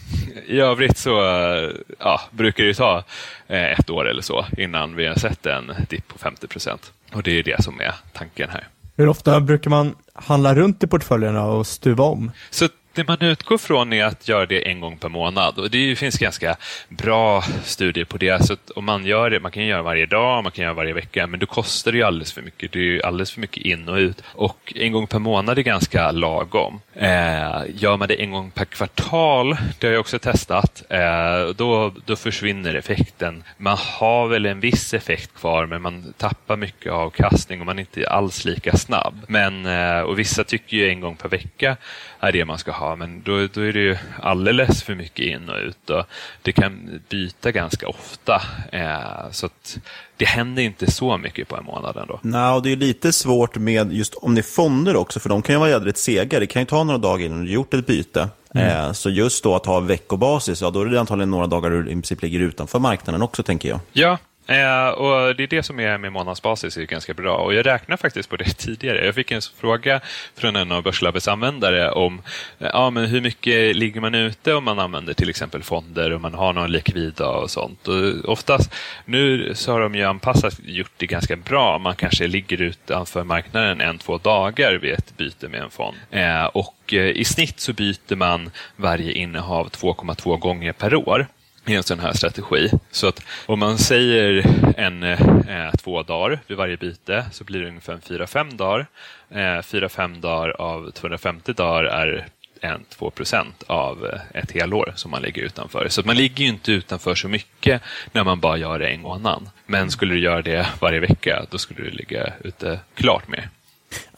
i 0.46 0.60
övrigt 0.60 0.98
så 0.98 1.22
eh, 1.22 1.70
ja, 2.00 2.22
brukar 2.32 2.64
det 2.64 2.74
ta 2.74 3.04
eh, 3.48 3.72
ett 3.80 3.90
år 3.90 4.10
eller 4.10 4.22
så 4.22 4.46
innan 4.58 4.96
vi 4.96 5.06
har 5.06 5.16
sett 5.16 5.46
en 5.46 5.72
dipp 5.90 6.08
på 6.08 6.18
50 6.18 6.48
procent. 6.48 6.92
Och 7.13 7.24
det 7.24 7.39
är 7.39 7.43
det 7.43 7.63
som 7.63 7.80
är 7.80 7.93
tanken 8.13 8.50
här. 8.50 8.67
Hur 8.97 9.08
ofta 9.08 9.39
brukar 9.39 9.69
man 9.69 9.95
handla 10.13 10.56
runt 10.56 10.84
i 10.84 10.88
portföljerna 10.88 11.45
och 11.45 11.67
stuva 11.67 12.04
om? 12.04 12.32
Så 12.50 12.67
det 12.94 13.08
man 13.08 13.18
utgår 13.22 13.58
från 13.58 13.94
är 13.94 14.06
att 14.06 14.28
göra 14.28 14.46
det 14.46 14.68
en 14.70 14.80
gång 14.80 14.98
per 14.98 15.10
månad 15.10 15.60
och 15.60 15.70
det 15.70 15.96
finns 15.96 16.18
ganska 16.18 16.56
bra 16.90 17.44
studier 17.64 18.06
på 18.06 18.18
det. 18.18 18.46
Så 18.46 18.56
om 18.76 18.86
man 18.86 19.06
gör 19.06 19.30
det, 19.30 19.40
man 19.40 19.52
kan 19.52 19.66
göra 19.66 19.82
varje 19.82 20.06
dag, 20.06 20.44
man 20.44 20.52
kan 20.52 20.64
göra 20.64 20.74
varje 20.74 20.94
vecka, 20.94 21.28
men 21.28 21.40
då 21.40 21.46
kostar 21.46 21.92
det 21.92 21.98
ju 21.98 22.04
alldeles 22.04 22.34
för 22.34 22.42
mycket. 22.42 22.72
Det 22.72 22.80
är 22.80 22.84
ju 22.84 23.02
alldeles 23.02 23.32
för 23.32 23.42
mycket 23.42 23.66
in 23.66 23.90
och 23.90 23.98
ut 23.98 24.24
och 24.26 24.74
en 24.76 24.92
gång 24.92 25.08
per 25.08 25.20
månad 25.20 25.58
är 25.58 25.62
ganska 25.62 26.12
lagom. 26.12 26.80
Eh, 26.94 27.62
gör 27.76 27.98
man 27.98 28.08
det 28.08 28.22
en 28.22 28.32
gång 28.32 28.52
per 28.52 28.66
kvartal, 28.66 29.58
det 29.80 29.88
har 29.88 29.94
jag 29.94 30.00
också 30.00 30.20
testat, 30.20 30.84
eh, 30.90 31.56
då, 31.56 31.94
då 32.06 32.16
försvinner 32.16 32.76
effekten. 32.76 33.44
Man 33.58 33.78
har 33.80 34.28
väl 34.28 34.46
en 34.46 34.60
viss 34.60 34.94
effekt 34.94 35.34
kvar, 35.36 35.66
men 35.66 35.82
man 35.82 36.14
tappar 36.18 36.58
mycket 36.58 36.92
avkastning 36.92 37.60
och 37.60 37.66
man 37.66 37.80
är 37.80 37.80
inte 37.80 38.10
alls 38.10 38.46
lika 38.46 38.78
snabb. 38.78 39.16
Men, 39.28 39.66
eh, 39.66 40.00
och 40.00 40.20
vissa 40.20 40.44
tycker 40.44 40.78
ju 40.78 40.90
en 40.90 41.00
gång 41.00 41.16
per 41.16 41.30
vecka 41.30 41.78
är 42.20 42.32
det 42.32 42.46
man 42.46 42.58
ska 42.58 42.72
ha, 42.72 42.81
men 42.96 43.22
då, 43.24 43.48
då 43.54 43.62
är 43.62 43.74
det 43.74 43.80
ju 43.80 43.98
alldeles 44.22 44.84
för 44.84 44.96
mycket 44.96 45.26
in 45.26 45.50
och 45.50 45.58
ut 45.58 45.89
och 45.89 46.06
det 46.41 46.52
kan 46.52 47.02
byta 47.10 47.52
ganska 47.52 47.88
ofta. 47.88 48.41
Eh, 48.72 49.32
så 49.32 49.46
att 49.46 49.78
det 50.17 50.26
händer 50.26 50.63
inte 50.63 50.91
så 50.91 51.17
mycket 51.17 51.48
på 51.48 51.58
en 51.58 51.65
månad 51.65 51.98
ändå. 51.98 52.20
Nej, 52.22 52.52
och 52.52 52.63
det 52.63 52.72
är 52.72 52.76
lite 52.76 53.12
svårt 53.13 53.58
med 53.58 53.94
just 53.94 54.13
om 54.13 54.36
det 54.36 54.41
är 54.41 54.56
fonder 54.56 54.96
också, 54.96 55.20
för 55.20 55.30
de 55.30 55.41
kan 55.41 55.56
ju 55.56 55.60
vara 55.60 55.70
jädrigt 55.70 55.98
sega. 55.98 56.39
Det 56.39 56.48
kan 56.48 56.62
ju 56.62 56.65
ta 56.65 56.84
några 56.84 56.98
dagar 56.98 57.26
innan 57.26 57.46
du 57.46 57.52
gjort 57.52 57.74
ett 57.74 57.88
byte. 57.88 58.30
Mm. 58.54 58.67
Eh, 58.67 58.91
så 58.91 59.10
just 59.10 59.44
då 59.44 59.56
att 59.56 59.65
ha 59.65 59.80
veckobasis, 59.80 60.62
ja 60.62 60.70
då 60.70 60.82
är 60.82 60.86
det 60.86 61.00
antagligen 61.00 61.32
några 61.32 61.48
dagar 61.48 61.70
du 61.70 61.80
i 61.80 61.94
princip 61.94 62.22
ligger 62.22 62.39
utanför 62.39 62.80
marknaden 62.80 63.22
också, 63.22 63.44
tänker 63.44 63.70
jag. 63.70 63.80
Ja, 63.94 64.17
Eh, 64.52 64.90
och 64.90 65.36
Det 65.36 65.44
är 65.44 65.48
det 65.48 65.64
som 65.64 65.80
är 65.80 65.98
med 65.98 66.12
månadsbasis 66.12 66.78
är 66.78 66.84
ganska 66.84 67.14
bra. 67.14 67.38
Och 67.38 67.54
Jag 67.54 67.66
räknar 67.66 67.98
faktiskt 67.98 68.30
på 68.30 68.38
det 68.38 68.44
tidigare. 68.58 69.06
Jag 69.06 69.16
fick 69.16 69.32
en 69.32 69.42
fråga 69.60 70.02
från 70.36 70.56
en 70.56 70.72
av 70.72 70.84
Börslabbets 70.84 71.28
användare 71.28 71.92
om 71.92 72.22
eh, 72.60 72.70
ja, 72.74 72.90
men 72.90 73.06
hur 73.06 73.22
mycket 73.22 73.76
ligger 73.76 74.02
man 74.02 74.16
ute 74.16 74.54
om 74.54 74.64
man 74.64 74.80
använder 74.80 75.14
till 75.14 75.30
exempel 75.30 75.64
fonder 75.64 76.12
och 76.12 76.22
man 76.22 76.34
har 76.34 76.54
någon 76.54 76.72
likvida 76.72 77.28
och 77.28 77.50
sånt. 77.50 77.88
Och 77.88 78.30
oftast, 78.30 78.74
nu 79.06 79.56
så 79.56 79.72
har 79.72 79.80
de 79.80 79.96
ju 79.96 80.04
anpassat 80.04 80.60
gjort 80.64 80.92
det 80.98 81.08
ganska 81.08 81.36
bra. 81.36 81.78
Man 81.78 81.96
kanske 81.96 82.28
ligger 82.28 82.62
utanför 82.62 83.24
marknaden 83.24 83.82
en, 83.82 83.98
två 83.98 84.18
dagar 84.18 84.74
vid 84.74 84.94
ett 84.94 85.18
byte 85.18 85.48
med 85.48 85.62
en 85.62 85.70
fond. 85.70 85.98
Eh, 86.12 86.46
och 86.46 86.94
eh, 86.94 87.10
i 87.10 87.26
snitt 87.26 87.60
så 87.60 87.74
byter 87.74 88.16
man 88.16 88.52
varje 88.76 89.12
innehav 89.12 89.70
2,2 89.70 90.38
gånger 90.38 90.72
per 90.72 90.96
år 90.96 91.28
i 91.65 91.76
en 91.76 91.84
sån 91.84 92.00
här 92.00 92.13
strategi. 92.13 92.71
Så 92.91 93.08
att 93.08 93.21
om 93.45 93.60
man 93.60 93.78
säger 93.78 94.45
en, 94.78 95.04
eh, 95.04 95.71
två 95.84 96.04
dagar 96.04 96.39
vid 96.47 96.58
varje 96.58 96.78
byte 96.78 97.26
så 97.32 97.43
blir 97.43 97.62
det 97.62 97.67
ungefär 97.67 97.97
fyra, 98.04 98.28
fem 98.28 98.58
dagar. 98.58 98.88
Eh, 99.30 99.62
fyra, 99.62 99.89
fem 99.89 100.21
dagar 100.21 100.50
av 100.50 100.91
250 100.91 101.54
dagar 101.54 101.84
är 101.84 102.28
1-2 102.62 103.10
procent 103.10 103.63
av 103.67 104.06
eh, 104.06 104.41
ett 104.41 104.52
helår 104.52 104.93
som 104.95 105.12
man 105.12 105.21
ligger 105.21 105.41
utanför. 105.41 105.88
Så 105.89 106.02
man 106.06 106.15
ligger 106.15 106.43
ju 106.43 106.50
inte 106.50 106.71
utanför 106.71 107.15
så 107.15 107.28
mycket 107.28 107.82
när 108.12 108.24
man 108.24 108.39
bara 108.39 108.58
gör 108.58 108.80
det 108.80 108.88
en 108.88 109.04
gång 109.04 109.15
annan. 109.15 109.50
Men 109.65 109.91
skulle 109.91 110.13
du 110.13 110.19
göra 110.19 110.41
det 110.41 110.67
varje 110.82 111.00
vecka, 111.00 111.45
då 111.50 111.58
skulle 111.58 111.84
du 111.84 111.89
ligga 111.89 112.34
ute 112.43 112.80
klart 112.95 113.28
mer. 113.28 113.50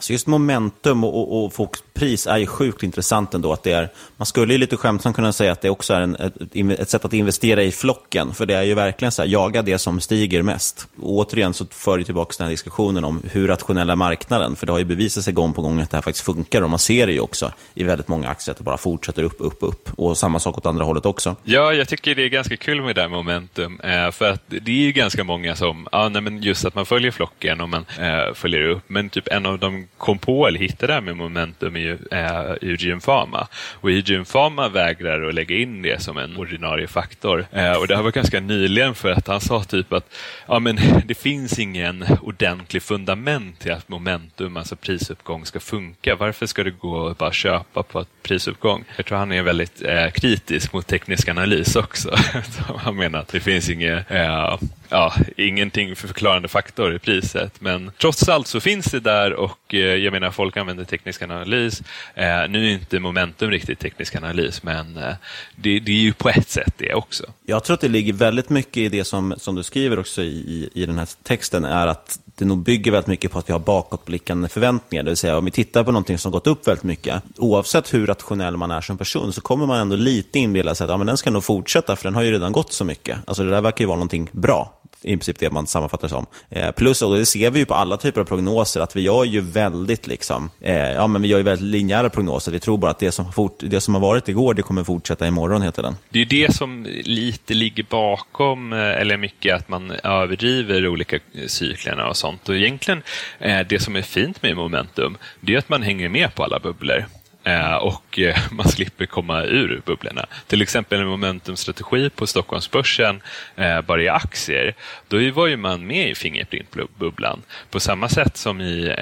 Alltså 0.04 0.14
just 0.14 0.28
momentum 0.28 1.04
och, 1.04 1.20
och, 1.20 1.46
och 1.46 1.54
folks 1.54 1.84
pris 1.94 2.28
är 2.28 2.38
ju 2.38 2.48
sjukt 2.48 2.84
intressant 2.84 3.34
ändå. 3.34 3.54
Att 3.54 3.64
det 3.64 3.72
är, 3.72 3.90
man 4.18 4.26
skulle 4.26 4.54
ju 4.54 4.60
lite 4.60 4.78
skämtsamt 4.78 5.16
kunna 5.16 5.34
säga 5.34 5.52
att 5.52 5.62
det 5.62 5.70
också 5.70 5.94
är 5.94 6.02
en, 6.02 6.16
ett, 6.16 6.80
ett, 6.80 6.90
sätt 6.90 7.06
att 7.06 7.14
investera 7.14 7.64
i 7.64 7.72
flocken. 7.72 8.34
För 8.34 8.46
det 8.46 8.56
är 8.56 8.64
ju 8.64 8.74
verkligen 8.74 9.12
så 9.12 9.22
här, 9.22 9.30
jaga 9.30 9.62
det 9.62 9.78
som 9.78 10.00
stiger 10.00 10.42
mest. 10.42 10.88
Och 11.02 11.12
återigen 11.12 11.54
så 11.54 11.66
för 11.66 11.98
det 11.98 12.04
tillbaka 12.04 12.34
den 12.38 12.46
här 12.46 12.52
diskussionen 12.52 13.04
om 13.04 13.22
hur 13.32 13.48
rationell 13.48 13.90
är 13.90 13.96
marknaden. 13.96 14.56
För 14.56 14.66
det 14.66 14.72
har 14.72 14.80
ju 14.80 14.86
bevisat 14.86 15.24
sig 15.24 15.34
gång 15.34 15.54
på 15.54 15.62
gång 15.62 15.82
att 15.82 15.90
det 15.90 15.98
här 15.98 16.02
faktiskt 16.02 16.26
funkar. 16.26 16.62
Och 16.62 16.70
man 16.70 16.80
ser 16.80 17.08
det 17.08 17.14
ju 17.14 17.20
också 17.20 17.52
i 17.74 17.84
väldigt 17.84 18.08
många 18.08 18.30
aktier 18.30 18.52
att 18.52 18.58
det 18.58 18.64
bara 18.64 18.78
fortsätter 18.78 19.24
upp, 19.24 19.36
upp, 19.38 19.58
upp. 19.60 19.90
Och 19.98 20.18
samma 20.18 20.40
sak 20.40 20.58
åt 20.58 20.66
andra 20.66 20.86
hållet 20.86 21.06
också. 21.06 21.36
Ja, 21.44 21.74
jag 21.74 21.88
tycker 21.88 22.16
det 22.16 22.24
är 22.24 22.30
ganska 22.30 22.58
kul 22.58 22.82
med 22.82 22.96
det 22.96 23.02
här 23.02 23.10
momentum. 23.10 23.80
Eh, 23.80 24.12
för 24.12 24.30
att 24.30 24.44
det 24.48 24.72
är 24.72 24.86
ju 24.86 24.92
ganska 24.92 25.24
många 25.24 25.56
som, 25.56 25.88
ja, 25.92 26.10
nej, 26.10 26.22
men 26.22 26.44
just 26.44 26.66
att 26.66 26.76
man 26.76 26.86
följer 26.86 27.12
flocken 27.12 27.62
och 27.62 27.70
man 27.70 27.86
eh, 28.00 28.34
följer 28.34 28.70
upp. 28.70 28.84
Men 28.88 29.10
typ 29.10 29.28
en 29.28 29.46
av 29.46 29.60
de 29.60 29.88
kom 29.98 30.18
på 30.18 30.48
eller 30.48 30.60
hittade 30.60 30.88
det 30.88 30.94
här 30.94 31.02
med 31.02 31.18
momentum 31.18 31.76
är 31.76 31.80
ju 31.80 31.98
eh, 32.12 32.56
UGM 32.62 33.00
Pharma. 33.00 33.48
Och 33.74 33.90
UGM 33.90 34.26
Pharma 34.26 34.70
vägrar 34.70 35.28
att 35.28 35.34
lägga 35.34 35.58
in 35.58 35.82
det 35.82 36.02
som 36.02 36.18
en 36.18 36.38
ordinarie 36.38 36.88
faktor. 36.88 37.46
Eh, 37.52 37.74
och 37.74 37.88
det 37.88 37.96
här 37.96 38.04
var 38.04 38.12
ganska 38.12 38.40
nyligen 38.40 38.96
för 38.96 39.12
att 39.12 39.28
han 39.28 39.42
sa 39.42 39.64
typ 39.64 39.94
att 39.94 40.16
ja, 40.48 40.60
men 40.60 40.80
det 41.06 41.16
finns 41.16 41.60
ingen 41.60 42.06
ordentlig 42.22 42.84
fundament 42.84 43.60
till 43.60 43.72
att 43.72 43.90
momentum, 43.90 44.58
alltså 44.58 44.76
prisuppgång, 44.76 45.46
ska 45.46 45.60
funka. 45.60 46.16
Varför 46.16 46.46
ska 46.46 46.64
det 46.64 46.72
gå 46.72 47.08
att 47.08 47.18
bara 47.18 47.32
köpa 47.32 47.84
på 47.84 48.00
ett 48.00 48.24
prisuppgång? 48.24 48.84
Jag 48.96 49.06
tror 49.06 49.18
han 49.18 49.32
är 49.32 49.42
väldigt 49.42 49.82
eh, 49.82 50.10
kritisk 50.10 50.74
mot 50.74 50.88
teknisk 50.88 51.30
analys 51.30 51.76
också. 51.76 52.16
han 52.78 52.96
menar 52.96 53.20
att 53.20 53.28
det 53.28 53.40
finns 53.40 53.70
inget 53.70 54.12
eh, 54.12 54.58
ja, 54.94 55.14
ingenting 55.38 55.96
för 55.96 56.08
förklarande 56.08 56.48
faktor 56.48 56.96
i 56.96 57.00
priset. 57.00 57.62
Men 57.62 57.92
trots 57.98 58.30
allt 58.30 58.48
så 58.48 58.60
finns 58.60 58.86
det 58.86 59.00
där 59.00 59.34
och 59.34 59.74
eh, 59.74 59.80
jag 59.80 60.14
menar 60.14 60.32
folk 60.32 60.58
använder 60.58 60.84
teknisk 60.84 61.22
analys. 61.22 61.82
Eh, 62.16 62.50
nu 62.50 62.68
är 62.68 62.72
inte 62.72 63.00
momentum 63.00 63.52
riktigt 63.52 63.80
teknisk 63.80 64.16
analys 64.16 64.64
men 64.64 64.98
eh, 64.98 65.14
det, 65.56 65.80
det, 65.80 65.92
är 65.92 66.02
ju 66.02 66.14
på 66.14 66.30
ett 66.30 66.50
sätt 66.50 66.74
det 66.78 66.94
också. 66.94 67.24
Jag 67.46 67.64
tror 67.64 67.74
att 67.74 67.82
det 67.82 67.88
ligger 67.88 68.14
väldigt 68.14 68.50
mycket 68.50 68.78
i 68.78 68.90
det 68.90 69.04
som, 69.04 69.34
som 69.38 69.56
du 69.56 69.64
skriver 69.64 70.00
också 70.00 70.22
i, 70.22 70.70
i 70.74 70.86
den 70.86 70.98
här 70.98 71.08
texten 71.24 71.66
är 71.66 71.88
att 71.88 72.20
det 72.36 72.46
nog 72.46 72.58
bygger 72.58 72.92
väldigt 72.92 73.08
mycket 73.08 73.32
på 73.32 73.40
att 73.40 73.50
vi 73.50 73.54
har 73.54 73.60
bakåtblickande 73.60 74.50
förväntningar. 74.50 75.04
Det 75.04 75.10
vill 75.10 75.18
säga 75.18 75.38
om 75.38 75.46
vi 75.46 75.52
tittar 75.52 75.84
på 75.84 75.92
någonting 75.92 76.18
som 76.18 76.32
gått 76.32 76.48
upp 76.48 76.68
väldigt 76.68 76.84
mycket, 76.84 77.24
oavsett 77.38 77.94
hur 77.94 78.08
rationell 78.08 78.58
man 78.58 78.72
är 78.72 78.82
som 78.82 78.98
person, 78.98 79.34
så 79.34 79.42
kommer 79.42 79.66
man 79.66 79.80
ändå 79.80 79.96
lite 79.96 80.40
inbilla 80.40 80.76
sig 80.76 80.86
att 80.86 80.92
ja, 80.92 80.98
men 80.98 81.08
den 81.08 81.18
ska 81.18 81.32
nog 81.32 81.44
fortsätta, 81.44 81.96
för 81.96 82.04
den 82.04 82.16
har 82.16 82.22
ju 82.22 82.32
redan 82.32 82.52
gått 82.52 82.74
så 82.74 82.86
mycket. 82.86 83.18
Alltså 83.26 83.44
det 83.44 83.50
där 83.50 83.62
verkar 83.62 83.84
ju 83.84 83.88
vara 83.88 83.98
någonting 83.98 84.30
bra 84.32 84.74
i 85.04 85.08
princip 85.08 85.40
det 85.40 85.52
man 85.52 85.68
sammanfattar 85.68 86.08
som. 86.08 86.26
Eh, 86.50 86.72
plus, 86.72 87.02
och 87.02 87.18
det 87.18 87.26
ser 87.26 87.52
vi 87.52 87.60
ju 87.60 87.66
på 87.66 87.74
alla 87.74 87.98
typer 87.98 88.22
av 88.22 88.26
prognoser, 88.26 88.82
att 88.82 88.96
vi 88.96 89.02
gör 89.02 89.24
ju 89.24 89.42
väldigt 89.42 90.08
liksom, 90.08 90.50
eh, 90.62 90.92
ja 90.92 91.08
men 91.08 91.22
vi 91.22 91.28
gör 91.28 91.38
ju 91.38 91.44
väldigt 91.44 91.68
linjära 91.68 92.10
prognoser. 92.10 92.52
Vi 92.52 92.60
tror 92.60 92.78
bara 92.78 92.92
att 92.92 93.00
det 93.00 93.12
som, 93.12 93.34
fort, 93.34 93.58
det 93.60 93.82
som 93.82 93.94
har 93.94 94.02
varit 94.02 94.30
igår, 94.30 94.54
det 94.54 94.62
kommer 94.62 94.84
fortsätta 94.84 95.28
imorgon, 95.28 95.62
heter 95.62 95.84
den. 95.84 95.96
Det 96.10 96.20
är 96.20 96.26
ju 96.26 96.46
det 96.46 96.54
som 96.54 96.86
lite 97.04 97.54
ligger 97.54 97.86
bakom, 97.90 98.74
eh, 98.74 98.80
eller 98.80 99.18
mycket 99.18 99.56
att 99.56 99.70
man 99.70 99.92
överdriver 99.92 100.88
olika 100.88 101.20
cyklerna 101.48 102.08
och 102.08 102.18
sånt. 102.18 102.50
Och 102.50 102.56
egentligen, 102.56 103.04
eh, 103.40 103.60
det 103.70 103.80
som 103.80 103.96
är 103.96 104.02
fint 104.02 104.44
med 104.44 104.56
momentum, 104.56 105.18
det 105.40 105.54
är 105.54 105.58
att 105.58 105.70
man 105.70 105.82
hänger 105.82 106.10
med 106.10 106.36
på 106.36 106.44
alla 106.44 106.60
bubblor. 106.60 107.06
Eh, 107.44 107.76
och 107.76 108.20
eh, 108.20 108.38
man 108.52 108.68
slipper 108.68 109.06
komma 109.06 109.44
ur 109.44 109.82
bubblorna. 109.86 110.26
Till 110.48 110.62
exempel 110.62 111.00
en 111.00 111.08
momentumstrategi 111.08 112.10
på 112.10 112.28
Stockholmsbörsen 112.28 113.22
eh, 113.56 113.82
bara 113.82 114.02
i 114.02 114.10
aktier. 114.10 114.74
Då 115.08 115.32
var 115.32 115.48
ju 115.48 115.58
man 115.58 115.88
med 115.88 116.10
i 116.10 116.16
Fingerprint-bubblan. 116.16 117.42
På 117.70 117.80
samma 117.80 118.10
sätt 118.10 118.38
som 118.38 118.62
i 118.62 118.96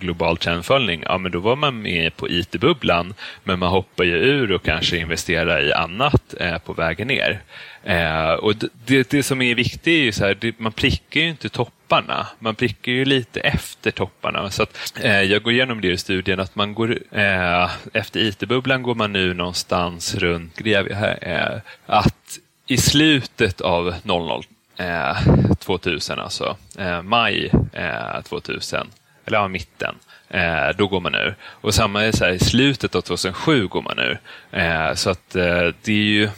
global 0.00 0.36
trendföljning, 0.36 1.02
ja 1.06 1.18
men 1.18 1.32
då 1.32 1.38
var 1.38 1.56
man 1.56 1.82
med 1.82 2.16
på 2.16 2.28
IT-bubblan 2.28 3.14
men 3.44 3.58
man 3.58 3.68
hoppar 3.68 4.04
ju 4.04 4.14
ur 4.14 4.52
och 4.52 4.62
kanske 4.62 4.96
investerar 4.96 5.68
i 5.68 5.72
annat 5.72 6.34
på 6.64 6.72
vägen 6.72 7.08
ner. 7.08 7.40
och 8.38 8.54
det, 8.86 9.10
det 9.10 9.22
som 9.22 9.42
är 9.42 9.54
viktigt 9.54 9.86
är 9.86 9.90
ju 9.90 10.12
så 10.12 10.24
här, 10.24 10.52
man 10.58 10.72
prickar 10.72 11.20
ju 11.20 11.28
inte 11.28 11.48
toppen 11.48 11.75
topparna. 11.86 12.26
Man 12.38 12.54
prickar 12.54 12.92
ju 12.92 13.04
lite 13.04 13.40
efter 13.40 13.90
topparna. 13.90 14.50
Så 14.50 14.62
att, 14.62 14.92
eh, 15.00 15.22
jag 15.22 15.42
går 15.42 15.52
igenom 15.52 15.80
det 15.80 15.88
i 15.88 15.98
studien 15.98 16.40
att 16.40 16.56
man 16.56 16.74
går 16.74 16.98
eh, 17.10 17.70
efter 17.92 18.20
IT-bubblan 18.20 18.82
går 18.82 18.94
man 18.94 19.12
nu 19.12 19.34
någonstans 19.34 20.14
runt, 20.14 20.60
här, 20.64 21.18
eh, 21.22 21.60
att 21.86 22.38
i 22.66 22.76
slutet 22.76 23.60
av 23.60 23.94
00 24.02 24.44
2000 25.58 26.18
eh, 26.18 26.24
alltså, 26.24 26.56
eh, 26.78 27.02
maj 27.02 27.50
eh, 27.72 28.22
2000, 28.22 28.90
eller 29.26 29.38
ja, 29.38 29.48
mitten, 29.48 29.94
Eh, 30.28 30.76
då 30.76 30.86
går 30.86 31.00
man 31.00 31.14
ur. 31.14 31.34
Och 31.42 31.74
samma 31.74 32.04
är 32.04 32.12
så 32.12 32.24
här, 32.24 32.32
i 32.32 32.38
slutet 32.38 32.94
av 32.94 33.00
2007 33.00 33.66
går 33.66 33.82
man 33.82 33.98
ur. 33.98 34.20
Eh, 34.50 34.94
så 34.94 35.10
att 35.10 35.36
eh, 35.36 35.68
det 35.82 35.92
är 35.92 36.10
ju 36.12 36.28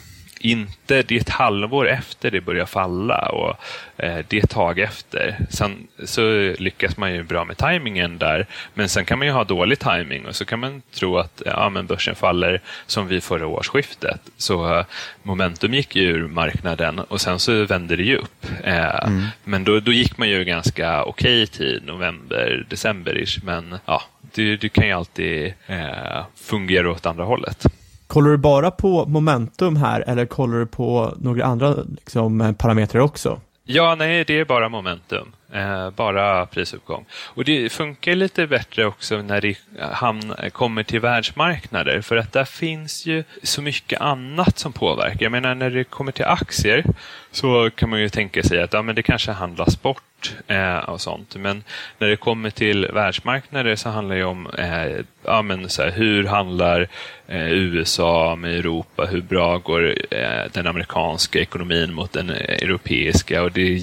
inte, 0.40 1.02
det 1.02 1.16
är 1.16 1.20
ett 1.20 1.28
halvår 1.28 1.88
efter 1.88 2.30
det 2.30 2.40
börjar 2.40 2.66
falla 2.66 3.28
och 3.28 3.56
eh, 3.96 4.24
det 4.28 4.38
är 4.38 4.44
ett 4.44 4.50
tag 4.50 4.78
efter. 4.78 5.38
Sen 5.50 5.88
så 6.04 6.54
lyckas 6.58 6.96
man 6.96 7.14
ju 7.14 7.22
bra 7.22 7.44
med 7.44 7.56
tajmingen 7.56 8.18
där, 8.18 8.46
men 8.74 8.88
sen 8.88 9.04
kan 9.04 9.18
man 9.18 9.26
ju 9.26 9.32
ha 9.32 9.44
dålig 9.44 9.78
tajming 9.78 10.26
och 10.26 10.36
så 10.36 10.44
kan 10.44 10.60
man 10.60 10.82
tro 10.94 11.18
att 11.18 11.42
ja, 11.46 11.68
men 11.68 11.86
börsen 11.86 12.14
faller 12.14 12.60
som 12.86 13.08
vid 13.08 13.22
förra 13.22 13.46
årsskiftet. 13.46 14.20
Så 14.36 14.74
eh, 14.78 14.84
momentum 15.22 15.74
gick 15.74 15.96
ju 15.96 16.02
ur 16.02 16.28
marknaden 16.28 16.98
och 16.98 17.20
sen 17.20 17.38
så 17.38 17.64
vände 17.64 17.96
det 17.96 18.02
ju 18.02 18.16
upp. 18.16 18.46
Eh, 18.64 19.06
mm. 19.06 19.26
Men 19.44 19.64
då, 19.64 19.80
då 19.80 19.92
gick 19.92 20.18
man 20.18 20.28
ju 20.28 20.44
ganska 20.44 21.04
okej 21.04 21.42
okay 21.42 21.46
tid, 21.46 21.82
november, 21.86 22.66
december 22.68 23.18
men 23.42 23.78
ja, 23.86 24.02
det, 24.34 24.56
det 24.56 24.68
kan 24.68 24.86
ju 24.86 24.92
alltid 24.92 25.54
eh, 25.66 26.24
fungera 26.36 26.90
åt 26.90 27.06
andra 27.06 27.24
hållet. 27.24 27.66
Kollar 28.08 28.30
du 28.30 28.36
bara 28.36 28.70
på 28.70 29.06
momentum 29.06 29.76
här 29.76 30.04
eller 30.06 30.26
kollar 30.26 30.58
du 30.58 30.66
på 30.66 31.14
några 31.18 31.44
andra 31.44 31.74
liksom, 31.74 32.40
eh, 32.40 32.52
parametrar 32.52 33.02
också? 33.02 33.40
Ja, 33.64 33.94
nej, 33.94 34.24
det 34.24 34.40
är 34.40 34.44
bara 34.44 34.68
momentum. 34.68 35.32
Eh, 35.52 35.90
bara 35.90 36.46
prisuppgång. 36.46 37.04
Och 37.12 37.44
det 37.44 37.72
funkar 37.72 38.14
lite 38.14 38.46
bättre 38.46 38.86
också 38.86 39.22
när 39.22 39.40
det 39.40 39.58
hamn, 39.92 40.34
kommer 40.52 40.82
till 40.82 41.00
världsmarknader 41.00 42.00
för 42.00 42.16
att 42.16 42.32
där 42.32 42.44
finns 42.44 43.06
ju 43.06 43.24
så 43.42 43.62
mycket 43.62 44.00
annat 44.00 44.58
som 44.58 44.72
påverkar. 44.72 45.22
Jag 45.22 45.32
menar 45.32 45.54
när 45.54 45.70
det 45.70 45.84
kommer 45.84 46.12
till 46.12 46.24
aktier 46.24 46.84
så 47.32 47.70
kan 47.70 47.90
man 47.90 48.00
ju 48.00 48.08
tänka 48.08 48.42
sig 48.42 48.62
att 48.62 48.72
ja, 48.72 48.82
men 48.82 48.94
det 48.94 49.02
kanske 49.02 49.32
handlas 49.32 49.82
bort 49.82 50.34
eh, 50.46 50.76
och 50.76 51.00
sånt. 51.00 51.36
Men 51.36 51.64
när 51.98 52.08
det 52.08 52.16
kommer 52.16 52.50
till 52.50 52.86
världsmarknader 52.86 53.76
så 53.76 53.88
handlar 53.88 54.16
det 54.16 54.24
om 54.24 54.46
eh, 54.46 55.04
ja, 55.24 55.42
men 55.42 55.68
så 55.68 55.82
här, 55.82 55.90
hur 55.90 56.24
handlar 56.24 56.88
eh, 57.26 57.52
USA 57.52 58.36
med 58.36 58.54
Europa? 58.54 59.04
Hur 59.04 59.22
bra 59.22 59.58
går 59.58 59.94
eh, 60.10 60.44
den 60.52 60.66
amerikanska 60.66 61.38
ekonomin 61.40 61.92
mot 61.92 62.12
den 62.12 62.30
europeiska? 62.30 63.42
Och 63.42 63.52
det 63.52 63.62
är 63.62 63.74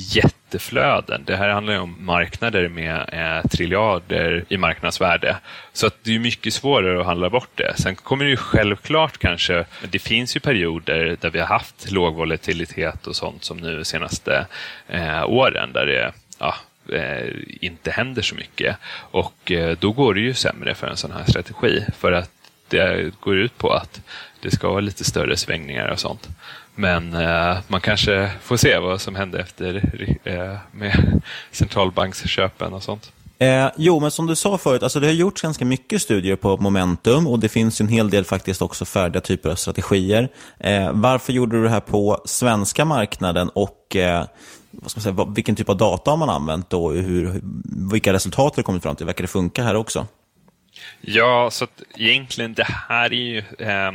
jätteflöden. 0.46 1.24
Det 1.26 1.36
här 1.36 1.50
handlar 1.50 1.74
ju 1.74 1.80
om 1.80 1.96
marknader 2.00 2.70
med 2.70 3.10
eh, 3.12 3.50
triljarder 3.50 4.46
i 4.50 4.58
marknadsvärde. 4.58 5.38
Så 5.74 5.88
att 5.88 5.96
det 6.04 6.16
är 6.16 6.20
mycket 6.20 6.54
svårare 6.54 7.00
att 7.00 7.06
handla 7.06 7.30
bort 7.30 7.50
det. 7.56 7.74
Sen 7.78 7.96
kommer 7.96 8.26
det 8.26 8.32
ju 8.32 8.38
självklart 8.38 9.18
kanske, 9.18 9.66
det 9.90 10.00
finns 10.00 10.36
ju 10.36 10.40
perioder 10.40 11.18
där 11.22 11.30
vi 11.30 11.40
har 11.40 11.48
haft 11.48 11.92
låg 11.92 12.16
volatilitet 12.16 13.08
och 13.08 13.16
sånt 13.16 13.44
som 13.44 13.58
nu 13.58 13.76
de 13.78 13.86
senaste 13.86 14.46
eh, 14.88 15.30
åren 15.30 15.74
där 15.74 15.86
det 15.86 16.14
ja, 16.40 16.56
eh, 16.94 17.30
inte 17.62 17.92
händer 17.92 18.22
så 18.22 18.36
mycket. 18.36 18.78
Och 19.12 19.52
eh, 19.52 19.78
då 19.80 19.92
går 19.92 20.14
det 20.14 20.22
ju 20.22 20.34
sämre 20.34 20.76
för 20.76 20.88
en 20.88 20.98
sån 20.98 21.12
här 21.12 21.24
strategi. 21.28 21.86
För 21.98 22.12
att 22.12 22.32
det 22.70 23.14
går 23.20 23.38
ut 23.38 23.58
på 23.58 23.70
att 23.70 24.02
det 24.42 24.52
ska 24.52 24.70
vara 24.70 24.80
lite 24.80 25.04
större 25.04 25.38
svängningar 25.38 25.88
och 25.88 26.00
sånt. 26.00 26.30
Men 26.76 27.14
eh, 27.14 27.58
man 27.68 27.82
kanske 27.82 28.32
får 28.42 28.58
se 28.58 28.78
vad 28.78 29.02
som 29.02 29.16
händer 29.16 29.40
efter 29.40 29.76
eh, 30.24 30.58
med 30.72 31.22
centralbanksköpen 31.52 32.74
och 32.74 32.84
sånt. 32.84 33.12
Eh, 33.40 33.68
jo, 33.78 34.00
men 34.00 34.12
som 34.12 34.28
du 34.28 34.36
sa 34.36 34.58
förut, 34.58 34.84
alltså 34.84 35.00
det 35.00 35.08
har 35.08 35.14
gjorts 35.14 35.42
ganska 35.42 35.66
mycket 35.66 36.02
studier 36.02 36.36
på 36.36 36.58
momentum 36.58 37.28
och 37.28 37.40
det 37.40 37.50
finns 37.50 37.82
en 37.82 37.88
hel 37.88 38.10
del 38.10 38.26
faktiskt 38.26 38.62
också 38.62 38.86
färdiga 38.86 39.22
typer 39.22 39.50
av 39.50 39.56
strategier. 39.56 40.30
Eh, 40.60 40.92
varför 40.94 41.34
gjorde 41.34 41.58
du 41.58 41.64
det 41.64 41.70
här 41.70 41.80
på 41.80 42.22
svenska 42.26 42.86
marknaden 42.86 43.50
och 43.50 43.96
eh, 43.96 44.26
vad 44.72 44.92
ska 44.92 44.98
man 45.00 45.16
säga, 45.16 45.34
vilken 45.36 45.56
typ 45.56 45.70
av 45.70 45.78
data 45.78 46.12
har 46.12 46.18
man 46.18 46.30
använt 46.30 46.74
och 46.74 46.94
hur, 46.94 47.42
vilka 47.92 48.14
resultat 48.14 48.56
har 48.56 48.62
du 48.62 48.64
kommit 48.64 48.84
fram 48.84 48.96
till? 48.96 49.06
Verkar 49.06 49.24
det 49.24 49.28
funka 49.28 49.64
här 49.64 49.76
också? 49.76 50.08
Ja, 51.02 51.50
så 51.52 51.64
att 51.64 51.82
egentligen 51.96 52.54
det 52.54 52.68
här 52.68 53.06
är 53.06 53.18
ju 53.18 53.38
eh, 53.38 53.92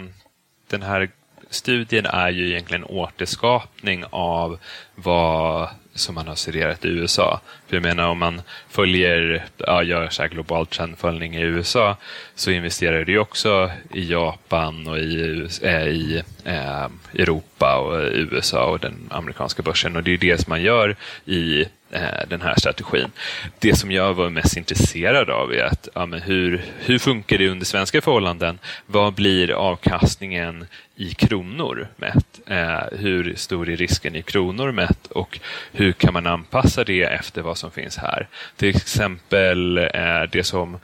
den 0.70 0.82
här 0.82 1.10
studien 1.50 2.06
är 2.06 2.30
ju 2.30 2.48
egentligen 2.48 2.84
återskapning 2.84 4.04
av 4.10 4.58
vad 4.94 5.68
som 5.94 6.14
man 6.14 6.28
har 6.28 6.34
studerat 6.34 6.84
i 6.84 6.88
USA. 6.88 7.40
För 7.66 7.76
jag 7.76 7.82
menar 7.82 8.08
om 8.08 8.18
man 8.18 8.42
följer, 8.68 9.44
ja, 9.56 9.82
gör 9.82 10.08
så 10.08 10.22
här 10.22 10.28
global 10.28 10.66
trendföljning 10.66 11.34
i 11.34 11.40
USA 11.40 11.96
så 12.34 12.50
investerar 12.50 13.04
du 13.04 13.18
också 13.18 13.70
i 13.94 14.10
Japan 14.12 14.86
och 14.86 14.98
i, 14.98 15.48
äh, 15.62 15.88
i 15.88 16.22
äh, 16.44 16.86
Europa 17.14 17.78
och 17.78 18.00
USA 18.12 18.64
och 18.64 18.78
den 18.78 19.08
amerikanska 19.10 19.62
börsen. 19.62 19.96
Och 19.96 20.02
det 20.02 20.12
är 20.12 20.18
det 20.18 20.40
som 20.40 20.50
man 20.50 20.62
gör 20.62 20.96
i 21.24 21.64
Eh, 21.92 22.28
den 22.28 22.42
här 22.42 22.54
strategin. 22.58 23.10
Det 23.58 23.76
som 23.76 23.90
jag 23.90 24.14
var 24.14 24.30
mest 24.30 24.56
intresserad 24.56 25.30
av 25.30 25.52
är 25.52 25.64
att 25.64 25.88
ja, 25.94 26.06
men 26.06 26.22
hur, 26.22 26.64
hur 26.78 26.98
funkar 26.98 27.38
det 27.38 27.48
under 27.48 27.66
svenska 27.66 28.00
förhållanden? 28.00 28.58
Vad 28.86 29.14
blir 29.14 29.50
avkastningen 29.50 30.66
i 30.96 31.14
kronor 31.14 31.88
mätt? 31.96 32.40
Eh, 32.46 32.98
hur 32.98 33.34
stor 33.36 33.68
är 33.68 33.76
risken 33.76 34.16
i 34.16 34.22
kronor 34.22 34.72
mätt 34.72 35.06
och 35.06 35.40
hur 35.72 35.92
kan 35.92 36.12
man 36.12 36.26
anpassa 36.26 36.84
det 36.84 37.02
efter 37.02 37.42
vad 37.42 37.58
som 37.58 37.70
finns 37.70 37.96
här? 37.96 38.28
Till 38.56 38.68
exempel 38.68 39.78
eh, 39.78 40.22
det 40.32 40.44
som 40.44 40.78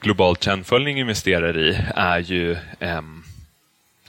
Global 0.00 0.36
trendföljning 0.36 0.98
investerar 0.98 1.58
i 1.58 1.78
är 1.94 2.18
ju 2.18 2.52
eh, 2.80 3.02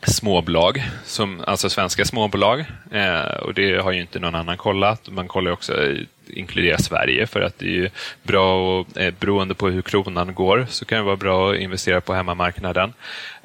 småbolag, 0.04 0.84
som, 1.06 1.44
alltså 1.48 1.70
svenska 1.70 2.06
småbolag. 2.06 2.66
Eh, 2.92 3.20
och 3.20 3.54
det 3.54 3.78
har 3.78 3.92
ju 3.92 4.02
inte 4.02 4.20
någon 4.20 4.36
annan 4.36 4.58
kollat. 4.58 5.10
Man 5.10 5.28
kollar 5.28 5.52
också 5.52 5.84
eh, 5.84 5.98
inkludera 6.28 6.78
Sverige 6.78 7.28
för 7.28 7.42
att 7.42 7.60
det 7.60 7.66
är 7.66 7.72
ju 7.72 7.90
bra 8.24 8.80
och 8.80 8.98
eh, 8.98 9.14
beroende 9.20 9.54
på 9.56 9.70
hur 9.70 9.82
kronan 9.82 10.34
går 10.34 10.66
så 10.70 10.86
kan 10.86 10.98
det 10.98 11.04
vara 11.04 11.16
bra 11.16 11.52
att 11.52 11.60
investera 11.60 12.02
på 12.02 12.14
hemmamarknaden. 12.14 12.94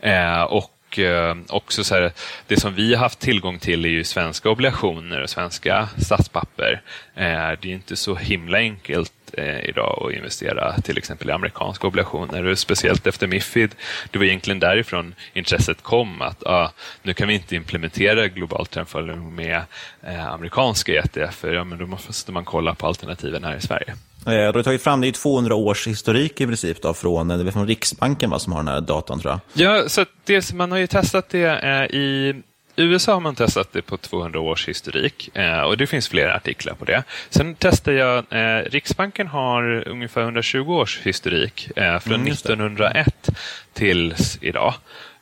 Eh, 0.01 0.43
och 0.43 0.99
eh, 0.99 1.37
också 1.49 1.85
så 1.85 1.95
här, 1.95 2.13
det 2.47 2.61
som 2.61 2.75
vi 2.75 2.95
har 2.95 3.03
haft 3.03 3.19
tillgång 3.19 3.59
till 3.59 3.85
är 3.85 3.89
ju 3.89 4.05
svenska 4.05 4.51
obligationer 4.51 5.23
och 5.23 5.31
svenska 5.31 5.89
statspapper. 5.99 6.83
Eh, 7.15 7.51
det 7.61 7.69
är 7.69 7.73
inte 7.73 7.97
så 7.97 8.15
himla 8.15 8.59
enkelt 8.59 9.13
eh, 9.33 9.69
idag 9.69 10.07
att 10.07 10.17
investera 10.17 10.81
till 10.81 10.99
exempel 10.99 11.29
i 11.29 11.33
amerikanska 11.33 11.87
obligationer. 11.87 12.55
speciellt 12.55 13.07
efter 13.07 13.27
Mifid. 13.27 13.75
Det 14.11 14.19
var 14.19 14.27
egentligen 14.27 14.61
därifrån 14.61 15.15
intresset 15.33 15.83
kom 15.83 16.23
att 16.23 16.47
ah, 16.47 16.73
nu 17.03 17.15
kan 17.15 17.29
vi 17.29 17.35
inte 17.35 17.57
implementera 17.57 18.29
globalt 18.29 18.71
trendföljning 18.71 19.35
med 19.35 19.63
eh, 20.03 20.27
amerikanska 20.27 20.93
ETF. 20.93 21.45
Ja, 21.45 21.65
men 21.65 21.79
då 21.79 21.87
måste 21.87 22.33
man 22.33 22.45
kolla 22.45 22.75
på 22.75 22.87
alternativen 22.87 23.45
här 23.45 23.57
i 23.57 23.61
Sverige. 23.61 23.95
Eh, 24.27 24.33
du 24.33 24.59
har 24.59 24.63
tagit 24.63 24.83
fram 24.83 25.01
det 25.01 25.09
är 25.09 25.13
200 25.13 25.55
års 25.55 25.87
historik 25.87 26.41
i 26.41 26.47
princip 26.47 26.83
då, 26.83 26.95
från, 26.95 27.29
det 27.29 27.35
är 27.35 27.51
från 27.51 27.67
Riksbanken 27.67 28.31
va, 28.31 28.39
som 28.39 28.53
har 28.53 28.61
den 28.61 28.69
här 28.69 28.81
datan 28.81 29.21
tror 29.21 29.33
jag. 29.33 29.41
Ja, 29.53 29.89
så 29.89 30.05
det, 30.25 30.53
man 30.53 30.71
har 30.73 30.79
ju 30.79 30.87
testat 30.87 31.29
det 31.29 31.45
eh, 31.45 31.97
i 31.99 32.35
USA 32.77 33.13
har 33.13 33.21
man 33.21 33.35
testat 33.35 33.73
det 33.73 33.83
på 33.83 33.97
200 33.97 34.41
års 34.41 34.69
historik 34.69 35.31
eh, 35.35 35.61
och 35.61 35.77
det 35.77 35.87
finns 35.87 36.09
flera 36.09 36.35
artiklar 36.35 36.75
på 36.75 36.85
det. 36.85 37.03
Sen 37.31 37.55
testade 37.55 37.97
jag, 37.97 38.25
eh, 38.31 38.65
Riksbanken 38.71 39.27
har 39.27 39.89
ungefär 39.89 40.23
120 40.23 40.73
års 40.73 41.01
historik 41.01 41.71
eh, 41.77 41.99
från 41.99 42.15
mm, 42.15 42.33
1901 42.33 43.31
tills 43.73 44.39
idag. 44.41 44.75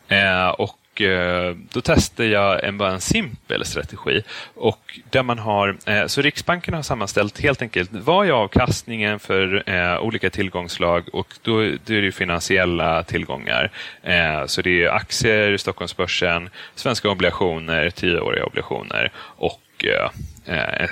Eh, 0.08 0.48
och 0.94 1.00
Eh, 1.00 1.56
då 1.72 1.80
testade 1.80 2.28
jag 2.28 2.64
en, 2.64 2.78
bara 2.78 2.92
en 2.92 3.00
simpel 3.00 3.64
strategi. 3.64 4.22
Och 4.54 5.00
där 5.10 5.22
man 5.22 5.38
har, 5.38 5.76
eh, 5.86 6.06
så 6.06 6.22
Riksbanken 6.22 6.74
har 6.74 6.82
sammanställt 6.82 7.40
helt 7.40 7.62
enkelt 7.62 7.90
vad 7.92 8.26
är 8.26 8.30
avkastningen 8.30 9.18
för 9.18 9.70
eh, 9.70 10.00
olika 10.00 10.30
tillgångslag 10.30 11.08
och 11.12 11.34
då, 11.42 11.52
då 11.84 11.94
är 11.94 12.02
det 12.02 12.12
finansiella 12.12 13.02
tillgångar. 13.02 13.70
Eh, 14.02 14.46
så 14.46 14.62
det 14.62 14.84
är 14.84 14.88
aktier, 14.88 15.56
Stockholmsbörsen, 15.56 16.50
svenska 16.74 17.10
obligationer, 17.10 17.90
tioåriga 17.90 18.44
obligationer 18.44 19.12
och 19.16 19.84
eh, 19.84 20.10
eh 20.56 20.90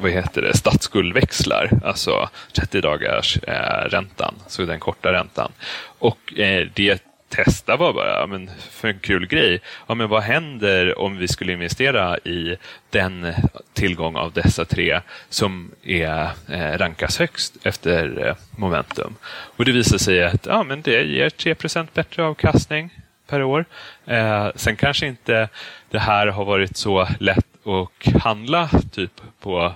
vad 0.00 0.10
heter 0.10 0.42
det, 0.42 0.56
statsskuldväxlar, 0.56 1.70
alltså 1.84 2.28
30 2.52 2.80
dagars 2.80 3.38
eh, 3.42 3.88
räntan, 3.88 4.34
så 4.46 4.64
den 4.64 4.80
korta 4.80 5.12
räntan. 5.12 5.52
Och 5.98 6.38
eh, 6.38 6.66
det 6.74 7.07
testa 7.28 7.76
var 7.76 7.92
bara 7.92 8.26
men 8.26 8.50
för 8.70 8.88
en 8.88 8.98
kul 8.98 9.26
grej. 9.26 9.60
Ja, 9.86 9.94
men 9.94 10.08
vad 10.08 10.22
händer 10.22 10.98
om 10.98 11.16
vi 11.16 11.28
skulle 11.28 11.52
investera 11.52 12.18
i 12.18 12.56
den 12.90 13.34
tillgång 13.72 14.16
av 14.16 14.32
dessa 14.32 14.64
tre 14.64 15.00
som 15.28 15.70
är, 15.82 16.30
eh, 16.48 16.78
rankas 16.78 17.18
högst 17.18 17.56
efter 17.62 18.26
eh, 18.26 18.34
momentum? 18.50 19.16
Och 19.56 19.64
Det 19.64 19.72
visar 19.72 19.98
sig 19.98 20.24
att 20.24 20.46
ja, 20.46 20.62
men 20.62 20.82
det 20.82 21.02
ger 21.02 21.28
3% 21.28 21.88
bättre 21.94 22.24
avkastning 22.24 22.90
per 23.26 23.42
år. 23.42 23.64
Eh, 24.06 24.48
sen 24.54 24.76
kanske 24.76 25.06
inte 25.06 25.48
det 25.90 25.98
här 25.98 26.26
har 26.26 26.44
varit 26.44 26.76
så 26.76 27.08
lätt 27.20 27.46
att 27.66 28.22
handla 28.22 28.68
typ 28.92 29.20
på 29.40 29.72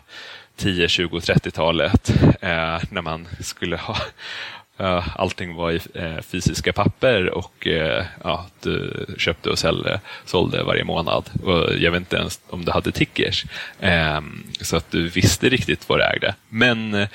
10, 0.57 0.89
20, 0.89 1.19
30-talet 1.19 2.11
eh, 2.41 2.81
när 2.91 3.03
man 3.03 3.29
skulle 3.41 3.77
ha 3.77 3.97
Eh, 4.83 5.09
allting 5.17 5.55
var 5.55 5.71
i 5.71 5.81
eh, 5.95 6.21
fysiska 6.21 6.73
papper 6.73 7.31
och 7.31 7.67
eh, 7.67 8.05
ja, 8.25 8.47
du 8.61 9.07
köpte 9.19 9.51
och 9.51 9.59
sålde, 9.59 10.01
sålde 10.25 10.63
varje 10.63 10.85
månad. 10.85 11.31
Och 11.45 11.75
jag 11.79 11.91
vet 11.91 12.01
inte 12.01 12.17
ens 12.17 12.41
om 12.49 12.65
du 12.65 12.73
hade 12.73 12.93
tickers. 12.93 13.45
Ehm, 13.81 14.45
så 14.61 14.77
att 14.77 14.91
du 14.91 15.09
visste 15.09 15.49
riktigt 15.49 15.89
vad 15.89 15.99
du 15.99 16.05
ägde. 16.05 16.35
Men 16.49 17.07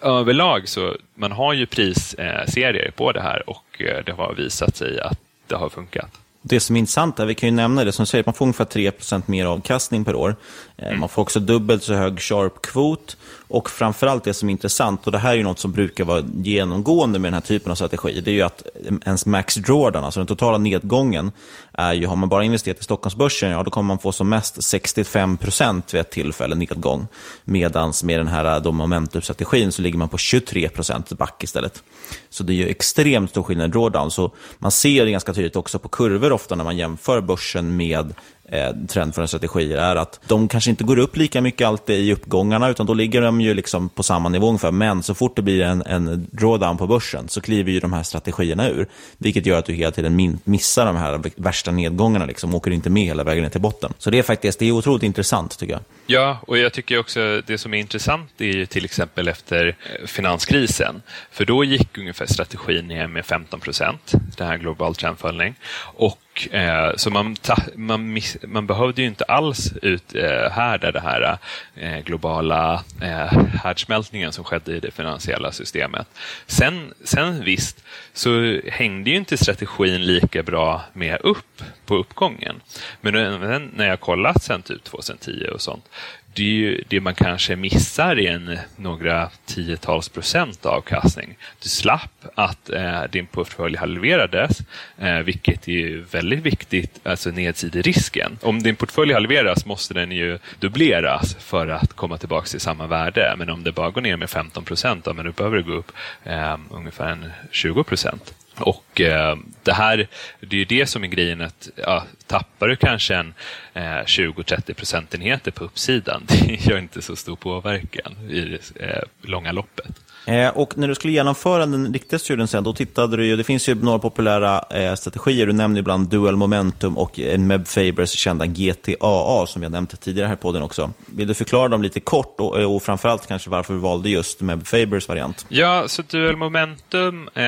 överlag 0.00 0.68
så 0.68 0.96
man 1.14 1.32
har 1.32 1.52
ju 1.52 1.66
prisserier 1.66 2.90
på 2.90 3.12
det 3.12 3.20
här 3.20 3.50
och 3.50 3.82
det 4.06 4.12
har 4.12 4.34
visat 4.34 4.76
sig 4.76 5.00
att 5.00 5.18
det 5.46 5.56
har 5.56 5.68
funkat. 5.68 6.10
Det 6.42 6.60
som 6.60 6.76
är 6.76 6.80
intressant 6.80 7.18
är, 7.18 7.26
vi 7.26 7.34
kan 7.34 7.48
ju 7.48 7.54
nämna 7.54 7.84
det, 7.84 7.92
som 7.92 8.06
säger, 8.06 8.24
man 8.26 8.34
får 8.34 8.44
ungefär 8.44 8.64
3% 8.64 9.22
mer 9.26 9.46
avkastning 9.46 10.04
per 10.04 10.14
år. 10.14 10.36
Mm. 10.76 11.00
Man 11.00 11.08
får 11.08 11.22
också 11.22 11.40
dubbelt 11.40 11.82
så 11.82 11.94
hög 11.94 12.20
sharp-kvot 12.20 13.16
och 13.48 13.70
framförallt 13.70 14.24
det 14.24 14.34
som 14.34 14.48
är 14.48 14.52
intressant, 14.52 15.06
och 15.06 15.12
det 15.12 15.18
här 15.18 15.32
är 15.32 15.36
ju 15.36 15.42
något 15.42 15.58
som 15.58 15.72
brukar 15.72 16.04
vara 16.04 16.24
genomgående 16.34 17.18
med 17.18 17.26
den 17.26 17.34
här 17.34 17.40
typen 17.40 17.70
av 17.70 17.74
strategi, 17.74 18.20
det 18.20 18.30
är 18.30 18.34
ju 18.34 18.42
att 18.42 18.62
ens 19.04 19.26
max 19.26 19.54
drawdown, 19.54 20.04
alltså 20.04 20.20
den 20.20 20.26
totala 20.26 20.58
nedgången, 20.58 21.32
är 21.72 21.92
ju, 21.92 22.06
har 22.06 22.16
man 22.16 22.28
bara 22.28 22.44
investerat 22.44 22.80
i 22.80 22.84
Stockholmsbörsen, 22.84 23.50
ja 23.50 23.62
då 23.62 23.70
kommer 23.70 23.88
man 23.88 23.98
få 23.98 24.12
som 24.12 24.28
mest 24.28 24.56
65% 24.56 25.82
vid 25.92 26.00
ett 26.00 26.10
tillfälle 26.10 26.54
nedgång. 26.54 27.06
Medan 27.44 27.92
med 28.04 28.20
den 28.20 28.28
här 28.28 28.72
momentumstrategin 28.72 29.72
så 29.72 29.82
ligger 29.82 29.98
man 29.98 30.08
på 30.08 30.16
23% 30.16 31.16
back 31.16 31.44
istället. 31.44 31.82
Så 32.30 32.42
det 32.42 32.52
är 32.52 32.54
ju 32.54 32.68
extremt 32.68 33.30
stor 33.30 33.42
skillnad 33.42 33.68
i 33.68 33.72
drawdown. 33.72 34.10
Så 34.10 34.30
man 34.58 34.70
ser 34.70 35.04
det 35.04 35.10
ganska 35.10 35.34
tydligt 35.34 35.56
också 35.56 35.78
på 35.78 35.88
kurvor 35.88 36.32
ofta 36.32 36.54
när 36.54 36.64
man 36.64 36.76
jämför 36.76 37.20
börsen 37.20 37.76
med 37.76 38.14
eh, 38.48 38.70
trendföljande 38.88 39.28
strategier 39.28 39.78
är 39.78 39.96
att 39.96 40.20
de 40.26 40.48
kanske 40.48 40.70
inte 40.70 40.84
går 40.84 40.98
upp 40.98 41.16
lika 41.16 41.40
mycket 41.40 41.66
alltid 41.66 41.96
i 41.96 42.12
uppgångarna, 42.12 42.68
utan 42.68 42.86
då 42.86 42.94
ligger 42.94 43.20
de 43.20 43.40
ju 43.40 43.54
liksom 43.54 43.88
på 43.88 44.02
samma 44.02 44.28
nivå 44.28 44.48
ungefär. 44.48 44.70
Men 44.70 45.02
så 45.02 45.14
fort 45.14 45.36
det 45.36 45.42
blir 45.42 45.62
en, 45.62 45.82
en 45.86 46.26
drawdown 46.30 46.76
på 46.76 46.86
börsen 46.86 47.28
så 47.28 47.40
kliver 47.40 47.72
ju 47.72 47.80
de 47.80 47.92
här 47.92 48.02
strategierna 48.02 48.68
ur, 48.68 48.86
vilket 49.18 49.46
gör 49.46 49.58
att 49.58 49.66
du 49.66 49.72
hela 49.72 49.90
tiden 49.90 50.40
missar 50.44 50.86
de 50.86 50.96
här 50.96 51.20
värsta 51.36 51.70
nedgångarna, 51.70 52.26
liksom, 52.26 52.54
åker 52.54 52.70
inte 52.70 52.90
med 52.90 53.02
hela 53.02 53.24
vägen 53.24 53.42
ner 53.42 53.50
till 53.50 53.60
botten. 53.60 53.92
Så 53.98 54.10
det 54.10 54.18
är 54.18 54.22
faktiskt 54.22 54.58
det 54.58 54.68
är 54.68 54.72
otroligt 54.72 55.02
intressant 55.02 55.58
tycker 55.58 55.72
jag. 55.72 55.82
Ja, 56.06 56.38
och 56.46 56.58
jag 56.58 56.72
tycker 56.72 56.98
också 56.98 57.42
det 57.46 57.58
som 57.58 57.74
är 57.74 57.78
intressant 57.78 58.30
är 58.38 58.44
ju 58.44 58.66
till 58.66 58.84
exempel 58.84 59.28
efter 59.28 59.66
eh, 59.66 60.06
finanskrisen, 60.06 61.02
för 61.30 61.44
då 61.44 61.64
gick 61.64 61.98
ungefär 61.98 62.26
strategin 62.26 62.88
ner 62.88 63.06
med 63.06 63.26
15 63.26 63.60
procent, 63.60 64.12
det 64.36 64.44
här 64.44 64.58
global 64.58 64.94
trendföljning. 64.94 65.54
Och 65.96 66.18
Eh, 66.50 66.96
så 66.96 67.10
man, 67.10 67.36
man, 67.74 68.20
man 68.42 68.66
behövde 68.66 69.02
ju 69.02 69.08
inte 69.08 69.24
alls 69.24 69.72
ut 69.82 70.14
eh, 70.14 70.50
här 70.50 70.78
där 70.78 70.92
det 70.92 71.00
här 71.00 71.38
eh, 71.74 71.98
globala 71.98 72.84
eh, 73.00 73.38
härdsmältningen 73.62 74.32
som 74.32 74.44
skedde 74.44 74.76
i 74.76 74.80
det 74.80 74.90
finansiella 74.90 75.52
systemet. 75.52 76.08
Sen, 76.46 76.94
sen 77.04 77.44
visst, 77.44 77.84
så 78.12 78.60
hängde 78.68 79.10
ju 79.10 79.16
inte 79.16 79.36
strategin 79.36 80.04
lika 80.06 80.42
bra 80.42 80.82
med 80.92 81.20
upp 81.20 81.62
på 81.86 81.96
uppgången. 81.96 82.60
Men 83.00 83.70
när 83.74 83.88
jag 83.88 84.00
kollat 84.00 84.42
sen 84.42 84.62
typ 84.62 84.84
2010 84.84 85.46
och 85.54 85.60
sånt, 85.60 85.88
det, 86.34 86.42
är 86.42 86.46
ju, 86.46 86.84
det 86.88 87.00
man 87.00 87.14
kanske 87.14 87.56
missar 87.56 88.18
är 88.18 88.32
en, 88.32 88.58
några 88.76 89.30
tiotals 89.46 90.08
procent 90.08 90.66
avkastning. 90.66 91.36
Du 91.62 91.68
slapp 91.68 92.24
att 92.34 92.70
eh, 92.70 93.02
din 93.10 93.26
portfölj 93.26 93.76
halverades, 93.76 94.58
eh, 94.98 95.18
vilket 95.18 95.68
är 95.68 96.04
väldigt 96.10 96.42
viktigt, 96.42 97.00
alltså 97.02 97.30
nedsiderisken. 97.30 98.38
Om 98.42 98.62
din 98.62 98.76
portfölj 98.76 99.12
halveras 99.12 99.66
måste 99.66 99.94
den 99.94 100.12
ju 100.12 100.38
dubbleras 100.60 101.34
för 101.34 101.68
att 101.68 101.92
komma 101.92 102.18
tillbaka 102.18 102.46
till 102.46 102.60
samma 102.60 102.86
värde. 102.86 103.34
Men 103.38 103.50
om 103.50 103.64
det 103.64 103.72
bara 103.72 103.90
går 103.90 104.00
ner 104.00 104.16
med 104.16 104.30
15 104.30 104.64
procent, 104.64 105.04
då 105.04 105.12
behöver 105.12 105.56
det 105.56 105.62
gå 105.62 105.72
upp 105.72 105.92
eh, 106.24 106.58
ungefär 106.70 107.32
20 107.50 107.84
procent. 107.84 108.34
Och 108.58 109.00
eh, 109.00 109.36
det 109.62 109.72
här, 109.72 110.08
det 110.40 110.56
är 110.56 110.58
ju 110.58 110.64
det 110.64 110.86
som 110.86 111.04
är 111.04 111.08
grejen 111.08 111.40
att 111.40 111.68
ja, 111.76 112.04
tappar 112.26 112.68
du 112.68 112.76
kanske 112.76 113.14
en 113.14 113.34
eh, 113.74 113.82
20-30 113.82 114.74
procentenheter 114.74 115.50
på 115.50 115.64
uppsidan, 115.64 116.22
det 116.28 116.66
gör 116.66 116.78
inte 116.78 117.02
så 117.02 117.16
stor 117.16 117.36
påverkan 117.36 118.16
i 118.30 118.40
det 118.40 118.80
eh, 118.80 119.02
långa 119.22 119.52
loppet. 119.52 120.03
Eh, 120.26 120.48
och 120.48 120.78
när 120.78 120.88
du 120.88 120.94
skulle 120.94 121.12
genomföra 121.12 121.66
den 121.66 121.92
riktiga 121.92 122.18
studien 122.18 122.48
sen, 122.48 122.64
då 122.64 122.72
tittade 122.72 123.16
du 123.16 123.26
ju, 123.26 123.36
det 123.36 123.44
finns 123.44 123.68
ju 123.68 123.74
några 123.74 123.98
populära 123.98 124.64
eh, 124.70 124.94
strategier, 124.94 125.46
du 125.46 125.52
nämner 125.52 125.80
ibland 125.80 126.08
Dual 126.08 126.36
Momentum 126.36 126.98
och 126.98 127.20
eh, 127.20 127.38
Meb 127.38 127.66
Fabers 127.66 128.10
kända 128.10 128.46
GTAA 128.46 129.46
som 129.46 129.62
jag 129.62 129.72
nämnt 129.72 130.00
tidigare 130.00 130.28
här 130.28 130.36
på 130.36 130.52
den 130.52 130.62
också. 130.62 130.90
Vill 131.06 131.28
du 131.28 131.34
förklara 131.34 131.68
dem 131.68 131.82
lite 131.82 132.00
kort 132.00 132.40
och, 132.40 132.60
eh, 132.60 132.74
och 132.74 132.82
framförallt 132.82 133.26
kanske 133.26 133.50
varför 133.50 133.74
du 133.74 133.80
valde 133.80 134.10
just 134.10 134.40
Meb 134.40 134.66
Fabers 134.66 135.08
variant? 135.08 135.46
Ja, 135.48 135.84
så 135.88 136.02
Dual 136.02 136.36
Momentum, 136.36 137.28
eh, 137.34 137.42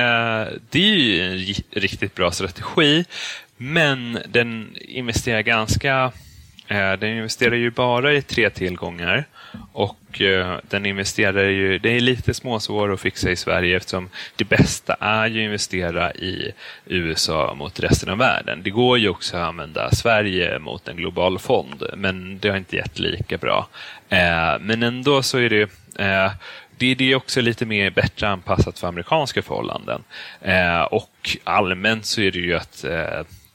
det 0.69 0.79
är 0.79 0.95
ju 0.95 1.21
en 1.21 1.55
riktigt 1.81 2.15
bra 2.15 2.31
strategi, 2.31 3.05
men 3.57 4.19
den 4.29 4.75
investerar 4.87 5.41
ganska 5.41 6.11
Eh, 6.67 6.93
den 6.99 7.09
investerar 7.09 7.55
ju 7.55 7.71
bara 7.71 8.13
i 8.13 8.21
tre 8.21 8.49
tillgångar 8.49 9.25
och 9.73 9.97
Eh, 10.21 10.57
den 10.69 10.85
investerar 10.85 11.43
ju, 11.43 11.77
det 11.79 11.89
är 11.89 11.99
lite 11.99 12.33
småsvår 12.33 12.93
att 12.93 13.01
fixa 13.01 13.31
i 13.31 13.35
Sverige 13.35 13.77
eftersom 13.77 14.09
det 14.35 14.43
bästa 14.43 14.93
är 14.99 15.27
ju 15.27 15.41
att 15.41 15.45
investera 15.45 16.13
i 16.13 16.51
USA 16.85 17.53
mot 17.53 17.79
resten 17.79 18.09
av 18.09 18.17
världen. 18.17 18.61
Det 18.63 18.69
går 18.69 18.97
ju 18.97 19.09
också 19.09 19.37
att 19.37 19.43
använda 19.43 19.91
Sverige 19.91 20.59
mot 20.59 20.87
en 20.87 20.97
global 20.97 21.39
fond, 21.39 21.83
men 21.95 22.39
det 22.39 22.49
har 22.49 22.57
inte 22.57 22.75
gett 22.75 22.99
lika 22.99 23.37
bra. 23.37 23.67
Eh, 24.09 24.59
men 24.59 24.83
ändå 24.83 25.23
så 25.23 25.37
är 25.37 25.53
eh, 25.53 26.31
det 26.77 26.95
det, 26.95 27.11
är 27.11 27.15
också 27.15 27.41
lite 27.41 27.65
mer 27.65 27.89
bättre 27.89 28.27
anpassat 28.29 28.79
för 28.79 28.87
amerikanska 28.87 29.41
förhållanden. 29.41 30.03
och 30.89 31.37
allmänt 31.43 32.05
så 32.05 32.21
är 32.21 32.31
det 32.31 32.39
ju 32.39 32.55
att 32.55 32.85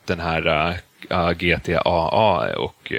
den 0.04 0.20
här 0.20 0.76
GTAA 1.34 2.56
och 2.56 2.92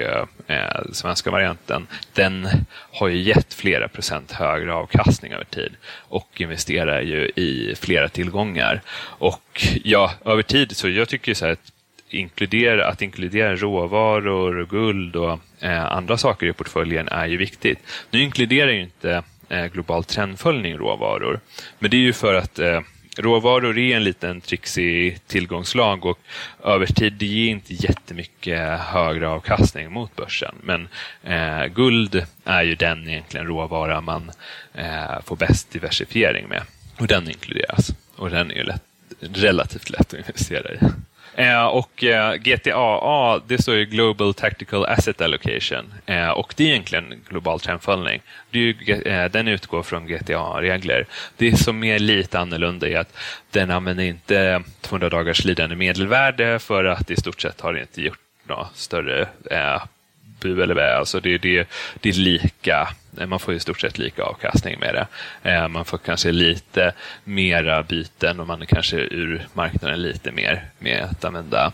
eh, 0.46 0.92
svenska 0.92 1.30
varianten, 1.30 1.86
den 2.12 2.48
har 2.92 3.08
ju 3.08 3.18
gett 3.18 3.54
flera 3.54 3.88
procent 3.88 4.32
högre 4.32 4.74
avkastning 4.74 5.32
över 5.32 5.44
tid 5.44 5.72
och 6.08 6.40
investerar 6.40 7.00
ju 7.00 7.30
i 7.36 7.74
flera 7.80 8.08
tillgångar. 8.08 8.82
Och 8.98 9.66
ja, 9.84 10.12
över 10.24 10.42
tid 10.42 10.76
så 10.76 10.88
jag 10.88 11.08
tycker 11.08 11.34
så 11.34 11.44
här 11.44 11.52
att 11.52 11.72
inkludera, 12.08 12.88
att 12.88 13.02
inkludera 13.02 13.56
råvaror, 13.56 14.66
guld 14.70 15.16
och 15.16 15.38
eh, 15.60 15.84
andra 15.84 16.16
saker 16.18 16.46
i 16.46 16.52
portföljen 16.52 17.08
är 17.08 17.26
ju 17.26 17.36
viktigt. 17.36 17.78
Nu 18.10 18.22
inkluderar 18.22 18.70
ju 18.70 18.80
inte 18.80 19.22
eh, 19.48 19.66
global 19.66 20.04
trendföljning 20.04 20.76
råvaror, 20.76 21.40
men 21.78 21.90
det 21.90 21.96
är 21.96 22.00
ju 22.00 22.12
för 22.12 22.34
att 22.34 22.58
eh, 22.58 22.80
råvaror 23.16 23.78
är 23.78 23.96
en 23.96 24.04
liten 24.04 24.40
trixig 24.40 25.26
tillgångslag 25.26 26.06
och 26.06 26.18
över 26.64 26.86
tid 26.86 27.12
det 27.12 27.26
ger 27.26 27.50
inte 27.50 27.74
jättemycket 27.74 28.80
högre 28.80 29.28
avkastning 29.28 29.92
mot 29.92 30.16
börsen. 30.16 30.54
Men 30.62 30.88
eh, 31.22 31.66
guld 31.66 32.26
är 32.44 32.62
ju 32.62 32.74
den 32.74 33.08
egentligen 33.08 33.46
råvara 33.46 34.00
man 34.00 34.30
eh, 34.74 35.20
får 35.24 35.36
bäst 35.36 35.70
diversifiering 35.70 36.48
med. 36.48 36.62
Och 36.98 37.06
den 37.06 37.28
inkluderas. 37.28 37.90
Och 38.16 38.30
den 38.30 38.50
är 38.50 38.54
ju 38.54 38.62
lätt, 38.62 38.82
relativt 39.20 39.90
lätt 39.90 40.14
att 40.14 40.20
investera 40.20 40.74
i. 40.74 40.78
Eh, 41.36 41.66
och 41.66 42.04
eh, 42.04 42.34
GTAA, 42.34 43.40
det 43.46 43.62
står 43.62 43.74
ju 43.74 43.84
Global 43.84 44.34
Tactical 44.34 44.84
Asset 44.84 45.20
Allocation 45.20 45.94
eh, 46.06 46.28
och 46.28 46.54
det 46.56 46.64
är 46.64 46.68
egentligen 46.68 47.14
global 47.28 47.60
trendföljning. 47.60 48.22
Eh, 48.52 49.24
den 49.24 49.48
utgår 49.48 49.82
från 49.82 50.06
GTA-regler. 50.06 51.06
Det 51.36 51.56
som 51.56 51.84
är 51.84 51.98
lite 51.98 52.38
annorlunda 52.38 52.88
är 52.88 52.98
att 52.98 53.16
den 53.50 53.70
använder 53.70 54.04
inte 54.04 54.62
200 54.80 55.08
dagars 55.08 55.44
lidande 55.44 55.76
medelvärde 55.76 56.58
för 56.58 56.84
att 56.84 57.10
i 57.10 57.16
stort 57.16 57.40
sett 57.40 57.60
har 57.60 57.72
det 57.72 57.80
inte 57.80 58.02
gjort 58.02 58.18
några 58.44 58.66
större 58.74 59.28
eh, 59.50 59.82
bu 60.40 60.62
eller 60.62 60.74
bä. 60.74 60.96
Alltså 60.96 61.20
det, 61.20 61.38
det, 61.38 61.68
det 62.00 62.08
är 62.08 62.12
lika, 62.12 62.88
man 63.26 63.38
får 63.38 63.54
i 63.54 63.60
stort 63.60 63.80
sett 63.80 63.98
lika 63.98 64.22
avkastning 64.22 64.78
med 64.80 64.94
det. 64.94 65.06
Eh, 65.50 65.68
man 65.68 65.84
får 65.84 65.98
kanske 65.98 66.32
lite 66.32 66.92
mera 67.24 67.82
byten 67.82 68.40
och 68.40 68.46
man 68.46 68.62
är 68.62 68.66
kanske 68.66 68.96
ur 68.96 69.46
marknaden 69.52 70.02
lite 70.02 70.32
mer 70.32 70.64
med 70.78 71.02
att 71.02 71.24
använda 71.24 71.72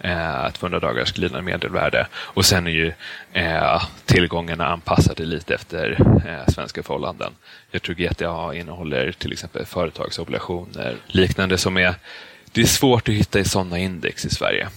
eh, 0.00 0.50
200 0.50 0.80
dagars 0.80 1.12
glidande 1.12 1.42
medelvärde. 1.42 2.06
Och 2.14 2.44
sen 2.44 2.66
är 2.66 2.70
ju 2.70 2.92
eh, 3.32 3.82
tillgångarna 4.04 4.66
anpassade 4.66 5.24
lite 5.24 5.54
efter 5.54 5.96
eh, 6.26 6.52
svenska 6.52 6.82
förhållanden. 6.82 7.32
Jag 7.70 7.82
tror 7.82 7.94
GTA 7.94 8.54
innehåller 8.54 9.12
till 9.12 9.32
exempel 9.32 9.66
företagsobligationer, 9.66 10.96
liknande 11.06 11.58
som 11.58 11.76
är 11.76 11.94
det 12.52 12.62
är 12.62 12.66
svårt 12.66 13.08
att 13.08 13.14
hitta 13.14 13.38
i 13.38 13.44
sådana 13.44 13.78
index 13.78 14.24
i 14.24 14.30
Sverige. 14.30 14.68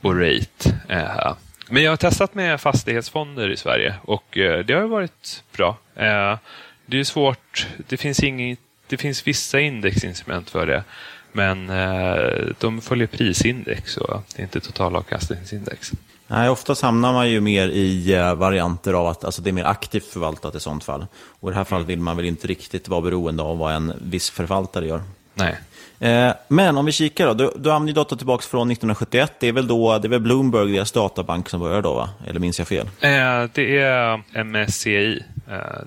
Och 0.00 0.20
rate. 0.20 0.78
Eh, 0.88 1.34
men 1.68 1.82
jag 1.82 1.92
har 1.92 1.96
testat 1.96 2.34
med 2.34 2.60
fastighetsfonder 2.60 3.50
i 3.50 3.56
Sverige 3.56 3.94
och 4.02 4.38
eh, 4.38 4.64
det 4.64 4.74
har 4.74 4.82
varit 4.82 5.44
bra. 5.52 5.76
Eh, 5.94 6.38
det 6.86 7.00
är 7.00 7.04
svårt. 7.04 7.66
Det 7.88 7.96
finns, 7.96 8.20
inget, 8.20 8.58
det 8.86 8.96
finns 8.96 9.26
vissa 9.26 9.60
indexinstrument 9.60 10.50
för 10.50 10.66
det. 10.66 10.84
Men 11.32 11.70
eh, 11.70 12.46
de 12.58 12.80
följer 12.80 13.06
prisindex 13.06 13.96
och 13.96 14.22
det 14.36 14.42
är 14.42 14.44
inte 14.44 14.60
totalavkastningsindex. 14.60 15.92
Nej, 16.28 16.48
oftast 16.48 16.82
hamnar 16.82 17.12
man 17.12 17.30
ju 17.30 17.40
mer 17.40 17.68
i 17.68 18.14
varianter 18.36 18.92
av 18.92 19.06
att 19.06 19.24
alltså, 19.24 19.42
det 19.42 19.50
är 19.50 19.52
mer 19.52 19.64
aktivt 19.64 20.06
förvaltat 20.06 20.54
i 20.54 20.60
sånt 20.60 20.84
fall. 20.84 21.06
Och 21.40 21.48
i 21.48 21.52
det 21.52 21.56
här 21.56 21.64
fallet 21.64 21.88
vill 21.88 22.00
man 22.00 22.16
väl 22.16 22.26
inte 22.26 22.46
riktigt 22.46 22.88
vara 22.88 23.00
beroende 23.00 23.42
av 23.42 23.58
vad 23.58 23.74
en 23.74 23.92
viss 24.00 24.30
förvaltare 24.30 24.86
gör. 24.86 25.02
Nej. 25.36 25.56
Eh, 25.98 26.34
men 26.48 26.78
om 26.78 26.84
vi 26.86 26.92
kikar 26.92 27.26
då, 27.26 27.34
du, 27.34 27.52
du 27.56 27.72
använder 27.72 27.94
data 27.94 28.16
tillbaka 28.16 28.42
från 28.42 28.70
1971. 28.70 29.32
Det 29.40 29.48
är 29.48 29.52
väl 29.52 29.66
då, 29.66 29.98
det 29.98 30.06
är 30.06 30.10
väl 30.10 30.20
Bloomberg, 30.20 30.72
deras 30.72 30.92
databank 30.92 31.48
som 31.48 31.60
börjar 31.60 31.82
då 31.82 31.94
va? 31.94 32.08
Eller 32.26 32.40
minns 32.40 32.58
jag 32.58 32.68
fel? 32.68 32.86
Eh, 33.00 33.44
det 33.52 33.78
är 33.78 34.44
MSCI, 34.44 35.22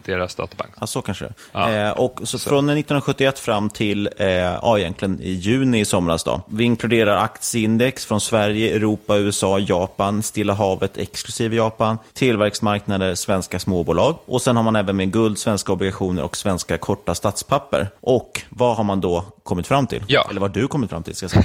deras 0.06 0.36
databank. 0.36 0.74
Ja, 0.80 0.88
så 0.88 1.02
kanske 1.02 1.30
ja. 1.52 1.72
eh, 1.72 1.91
Och 1.91 2.19
så, 2.19 2.39
så, 2.39 2.50
från 2.50 2.69
1971 2.69 3.39
fram 3.39 3.69
till, 3.69 4.10
eh, 4.17 4.28
ja 4.28 4.80
egentligen 4.80 5.22
i 5.22 5.32
juni 5.32 5.80
i 5.80 5.86
somras 5.86 6.24
då. 6.24 6.41
Vi 6.48 6.63
inkluderar 6.63 7.17
aktieindex 7.17 8.06
från 8.06 8.22
Sverige, 8.22 8.76
Europa, 8.76 9.17
USA, 9.17 9.60
Japan, 9.60 10.24
Stilla 10.24 10.54
havet 10.54 10.98
exklusive 10.98 11.56
Japan, 11.56 11.98
tillverksmarknader, 12.13 13.15
svenska 13.15 13.60
småbolag. 13.60 14.15
Och 14.26 14.41
sen 14.41 14.56
har 14.56 14.63
man 14.63 14.76
även 14.76 14.95
med 14.95 15.12
guld, 15.12 15.38
svenska 15.39 15.72
obligationer 15.72 16.24
och 16.24 16.38
svenska 16.38 16.78
korta 16.78 17.15
statspapper. 17.15 17.88
Och 18.02 18.41
vad 18.50 18.78
har 18.78 18.84
man 18.84 19.02
då 19.02 19.26
kommit 19.43 19.67
fram 19.67 19.88
till? 19.88 20.04
Ja. 20.08 20.28
Eller 20.30 20.41
vad 20.41 20.52
du 20.52 20.67
kommit 20.67 20.89
fram 20.89 21.04
till, 21.04 21.15
ska 21.15 21.24
jag 21.24 21.32
säga. 21.32 21.43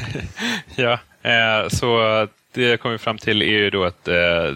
ja, 1.23 1.31
eh, 1.31 1.69
så 1.69 1.99
det 2.55 2.63
jag 2.63 2.81
kommit 2.81 3.01
fram 3.01 3.19
till 3.19 3.43
är 3.43 3.47
ju 3.47 3.71
då 3.71 3.85
att 3.85 4.09
eh, 4.09 4.15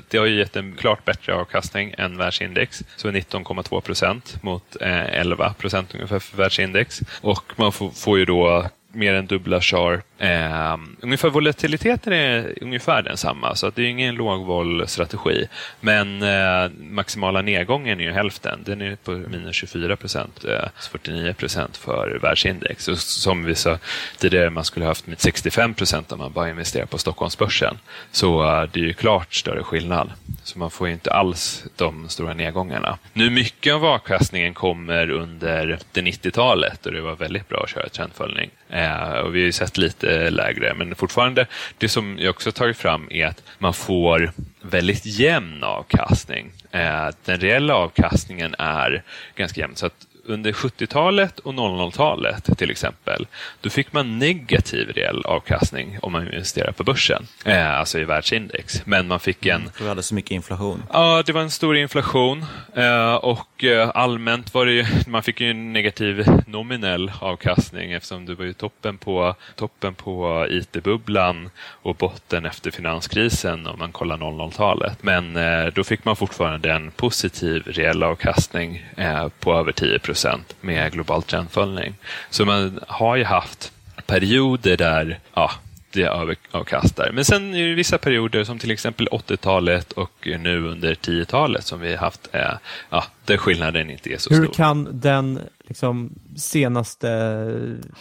det 0.08 0.18
har 0.18 0.26
gett 0.26 0.56
en 0.56 0.76
klart 0.76 1.04
bättre 1.04 1.34
avkastning 1.34 1.94
än 1.98 2.16
världsindex. 2.16 2.84
Så 2.96 3.08
19,2 3.08 3.80
procent 3.80 4.42
mot 4.42 4.76
eh, 4.80 5.20
11 5.20 5.54
procent 5.54 5.94
ungefär 5.94 6.18
för 6.18 6.36
världsindex. 6.36 7.00
Och 7.20 7.52
man 7.56 7.72
får, 7.72 7.90
får 7.90 8.18
ju 8.18 8.24
då 8.24 8.66
mer 8.92 9.14
än 9.14 9.26
dubbla 9.26 9.60
Sharp 9.60 10.07
Eh, 10.18 10.76
ungefär 11.00 11.30
volatiliteten 11.30 12.12
är 12.12 12.54
ungefär 12.60 13.02
densamma, 13.02 13.54
så 13.54 13.66
att 13.66 13.74
det 13.74 13.82
är 13.82 13.86
ingen 13.86 14.14
lågvol-strategi. 14.14 15.48
Men 15.80 16.22
eh, 16.22 16.70
maximala 16.80 17.42
nedgången 17.42 18.00
är 18.00 18.04
ju 18.04 18.12
hälften. 18.12 18.62
Den 18.64 18.80
är 18.80 18.96
på 18.96 19.10
minus 19.10 19.56
24 19.56 19.96
procent, 19.96 20.44
eh, 20.44 20.68
49 20.90 21.32
procent 21.32 21.76
för 21.76 22.18
världsindex. 22.22 22.88
Och 22.88 22.98
som 22.98 23.44
vi 23.44 23.54
sa 23.54 23.78
tidigare, 24.18 24.50
man 24.50 24.64
skulle 24.64 24.86
haft 24.86 25.06
med 25.06 25.20
65 25.20 25.74
procent 25.74 26.12
om 26.12 26.18
man 26.18 26.32
bara 26.32 26.50
investerar 26.50 26.86
på 26.86 26.98
Stockholmsbörsen. 26.98 27.78
Så 28.12 28.42
eh, 28.42 28.68
det 28.72 28.80
är 28.80 28.84
ju 28.84 28.92
klart 28.92 29.34
större 29.34 29.62
skillnad. 29.62 30.12
Så 30.42 30.58
man 30.58 30.70
får 30.70 30.86
ju 30.86 30.92
inte 30.92 31.12
alls 31.12 31.64
de 31.76 32.08
stora 32.08 32.34
nedgångarna. 32.34 32.98
Nu 33.12 33.30
mycket 33.30 33.74
av 33.74 33.84
avkastningen 33.84 34.54
kommer 34.54 35.10
under 35.10 35.78
90-talet 35.94 36.86
och 36.86 36.92
det 36.92 37.00
var 37.00 37.16
väldigt 37.16 37.48
bra 37.48 37.62
att 37.62 37.70
köra 37.70 37.88
trendföljning. 37.88 38.50
Eh, 38.68 39.12
och 39.12 39.34
vi 39.34 39.40
har 39.40 39.46
ju 39.46 39.52
sett 39.52 39.78
lite 39.78 40.07
Eh, 40.08 40.30
lägre, 40.30 40.74
men 40.74 40.94
fortfarande, 40.94 41.46
det 41.78 41.88
som 41.88 42.18
jag 42.18 42.30
också 42.30 42.52
tagit 42.52 42.76
fram 42.76 43.06
är 43.10 43.26
att 43.26 43.42
man 43.58 43.74
får 43.74 44.32
väldigt 44.60 45.06
jämn 45.06 45.64
avkastning. 45.64 46.52
Eh, 46.70 47.08
den 47.24 47.40
reella 47.40 47.74
avkastningen 47.74 48.54
är 48.58 49.02
ganska 49.36 49.60
jämn. 49.60 49.76
Så 49.76 49.86
att 49.86 50.06
under 50.28 50.52
70-talet 50.52 51.38
och 51.38 51.52
00-talet 51.52 52.58
till 52.58 52.70
exempel, 52.70 53.26
då 53.60 53.70
fick 53.70 53.92
man 53.92 54.18
negativ 54.18 54.88
reell 54.88 55.22
avkastning 55.24 55.98
om 56.02 56.12
man 56.12 56.26
investerade 56.26 56.72
på 56.72 56.84
börsen, 56.84 57.26
eh, 57.44 57.78
alltså 57.78 57.98
i 57.98 58.04
världsindex. 58.04 58.82
Men 58.84 59.08
man 59.08 59.20
fick 59.20 59.46
en... 59.46 59.70
För 59.74 59.82
vi 59.84 59.88
hade 59.88 60.02
så 60.02 60.14
mycket 60.14 60.30
inflation. 60.30 60.82
Ja, 60.92 61.22
det 61.26 61.32
var 61.32 61.40
en 61.40 61.50
stor 61.50 61.76
inflation 61.76 62.44
eh, 62.74 63.14
och 63.14 63.64
eh, 63.64 63.90
allmänt 63.94 64.54
var 64.54 64.66
det 64.66 64.72
ju, 64.72 64.84
man 65.06 65.22
fick 65.22 65.40
ju 65.40 65.50
en 65.50 65.72
negativ 65.72 66.26
nominell 66.46 67.12
avkastning 67.20 67.92
eftersom 67.92 68.26
det 68.26 68.34
var 68.34 68.44
ju 68.44 68.52
toppen 68.52 68.98
på, 68.98 69.34
toppen 69.56 69.94
på 69.94 70.46
IT-bubblan 70.50 71.50
och 71.66 71.94
botten 71.94 72.46
efter 72.46 72.70
finanskrisen 72.70 73.66
om 73.66 73.78
man 73.78 73.92
kollar 73.92 74.16
00-talet. 74.16 75.02
Men 75.02 75.36
eh, 75.36 75.66
då 75.74 75.84
fick 75.84 76.04
man 76.04 76.16
fortfarande 76.16 76.72
en 76.72 76.90
positiv 76.90 77.62
reell 77.66 78.02
avkastning 78.02 78.86
eh, 78.96 79.28
på 79.40 79.54
över 79.54 79.72
10 79.72 79.98
procent 79.98 80.17
procent 80.18 80.54
med 80.60 80.92
global 80.92 81.22
trendföljning. 81.22 81.94
Så 82.30 82.44
man 82.44 82.80
har 82.88 83.16
ju 83.16 83.24
haft 83.24 83.72
perioder 84.06 84.76
där 84.76 85.18
ja, 85.34 85.50
det 85.98 86.36
avkastar. 86.50 87.10
Men 87.12 87.24
sen 87.24 87.54
är 87.54 87.68
det 87.68 87.74
vissa 87.74 87.98
perioder 87.98 88.44
som 88.44 88.58
till 88.58 88.70
exempel 88.70 89.08
80-talet 89.08 89.92
och 89.92 90.28
nu 90.40 90.66
under 90.66 90.94
10-talet 90.94 91.64
som 91.64 91.80
vi 91.80 91.90
har 91.90 91.98
haft, 91.98 92.28
eh, 92.32 92.40
ja, 92.90 93.04
där 93.24 93.36
skillnaden 93.36 93.90
inte 93.90 94.12
är 94.12 94.18
så 94.18 94.34
Hur 94.34 94.44
stor. 94.44 94.54
kan 94.54 94.88
den 95.00 95.40
liksom, 95.64 96.10
senaste 96.36 97.08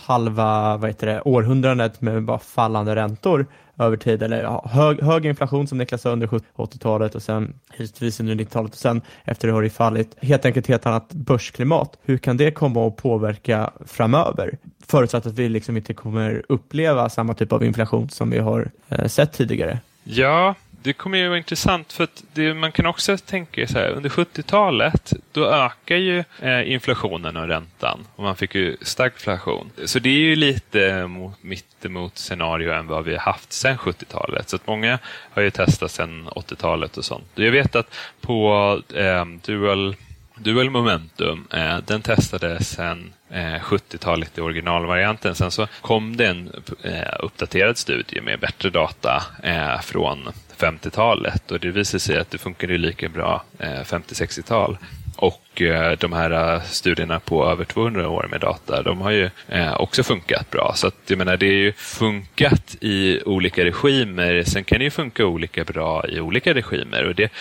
halva 0.05 0.77
vad 0.77 0.89
heter 0.89 1.07
det, 1.07 1.21
århundradet 1.21 2.01
med 2.01 2.23
bara 2.23 2.39
fallande 2.39 2.95
räntor 2.95 3.45
över 3.79 3.97
tid, 3.97 4.23
eller 4.23 4.43
ja, 4.43 4.65
hög, 4.71 5.01
hög 5.01 5.25
inflation 5.25 5.67
som 5.67 5.77
Niklas 5.77 6.01
sa 6.01 6.09
under 6.09 6.27
80-talet 6.27 7.15
och 7.15 7.21
sen 7.23 7.53
hittills 7.73 8.19
under 8.19 8.35
90-talet 8.35 8.71
och 8.71 8.77
sen 8.77 9.01
efter 9.23 9.47
det 9.47 9.53
har 9.53 9.61
det 9.61 9.69
fallit, 9.69 10.15
helt 10.21 10.45
enkelt 10.45 10.67
helt 10.67 10.85
annat 10.85 11.13
börsklimat. 11.13 11.97
Hur 12.03 12.17
kan 12.17 12.37
det 12.37 12.51
komma 12.51 12.87
att 12.87 12.95
påverka 12.95 13.71
framöver? 13.85 14.57
Förutsatt 14.89 15.25
att 15.25 15.33
vi 15.33 15.49
liksom 15.49 15.77
inte 15.77 15.93
kommer 15.93 16.43
uppleva 16.49 17.09
samma 17.09 17.33
typ 17.33 17.51
av 17.51 17.63
inflation 17.63 18.09
som 18.09 18.29
vi 18.29 18.39
har 18.39 18.71
eh, 18.89 19.07
sett 19.07 19.33
tidigare. 19.33 19.79
Ja, 20.03 20.55
det 20.81 20.93
kommer 20.93 21.17
ju 21.17 21.27
vara 21.27 21.37
intressant 21.37 21.93
för 21.93 22.03
att 22.03 22.23
det, 22.33 22.53
man 22.53 22.71
kan 22.71 22.85
också 22.85 23.17
tänka 23.17 23.67
så 23.67 23.79
här, 23.79 23.89
under 23.89 24.09
70-talet 24.09 25.13
då 25.31 25.45
ökar 25.45 25.95
ju 25.95 26.23
eh, 26.41 26.71
inflationen 26.71 27.37
och 27.37 27.47
räntan 27.47 28.07
och 28.15 28.23
man 28.23 28.35
fick 28.35 28.55
ju 28.55 28.77
stagflation. 28.81 29.71
Så 29.85 29.99
det 29.99 30.09
är 30.09 30.19
ju 30.19 30.35
lite 30.35 31.07
mot, 31.07 31.43
mittemot 31.43 32.17
scenario 32.17 32.71
än 32.71 32.87
vad 32.87 33.05
vi 33.05 33.11
har 33.11 33.19
haft 33.19 33.53
sedan 33.53 33.77
70-talet. 33.77 34.49
Så 34.49 34.55
att 34.55 34.67
många 34.67 34.99
har 35.31 35.41
ju 35.41 35.51
testat 35.51 35.91
sedan 35.91 36.29
80-talet 36.35 36.97
och 36.97 37.05
sånt. 37.05 37.25
Jag 37.35 37.51
vet 37.51 37.75
att 37.75 37.95
på 38.21 38.81
eh, 38.95 39.25
Dual 39.45 39.95
Dual 40.39 40.69
Momentum, 40.69 41.47
eh, 41.53 41.77
den 41.77 42.01
testades 42.01 42.69
sen 42.69 43.13
eh, 43.29 43.61
70-talet 43.61 44.37
i 44.37 44.41
originalvarianten. 44.41 45.35
Sen 45.35 45.51
så 45.51 45.67
kom 45.81 46.17
det 46.17 46.27
en 46.27 46.51
eh, 46.83 47.15
uppdaterad 47.19 47.77
studie 47.77 48.21
med 48.21 48.39
bättre 48.39 48.69
data 48.69 49.23
eh, 49.43 49.79
från 49.81 50.29
50-talet 50.57 51.51
och 51.51 51.59
det 51.59 51.71
visade 51.71 51.99
sig 51.99 52.17
att 52.17 52.31
det 52.31 52.37
funkade 52.37 52.77
lika 52.77 53.09
bra 53.09 53.43
eh, 53.59 53.81
50-60-tal. 53.83 54.77
Och 55.17 55.61
eh, 55.61 55.97
de 55.97 56.13
här 56.13 56.55
eh, 56.55 56.61
studierna 56.61 57.19
på 57.19 57.51
över 57.51 57.65
200 57.65 58.09
år 58.09 58.27
med 58.31 58.41
data, 58.41 58.81
de 58.83 59.01
har 59.01 59.11
ju 59.11 59.29
eh, 59.47 59.73
också 59.73 60.03
funkat 60.03 60.51
bra. 60.51 60.73
Så 60.75 60.87
att, 60.87 60.95
jag 61.07 61.17
menar, 61.17 61.37
det 61.37 61.45
är 61.45 61.57
ju 61.57 61.73
funkat 61.73 62.75
i 62.81 63.21
olika 63.25 63.65
regimer. 63.65 64.43
Sen 64.43 64.63
kan 64.63 64.77
det 64.77 64.83
ju 64.83 64.89
funka 64.89 65.25
olika 65.25 65.63
bra 65.63 66.07
i 66.07 66.19
olika 66.19 66.53
regimer. 66.53 67.03
Och 67.03 67.15
det, 67.15 67.31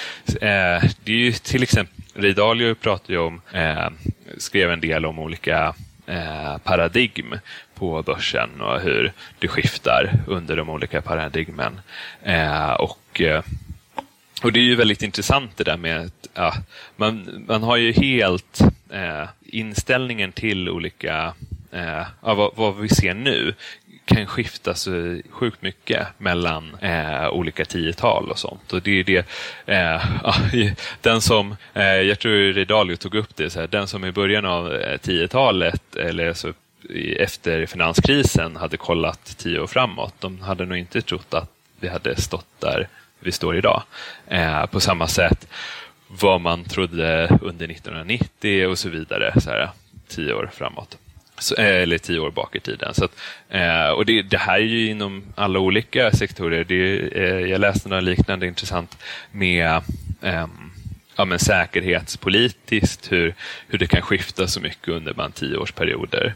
det 1.05 1.12
är 1.12 1.16
ju 1.16 1.33
till 1.33 1.62
exempel, 1.62 2.35
Ray 2.35 2.74
pratar 2.74 3.12
ju 3.12 3.18
om, 3.18 3.41
skrev 4.39 4.70
en 4.70 4.81
del 4.81 5.07
om 5.07 5.18
olika 5.18 5.74
paradigm 6.64 7.39
på 7.74 8.03
börsen 8.03 8.61
och 8.61 8.81
hur 8.81 9.12
det 9.39 9.49
skiftar 9.49 10.12
under 10.27 10.57
de 10.57 10.70
olika 10.70 11.03
paradigmen. 11.03 11.81
och 12.79 13.22
och 14.43 14.53
det 14.53 14.61
är 14.61 14.64
ju 14.64 14.76
väldigt 14.76 15.03
intressant 15.03 15.57
det 15.57 15.64
där 15.64 15.76
med 15.76 16.01
att 16.01 16.28
ja, 16.34 16.55
man, 16.97 17.45
man 17.49 17.62
har 17.62 17.76
ju 17.76 17.93
helt 17.93 18.61
eh, 18.91 19.28
inställningen 19.43 20.32
till 20.32 20.68
olika, 20.68 21.34
eh, 21.72 22.07
ja, 22.22 22.34
vad, 22.34 22.51
vad, 22.55 22.76
vi 22.76 22.89
ser 22.89 23.14
nu 23.14 23.55
kan 24.05 24.26
skifta 24.26 24.74
så 24.74 25.20
sjukt 25.30 25.62
mycket 25.62 26.07
mellan 26.18 26.74
eh, 26.80 27.28
olika 27.28 27.64
tiotal 27.64 28.30
och 28.30 28.39
sånt. 28.39 28.72
Och 28.72 28.82
det 28.82 29.01
är 29.01 29.05
det, 29.05 29.26
eh, 29.66 30.05
den 31.01 31.20
som, 31.20 31.57
eh, 31.74 31.84
jag 31.84 32.18
tror 32.18 32.53
Redalio 32.53 32.97
tog 32.97 33.14
upp 33.14 33.37
det, 33.37 33.51
så 33.51 33.61
här, 33.61 33.66
den 33.66 33.89
som 33.89 34.05
i 34.05 34.12
början 34.12 34.45
av 34.45 34.74
eh, 34.74 34.97
tiotalet 34.97 35.97
eller 35.97 36.32
så 36.32 36.53
efter 37.18 37.66
finanskrisen 37.66 38.57
hade 38.57 38.76
kollat 38.76 39.37
tio 39.39 39.61
år 39.61 39.66
framåt, 39.66 40.14
de 40.18 40.41
hade 40.41 40.66
nog 40.66 40.78
inte 40.78 41.03
trott 41.03 41.34
att 41.34 41.51
vi 41.80 41.89
hade 41.89 42.16
stått 42.16 42.61
där 42.61 42.89
vi 43.21 43.33
står 43.33 43.57
idag. 43.57 43.83
Eh, 44.29 44.67
på 44.67 44.81
samma 44.81 45.09
sätt 45.09 45.49
vad 46.09 46.41
man 46.41 46.64
trodde 46.64 47.39
under 47.43 47.69
1990 47.71 48.67
och 48.67 48.79
så 48.79 48.89
vidare, 48.89 49.41
så 49.41 49.51
här, 49.51 49.71
tio 50.09 50.33
år 50.33 50.51
framåt. 50.53 50.99
Så, 51.39 51.55
eh, 51.55 51.83
eller 51.83 51.99
tio 51.99 52.19
år 52.19 52.31
bak 52.31 52.57
i 52.57 52.61
tiden. 52.61 52.95
Så 52.95 53.05
att, 53.05 53.19
eh, 53.49 53.89
och 53.89 54.07
det, 54.07 54.23
det, 54.23 54.39
här 54.39 54.55
är 54.55 54.64
ju 54.64 54.91
inom 54.91 55.25
alla 55.35 55.59
olika 55.59 56.11
sektorer. 56.11 56.64
Det, 56.64 56.99
eh, 56.99 57.51
jag 57.51 57.61
läste 57.61 57.89
något 57.89 58.05
liknande 58.05 58.47
intressant 58.47 58.99
med 59.33 59.83
eh, 60.23 60.47
ja, 61.17 61.25
men 61.25 61.39
säkerhetspolitiskt, 61.39 63.12
hur, 63.12 63.35
hur 63.69 63.79
det 63.79 63.87
kan 63.87 64.03
skifta 64.03 64.47
så 64.47 64.61
mycket 64.61 64.89
under 64.89 65.12
bara 65.12 65.31
tioårsperioder. 65.31 66.35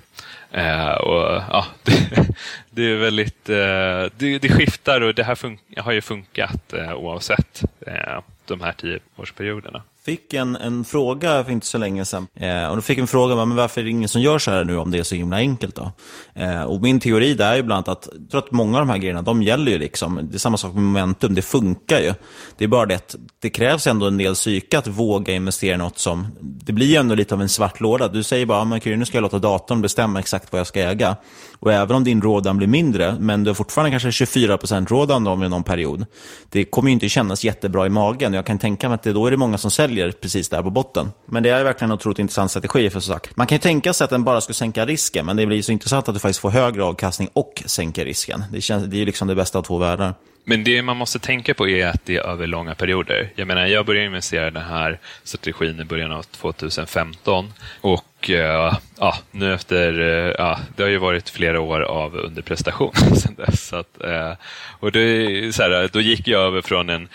Eh, 0.52 0.90
och, 0.90 1.42
ja, 1.50 1.66
det, 1.82 2.26
det, 2.70 2.82
är 2.82 2.96
väldigt, 2.96 3.48
eh, 3.48 4.12
det, 4.16 4.38
det, 4.38 4.48
skiftar 4.48 5.00
och 5.00 5.14
det 5.14 5.24
här 5.24 5.38
har 5.80 5.92
ju 5.92 6.00
funkat 6.00 6.72
eh, 6.72 6.94
oavsett 6.94 7.62
eh, 7.86 8.20
de 8.46 8.60
här 8.60 8.72
tioårsperioderna 8.72 9.82
fick 10.04 10.34
en, 10.34 10.56
en 10.56 10.84
fråga 10.84 11.44
för 11.44 11.52
inte 11.52 11.66
så 11.66 11.78
länge 11.78 12.04
sedan. 12.04 12.26
Eh, 12.34 12.68
och 12.68 12.76
då 12.76 12.82
fick 12.82 12.98
en 12.98 13.06
fråga, 13.06 13.36
men 13.36 13.56
varför 13.56 13.80
är 13.80 13.84
det 13.84 13.90
ingen 13.90 14.08
som 14.08 14.22
gör 14.22 14.38
så 14.38 14.50
här 14.50 14.64
nu 14.64 14.76
om 14.76 14.90
det 14.90 14.98
är 14.98 15.02
så 15.02 15.14
himla 15.14 15.36
enkelt 15.36 15.74
då? 15.74 15.92
Eh, 16.34 16.62
och 16.62 16.82
min 16.82 17.00
teori 17.00 17.34
där 17.34 17.52
är 17.52 17.56
ju 17.56 17.62
bland 17.62 17.88
annat 17.88 17.88
att, 17.88 18.14
jag 18.20 18.30
tror 18.30 18.42
att 18.42 18.50
många 18.50 18.78
av 18.78 18.86
de 18.86 18.90
här 18.90 18.98
grejerna, 18.98 19.22
de 19.22 19.42
gäller 19.42 19.72
ju 19.72 19.78
liksom. 19.78 20.28
Det 20.30 20.36
är 20.36 20.38
samma 20.38 20.56
sak 20.56 20.74
med 20.74 20.82
momentum, 20.82 21.34
det 21.34 21.42
funkar 21.42 22.00
ju. 22.00 22.14
Det 22.56 22.64
är 22.64 22.68
bara 22.68 22.86
det 22.86 22.94
att 22.94 23.16
det 23.38 23.50
krävs 23.50 23.86
ändå 23.86 24.06
en 24.06 24.16
del 24.16 24.34
psyke 24.34 24.78
att 24.78 24.86
våga 24.86 25.32
investera 25.32 25.74
i 25.74 25.78
något 25.78 25.98
som, 25.98 26.26
det 26.40 26.72
blir 26.72 26.86
ju 26.86 26.96
ändå 26.96 27.14
lite 27.14 27.34
av 27.34 27.42
en 27.42 27.48
svart 27.48 27.80
låda. 27.80 28.08
Du 28.08 28.22
säger 28.22 28.46
bara, 28.46 28.64
men 28.64 28.80
nu 28.84 29.04
ska 29.04 29.16
jag 29.16 29.22
låta 29.22 29.38
datorn 29.38 29.82
bestämma 29.82 30.18
exakt 30.18 30.52
vad 30.52 30.60
jag 30.60 30.66
ska 30.66 30.80
äga. 30.80 31.16
Och 31.60 31.72
även 31.72 31.96
om 31.96 32.04
din 32.04 32.22
rådan 32.22 32.56
blir 32.56 32.68
mindre, 32.68 33.16
men 33.20 33.44
du 33.44 33.50
har 33.50 33.54
fortfarande 33.54 33.90
kanske 33.90 34.24
24% 34.24 34.88
rådan 34.88 35.26
om 35.26 35.42
i 35.42 35.48
någon 35.48 35.64
period. 35.64 36.06
Det 36.48 36.64
kommer 36.64 36.88
ju 36.88 36.92
inte 36.92 37.08
kännas 37.08 37.44
jättebra 37.44 37.86
i 37.86 37.88
magen. 37.88 38.34
Jag 38.34 38.46
kan 38.46 38.58
tänka 38.58 38.88
mig 38.88 38.94
att 38.94 39.02
det, 39.02 39.12
då 39.12 39.26
är 39.26 39.30
det 39.30 39.36
många 39.36 39.58
som 39.58 39.70
säljer 39.70 39.89
precis 40.20 40.48
där 40.48 40.62
på 40.62 40.70
botten. 40.70 41.12
Men 41.26 41.42
det 41.42 41.50
är 41.50 41.64
verkligen 41.64 41.90
en 41.90 41.94
otroligt 41.94 42.18
intressant 42.18 42.50
strategi 42.50 42.90
för 42.90 43.00
sagt. 43.00 43.36
Man 43.36 43.46
kan 43.46 43.56
ju 43.56 43.60
tänka 43.60 43.92
sig 43.92 44.04
att 44.04 44.10
den 44.10 44.24
bara 44.24 44.40
ska 44.40 44.52
sänka 44.52 44.86
risken, 44.86 45.26
men 45.26 45.36
det 45.36 45.46
blir 45.46 45.62
så 45.62 45.72
intressant 45.72 46.08
att 46.08 46.14
du 46.14 46.20
faktiskt 46.20 46.40
får 46.40 46.50
högre 46.50 46.84
avkastning 46.84 47.28
och 47.32 47.62
sänker 47.66 48.04
risken. 48.04 48.44
Det, 48.52 48.60
känns, 48.60 48.84
det 48.84 48.96
är 48.96 48.98
ju 48.98 49.06
liksom 49.06 49.28
det 49.28 49.34
bästa 49.34 49.58
av 49.58 49.62
två 49.62 49.78
världar. 49.78 50.14
Men 50.44 50.64
det 50.64 50.82
man 50.82 50.96
måste 50.96 51.18
tänka 51.18 51.54
på 51.54 51.68
är 51.68 51.86
att 51.86 52.04
det 52.04 52.16
är 52.16 52.22
över 52.22 52.46
långa 52.46 52.74
perioder. 52.74 53.32
Jag 53.34 53.46
menar, 53.46 53.66
jag 53.66 53.86
började 53.86 54.06
investera 54.06 54.48
i 54.48 54.50
den 54.50 54.62
här 54.62 54.98
strategin 55.24 55.80
i 55.80 55.84
början 55.84 56.12
av 56.12 56.22
2015 56.22 57.52
och 57.80 58.30
eh, 58.30 58.74
ja, 58.98 59.16
nu 59.30 59.54
efter, 59.54 60.00
eh, 60.00 60.34
ja, 60.38 60.58
det 60.76 60.82
har 60.82 60.90
ju 60.90 60.98
varit 60.98 61.30
flera 61.30 61.60
år 61.60 61.80
av 61.80 62.16
underprestation 62.16 62.92
sedan 63.14 63.34
dess. 63.34 63.68
Så 63.68 63.76
att, 63.76 64.02
eh, 64.04 64.32
och 64.80 64.92
det, 64.92 65.54
så 65.54 65.62
här, 65.62 65.90
då 65.92 66.00
gick 66.00 66.28
jag 66.28 66.42
över 66.42 66.62
från 66.62 66.90
en 66.90 67.08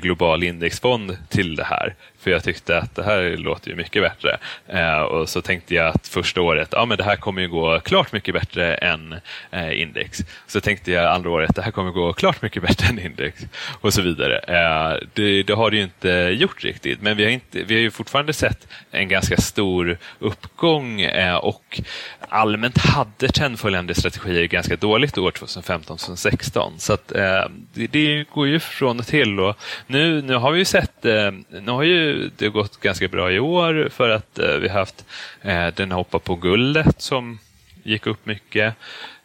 global 0.00 0.42
indexfond 0.42 1.16
till 1.28 1.56
det 1.56 1.64
här. 1.64 1.94
För 2.20 2.30
jag 2.30 2.44
tyckte 2.44 2.78
att 2.78 2.94
det 2.94 3.02
här 3.02 3.36
låter 3.36 3.70
ju 3.70 3.76
mycket 3.76 4.02
bättre. 4.02 4.38
Eh, 4.68 5.00
och 5.00 5.28
så 5.28 5.42
tänkte 5.42 5.74
jag 5.74 5.86
att 5.86 6.08
första 6.08 6.40
året, 6.40 6.68
ja 6.72 6.84
men 6.84 6.98
det 6.98 7.04
här 7.04 7.16
kommer 7.16 7.42
ju 7.42 7.48
gå 7.48 7.80
klart 7.80 8.12
mycket 8.12 8.34
bättre 8.34 8.74
än 8.74 9.14
eh, 9.50 9.80
index. 9.80 10.18
Så 10.46 10.60
tänkte 10.60 10.92
jag 10.92 11.14
andra 11.14 11.30
året, 11.30 11.54
det 11.54 11.62
här 11.62 11.70
kommer 11.70 11.90
gå 11.90 12.12
klart 12.12 12.42
mycket 12.42 12.62
bättre 12.62 12.86
än 12.88 12.98
index. 12.98 13.46
Och 13.80 13.94
så 13.94 14.02
vidare. 14.02 14.38
Eh, 14.38 14.98
det, 15.14 15.42
det, 15.42 15.52
har 15.52 15.70
det 15.70 15.76
ju 15.76 15.82
inte 15.82 16.08
gjort 16.10 16.64
riktigt. 16.64 17.02
Men 17.02 17.16
vi 17.16 17.24
har, 17.24 17.30
inte, 17.30 17.62
vi 17.62 17.74
har 17.74 17.80
ju 17.80 17.90
fortfarande 17.90 18.32
sett 18.32 18.68
en 18.90 19.08
ganska 19.08 19.36
stor 19.36 19.98
uppgång 20.18 21.00
eh, 21.00 21.36
och 21.36 21.80
allmänt 22.28 22.78
hade 22.78 23.28
trendföljande 23.28 23.94
strategier 23.94 24.44
ganska 24.44 24.76
dåligt 24.76 25.18
år 25.18 25.30
2015-2016. 25.30 26.72
Så 26.78 26.92
att, 26.92 27.12
eh, 27.12 27.44
det, 27.74 27.86
det, 27.86 28.24
går 28.34 28.48
ju 28.48 28.60
från 28.60 28.98
och 28.98 29.06
till. 29.06 29.40
Och 29.40 29.56
nu, 29.86 30.22
nu 30.22 30.34
har 30.34 30.52
vi 30.52 30.58
ju 30.58 30.64
sett, 30.64 31.04
eh, 31.04 31.30
nu 31.48 31.70
har 31.70 31.82
ju 31.82 32.09
det 32.36 32.44
har 32.44 32.52
gått 32.52 32.80
ganska 32.80 33.08
bra 33.08 33.32
i 33.32 33.38
år 33.38 33.88
för 33.90 34.10
att 34.10 34.38
eh, 34.38 34.54
vi 34.54 34.68
har 34.68 34.78
haft 34.78 35.04
eh, 35.42 35.66
den 35.74 35.92
hoppat 35.92 36.24
på 36.24 36.34
guldet 36.34 37.02
som 37.02 37.38
gick 37.82 38.06
upp 38.06 38.26
mycket. 38.26 38.74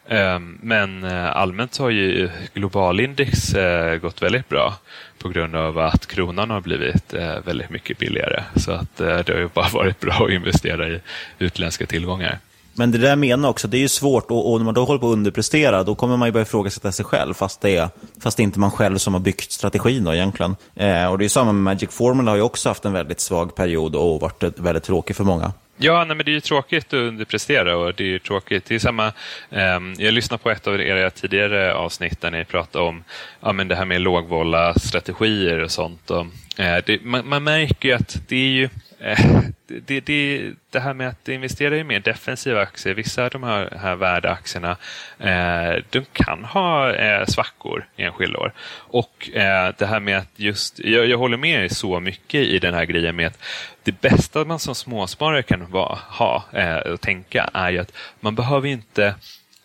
Ehm, 0.08 0.58
men 0.62 1.04
eh, 1.04 1.36
allmänt 1.36 1.74
så 1.74 1.82
har 1.82 1.90
ju 1.90 2.30
globalindex 2.54 3.54
eh, 3.54 3.96
gått 3.96 4.22
väldigt 4.22 4.48
bra 4.48 4.74
på 5.18 5.28
grund 5.28 5.56
av 5.56 5.78
att 5.78 6.06
kronan 6.06 6.50
har 6.50 6.60
blivit 6.60 7.14
eh, 7.14 7.40
väldigt 7.44 7.70
mycket 7.70 7.98
billigare. 7.98 8.42
Så 8.56 8.72
att 8.72 9.00
eh, 9.00 9.18
det 9.18 9.28
har 9.28 9.40
ju 9.40 9.48
bara 9.54 9.68
varit 9.68 10.00
bra 10.00 10.14
att 10.24 10.30
investera 10.30 10.88
i 10.88 11.00
utländska 11.38 11.86
tillgångar. 11.86 12.38
Men 12.78 12.90
det 12.90 12.98
där 12.98 13.16
menar 13.16 13.48
också, 13.48 13.68
det 13.68 13.76
är 13.76 13.80
ju 13.80 13.88
svårt 13.88 14.30
och, 14.30 14.52
och 14.52 14.58
när 14.58 14.64
man 14.64 14.74
då 14.74 14.84
håller 14.84 15.00
på 15.00 15.06
att 15.06 15.12
underprestera, 15.12 15.82
då 15.82 15.94
kommer 15.94 16.16
man 16.16 16.28
ju 16.28 16.32
börja 16.32 16.42
ifrågasätta 16.42 16.92
sig 16.92 17.04
själv, 17.04 17.34
fast 17.34 17.60
det 17.60 17.76
är, 17.76 17.88
fast 18.20 18.36
det 18.36 18.40
är 18.40 18.44
inte 18.44 18.58
man 18.58 18.70
själv 18.70 18.98
som 18.98 19.14
har 19.14 19.20
byggt 19.20 19.52
strategin 19.52 20.04
då 20.04 20.14
egentligen. 20.14 20.56
Eh, 20.74 21.06
och 21.06 21.18
det 21.18 21.24
är 21.24 21.28
samma 21.28 21.52
med 21.52 21.62
Magic 21.62 21.90
Formula, 21.90 22.30
har 22.30 22.36
ju 22.36 22.42
också 22.42 22.68
haft 22.68 22.84
en 22.84 22.92
väldigt 22.92 23.20
svag 23.20 23.54
period 23.54 23.96
och 23.96 24.20
varit 24.20 24.58
väldigt 24.58 24.84
tråkig 24.84 25.16
för 25.16 25.24
många. 25.24 25.52
Ja, 25.78 26.04
nej, 26.04 26.16
men 26.16 26.24
det 26.24 26.30
är 26.30 26.34
ju 26.34 26.40
tråkigt 26.40 26.86
att 26.86 26.92
underprestera 26.92 27.76
och 27.76 27.94
det 27.94 28.04
är 28.04 28.08
ju 28.08 28.18
tråkigt. 28.18 28.64
Det 28.66 28.74
är 28.74 28.78
samma, 28.78 29.06
eh, 29.50 29.80
jag 29.98 30.14
lyssnade 30.14 30.42
på 30.42 30.50
ett 30.50 30.66
av 30.66 30.80
era 30.80 31.10
tidigare 31.10 31.74
avsnitt 31.74 32.20
där 32.20 32.30
ni 32.30 32.44
pratade 32.44 32.84
om 32.84 33.04
ja, 33.40 33.52
men 33.52 33.68
det 33.68 33.74
här 33.74 33.84
med 33.84 34.00
lågvolla 34.00 34.74
strategier 34.74 35.58
och 35.58 35.70
sånt. 35.70 36.10
Och, 36.10 36.26
eh, 36.60 36.82
det, 36.86 37.02
man, 37.02 37.28
man, 37.28 37.44
märker 37.44 37.88
ju 37.88 37.94
att 37.94 38.20
det 38.28 38.36
är 38.36 38.48
ju 38.48 38.68
Eh, 39.00 39.40
det, 39.66 40.00
det, 40.00 40.52
det 40.70 40.80
här 40.80 40.94
med 40.94 41.08
att 41.08 41.28
investera 41.28 41.76
i 41.76 41.84
mer 41.84 42.00
defensiva 42.00 42.60
aktier, 42.60 42.94
vissa 42.94 43.24
av 43.24 43.30
de 43.30 43.42
här, 43.42 43.78
här 43.80 43.94
värdeaktierna, 43.96 44.76
eh, 45.18 45.82
de 45.90 46.04
kan 46.12 46.44
ha 46.44 46.92
eh, 46.92 47.26
svackor 47.26 47.88
enskilda 47.96 48.38
år. 48.38 48.52
Och 48.76 49.30
eh, 49.34 49.74
det 49.78 49.86
här 49.86 50.00
med 50.00 50.18
att 50.18 50.30
just, 50.36 50.78
jag, 50.78 51.06
jag 51.06 51.18
håller 51.18 51.36
med 51.36 51.64
er 51.64 51.68
så 51.68 52.00
mycket 52.00 52.40
i 52.40 52.58
den 52.58 52.74
här 52.74 52.84
grejen 52.84 53.16
med 53.16 53.26
att 53.26 53.38
det 53.82 54.00
bästa 54.00 54.44
man 54.44 54.58
som 54.58 54.74
småsparare 54.74 55.42
kan 55.42 55.70
va, 55.70 55.98
ha 56.08 56.44
eh, 56.52 56.76
och 56.76 57.00
tänka 57.00 57.50
är 57.54 57.70
ju 57.70 57.78
att 57.78 57.92
man 58.20 58.34
behöver 58.34 58.68
inte 58.68 59.14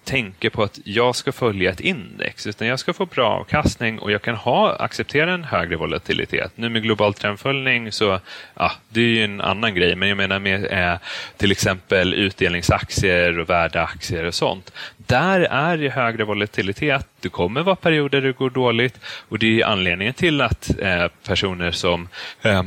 tänka 0.03 0.49
på 0.49 0.63
att 0.63 0.79
jag 0.83 1.15
ska 1.15 1.31
följa 1.31 1.71
ett 1.71 1.79
index, 1.79 2.47
utan 2.47 2.67
jag 2.67 2.79
ska 2.79 2.93
få 2.93 3.05
bra 3.05 3.29
avkastning 3.29 3.99
och 3.99 4.11
jag 4.11 4.21
kan 4.21 4.35
ha, 4.35 4.75
acceptera 4.75 5.33
en 5.33 5.43
högre 5.43 5.75
volatilitet. 5.75 6.51
Nu 6.55 6.69
med 6.69 6.83
global 6.83 7.13
trendföljning 7.13 7.91
så, 7.91 8.19
ja, 8.53 8.71
det 8.89 9.01
är 9.01 9.05
ju 9.05 9.23
en 9.23 9.41
annan 9.41 9.75
grej, 9.75 9.95
men 9.95 10.09
jag 10.09 10.17
menar 10.17 10.39
med 10.39 10.65
eh, 10.71 10.97
till 11.37 11.51
exempel 11.51 12.13
utdelningsaktier 12.13 13.39
och 13.39 13.49
värdeaktier 13.49 14.25
och 14.25 14.33
sånt. 14.33 14.73
Där 14.97 15.39
är 15.41 15.77
det 15.77 15.89
högre 15.89 16.23
volatilitet. 16.23 17.07
Det 17.19 17.29
kommer 17.29 17.61
vara 17.61 17.75
perioder 17.75 18.21
det 18.21 18.31
går 18.31 18.49
dåligt 18.49 18.99
och 19.29 19.39
det 19.39 19.61
är 19.61 19.65
anledningen 19.65 20.13
till 20.13 20.41
att 20.41 20.79
eh, 20.79 21.07
personer 21.23 21.71
som 21.71 22.07
eh, 22.41 22.63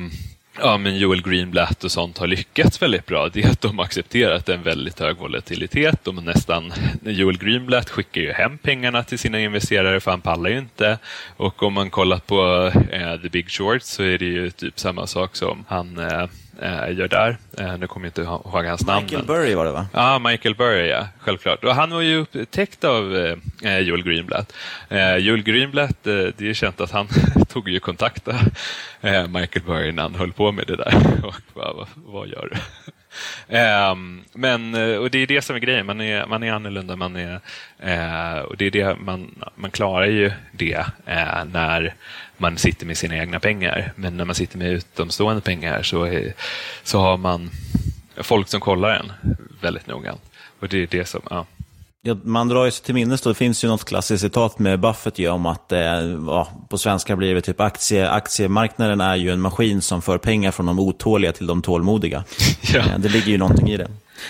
ja, 0.59 0.79
men 0.79 0.99
Joel 0.99 1.23
Greenblatt 1.23 1.85
och 1.85 1.93
sånt 1.93 2.19
har 2.19 2.27
lyckats 2.27 2.83
väldigt 2.83 3.07
bra, 3.07 3.29
det 3.29 3.43
är 3.43 3.51
att 3.51 3.61
de 3.61 3.79
har 3.79 3.85
accepterat 3.85 4.49
en 4.49 4.63
väldigt 4.63 5.01
hög 5.01 5.17
volatilitet. 5.17 6.05
De 6.05 6.17
nästan, 6.17 6.73
Joel 7.03 7.39
Greenblatt 7.39 7.91
skickar 7.91 8.21
ju 8.21 8.33
hem 8.33 8.59
pengarna 8.59 9.03
till 9.03 9.19
sina 9.19 9.41
investerare 9.41 10.01
för 10.01 10.11
han 10.11 10.21
pallar 10.21 10.51
ju 10.51 10.59
inte. 10.59 10.99
Och 11.37 11.63
om 11.63 11.73
man 11.73 11.91
kollar 11.91 12.19
på 12.19 12.71
eh, 12.91 13.21
The 13.23 13.29
Big 13.29 13.51
Short 13.51 13.83
så 13.83 14.03
är 14.03 14.19
det 14.19 14.25
ju 14.25 14.51
typ 14.51 14.81
samma 14.81 15.07
sak 15.07 15.37
som 15.37 15.65
han 15.69 15.99
eh, 15.99 16.05
eh, 16.05 16.29
gör 16.91 17.09
där. 17.09 17.37
Eh, 17.59 17.79
nu 17.79 17.87
kommer 17.87 18.07
jag 18.07 18.11
inte 18.11 18.23
ihåg 18.23 18.65
hans 18.67 18.87
namn. 18.87 19.05
Michael 19.05 19.25
Burry 19.25 19.55
var 19.55 19.65
det 19.65 19.73
va? 19.73 19.87
Ja, 19.93 20.19
Michael 20.19 20.55
Burry, 20.55 20.89
ja. 20.89 21.07
Självklart. 21.19 21.65
Och 21.65 21.75
han 21.75 21.91
var 21.91 22.01
ju 22.01 22.17
upptäckt 22.17 22.85
av 22.85 23.17
eh, 23.63 23.79
Joel 23.79 24.03
Greenblatt. 24.03 24.53
Eh, 24.89 25.17
Joel 25.17 25.43
Greenblatt, 25.43 26.07
eh, 26.07 26.27
det 26.37 26.51
är 26.51 26.55
känt 26.55 26.81
att 26.81 26.91
han 26.91 27.09
tog 27.49 27.69
ju 27.69 27.81
kontakta 27.81 28.31
eh, 29.01 29.27
Michael 29.27 29.65
Burry 29.67 29.93
när 29.93 30.03
han 30.03 30.15
höll 30.15 30.33
på 30.33 30.53
med 30.53 30.67
det 30.67 30.77
där. 30.77 30.95
Och 31.25 31.41
bara, 31.55 31.73
vad, 31.73 31.89
vad 31.95 32.29
gör 32.29 32.49
du? 32.53 32.59
Um, 33.57 34.25
men, 34.33 34.75
eh, 34.75 34.97
och 34.97 35.11
det 35.11 35.19
är 35.19 35.27
det 35.27 35.43
som 35.43 35.57
är 35.57 35.61
grejen, 35.61 35.87
man 35.87 36.01
är, 36.01 36.27
man 36.27 36.43
är 36.43 36.53
annorlunda. 36.53 36.97
Man 36.97 37.17
är, 37.17 37.41
och 38.43 38.57
det 38.57 38.67
är 38.67 38.71
det, 38.71 38.97
man, 39.01 39.45
man 39.55 39.71
klarar 39.71 40.07
ju 40.07 40.33
det 40.53 40.85
när 41.47 41.95
man 42.37 42.59
sitter 42.59 42.87
med 42.87 42.97
sina 42.97 43.17
egna 43.17 43.41
pengar. 43.41 43.93
Men 43.97 44.17
när 44.17 44.25
man 44.25 44.35
sitter 44.35 44.59
med 44.59 44.73
utomstående 44.73 45.41
pengar 45.41 45.83
så, 45.83 46.05
är, 46.05 46.35
så 46.83 46.99
har 46.99 47.17
man 47.17 47.51
folk 48.17 48.49
som 48.49 48.61
kollar 48.61 48.91
en 48.91 49.13
väldigt 49.61 49.87
noggrant. 49.87 50.21
Och 50.61 50.69
det 50.69 50.83
är 50.83 50.87
det 50.87 51.05
som, 51.05 51.21
ja. 51.31 51.47
Ja, 52.07 52.17
man 52.23 52.49
drar 52.49 52.71
sig 52.71 52.85
till 52.85 52.95
minnes, 52.95 53.21
då, 53.21 53.31
det 53.31 53.35
finns 53.35 53.65
ju 53.65 53.69
något 53.69 53.85
klassiskt 53.85 54.23
citat 54.23 54.59
med 54.59 54.81
Buffett 54.81 55.19
ju, 55.19 55.29
om 55.29 55.47
att, 55.47 55.73
eh, 55.73 55.81
ja, 56.27 56.49
på 56.69 56.79
svenska 56.79 57.17
blir 57.17 57.35
det 57.35 57.41
typ 57.41 57.61
aktie, 57.61 58.11
aktiemarknaden 58.11 59.01
är 59.01 59.17
ju 59.17 59.31
en 59.31 59.41
maskin 59.41 59.83
som 59.83 60.03
för 60.03 60.19
pengar 60.19 60.51
från 60.51 60.67
de 60.67 60.79
otåliga 60.79 61.33
till 61.33 61.47
de 61.47 61.63
tålmodiga. 61.63 62.25
Ja. 62.75 62.81
Eh, 62.81 62.99
det 62.99 63.09
ligger 63.09 63.29
ju 63.29 63.39
någonting 63.39 63.69
i 63.71 63.77
det. 63.77 63.89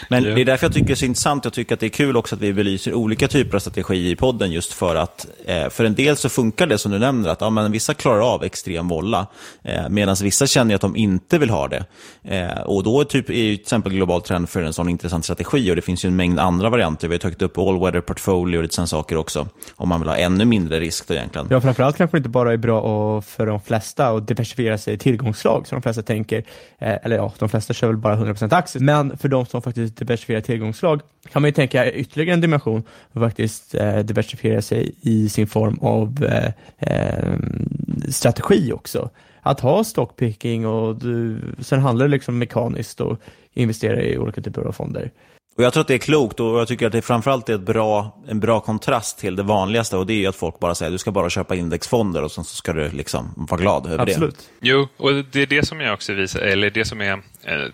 Men 0.09 0.22
det 0.22 0.40
är 0.40 0.45
därför 0.45 0.66
jag 0.66 0.74
tycker 0.74 0.86
det 0.86 0.92
är 0.92 0.97
så 0.97 1.05
intressant. 1.05 1.45
Jag 1.45 1.53
tycker 1.53 1.74
att 1.74 1.80
det 1.80 1.86
är 1.86 1.90
kul 1.90 2.16
också 2.16 2.34
att 2.34 2.40
vi 2.40 2.53
belyser 2.53 2.95
olika 2.95 3.28
typer 3.28 3.57
av 3.57 3.61
strategi 3.61 4.11
i 4.11 4.16
podden 4.16 4.53
just 4.53 4.72
för 4.72 4.97
att 4.97 5.26
eh, 5.47 5.68
för 5.68 5.84
en 5.84 5.95
del 5.95 6.16
så 6.16 6.28
funkar 6.28 6.66
det 6.66 6.78
som 6.78 6.92
du 6.92 6.99
nämner, 6.99 7.28
att 7.28 7.40
ja, 7.40 7.51
men 7.51 7.72
vissa 7.72 7.95
klarar 7.95 8.34
av 8.34 8.45
extrem 8.45 8.88
volla, 8.88 9.26
eh, 9.62 9.88
medan 9.88 10.16
vissa 10.22 10.47
känner 10.47 10.74
att 10.74 10.80
de 10.80 10.97
inte 10.97 11.38
vill 11.38 11.51
ha 11.51 11.68
det. 11.68 11.84
Eh, 12.22 12.61
och 12.61 12.82
då 12.82 13.05
typ, 13.05 13.30
är 13.30 13.32
till 13.32 13.61
exempel 13.61 13.92
global 13.92 14.22
trend 14.22 14.49
för 14.49 14.62
en 14.62 14.72
sån 14.72 14.88
intressant 14.88 15.24
strategi 15.24 15.70
och 15.70 15.76
det 15.76 15.82
finns 15.82 16.05
ju 16.05 16.07
en 16.07 16.16
mängd 16.16 16.40
andra 16.40 16.70
varianter. 16.70 17.09
Vi 17.09 17.14
har 17.14 17.18
tagit 17.18 17.42
upp 17.42 17.59
all 17.59 17.80
weather 17.80 18.01
portfolio 18.01 18.59
och 18.59 18.62
lite 18.62 18.74
sådana 18.74 18.86
saker 18.86 19.16
också, 19.16 19.49
om 19.76 19.88
man 19.88 20.01
vill 20.01 20.09
ha 20.09 20.16
ännu 20.16 20.45
mindre 20.45 20.80
risk 20.80 21.09
då 21.09 21.14
egentligen. 21.14 21.47
Ja, 21.51 21.61
framförallt 21.61 21.97
kanske 21.97 22.16
det 22.16 22.18
inte 22.18 22.28
bara 22.28 22.53
är 22.53 22.57
bra 22.57 23.20
för 23.22 23.47
de 23.47 23.61
flesta 23.61 24.09
att 24.09 24.28
diversifiera 24.28 24.78
sig 24.78 24.95
i 24.95 24.99
tillgångsslag, 24.99 25.66
som 25.66 25.76
de 25.76 25.82
flesta 25.82 26.03
tänker, 26.03 26.45
eller 26.78 27.16
ja, 27.16 27.32
de 27.38 27.49
flesta 27.49 27.74
kör 27.74 27.86
väl 27.86 27.97
bara 27.97 28.16
100% 28.16 28.55
aktier, 28.55 28.82
men 28.82 29.18
för 29.18 29.28
de 29.28 29.47
som 29.47 29.62
faktiskt 29.62 29.84
diversifiera 29.87 30.41
tillgångsslag 30.41 31.01
kan 31.32 31.43
man 31.43 31.49
ju 31.49 31.53
tänka 31.53 31.93
ytterligare 31.93 32.35
en 32.35 32.41
dimension 32.41 32.82
och 33.12 33.20
faktiskt 33.20 33.74
eh, 33.74 33.99
diversifiera 33.99 34.62
sig 34.62 34.95
i 35.01 35.28
sin 35.28 35.47
form 35.47 35.78
av 35.80 36.24
eh, 36.24 36.51
eh, 36.78 37.39
strategi 38.09 38.72
också. 38.72 39.11
Att 39.41 39.61
ha 39.61 39.85
stockpicking 39.85 40.66
och 40.66 40.97
du, 40.97 41.41
sen 41.59 41.80
handlar 41.80 42.07
det 42.07 42.11
liksom 42.11 42.39
mekaniskt 42.39 43.01
och 43.01 43.20
investera 43.53 44.03
i 44.03 44.18
olika 44.18 44.41
typer 44.41 44.62
av 44.62 44.72
fonder. 44.72 45.11
Och 45.57 45.64
Jag 45.64 45.72
tror 45.72 45.80
att 45.80 45.88
det 45.88 45.94
är 45.94 45.98
klokt 45.98 46.40
och 46.40 46.61
jag 46.61 46.68
tycker 46.68 46.86
att 46.86 46.92
det 46.92 47.02
framförallt 47.02 47.48
är 47.48 47.55
ett 47.55 47.61
bra, 47.61 48.22
en 48.28 48.40
bra 48.40 48.61
kontrast 48.61 49.18
till 49.18 49.36
det 49.36 49.42
vanligaste 49.42 49.96
och 49.96 50.07
det 50.07 50.24
är 50.24 50.28
att 50.28 50.36
folk 50.36 50.59
bara 50.59 50.74
säger 50.74 50.90
att 50.90 50.94
du 50.94 50.98
ska 50.98 51.11
bara 51.11 51.30
köpa 51.30 51.55
indexfonder 51.55 52.22
och 52.22 52.32
sen 52.32 52.44
så 52.44 52.57
ska 52.57 52.72
du 52.72 52.90
liksom 52.90 53.34
vara 53.36 53.61
glad 53.61 53.86
över 53.86 53.98
Absolut. 53.98 54.38
det. 54.38 54.68
Jo, 54.68 54.88
och 54.96 55.14
det 55.14 55.42
är 55.42 55.46
det 55.46 55.66
som 55.66 55.80
jag 55.80 55.94
också 55.94 56.12
visar, 56.12 56.40
eller 56.40 56.70
det 56.70 56.84
som 56.84 57.00
är 57.00 57.12
eh, 57.42 57.68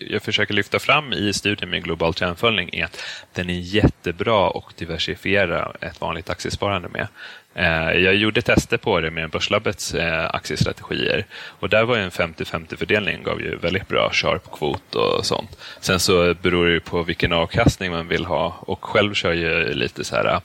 jag 0.00 0.22
försöker 0.22 0.54
lyfta 0.54 0.78
fram 0.78 1.12
i 1.12 1.32
studien 1.32 1.70
med 1.70 1.84
global 1.84 2.14
trendföljning 2.14 2.70
är 2.72 2.84
att 2.84 3.00
den 3.32 3.50
är 3.50 3.54
jättebra 3.54 4.48
att 4.48 4.76
diversifiera 4.76 5.72
ett 5.80 6.00
vanligt 6.00 6.30
aktiesparande 6.30 6.88
med. 6.88 7.08
Eh, 7.54 7.92
jag 7.92 8.14
gjorde 8.14 8.42
tester 8.42 8.76
på 8.76 9.00
det 9.00 9.10
med 9.10 9.30
Börslabbets 9.30 9.94
eh, 9.94 10.30
aktiestrategier 10.34 11.26
och 11.60 11.68
där 11.68 11.84
var 11.84 11.96
en 11.96 12.10
50-50 12.10 12.76
fördelning 12.76 13.22
gav 13.22 13.40
ju 13.40 13.56
väldigt 13.56 13.88
bra 13.88 14.10
sharp-kvot 14.12 14.94
och 14.94 15.26
sånt. 15.26 15.58
Sen 15.80 16.00
så 16.00 16.34
beror 16.42 16.66
det 16.66 16.80
på 16.80 17.02
vilken 17.02 17.32
avkastning 17.32 17.90
man 17.90 18.08
vill 18.08 18.24
ha 18.24 18.54
och 18.60 18.84
själv 18.84 19.14
kör 19.14 19.32
jag 19.32 19.76
lite 19.76 20.04
så 20.04 20.16
här 20.16 20.40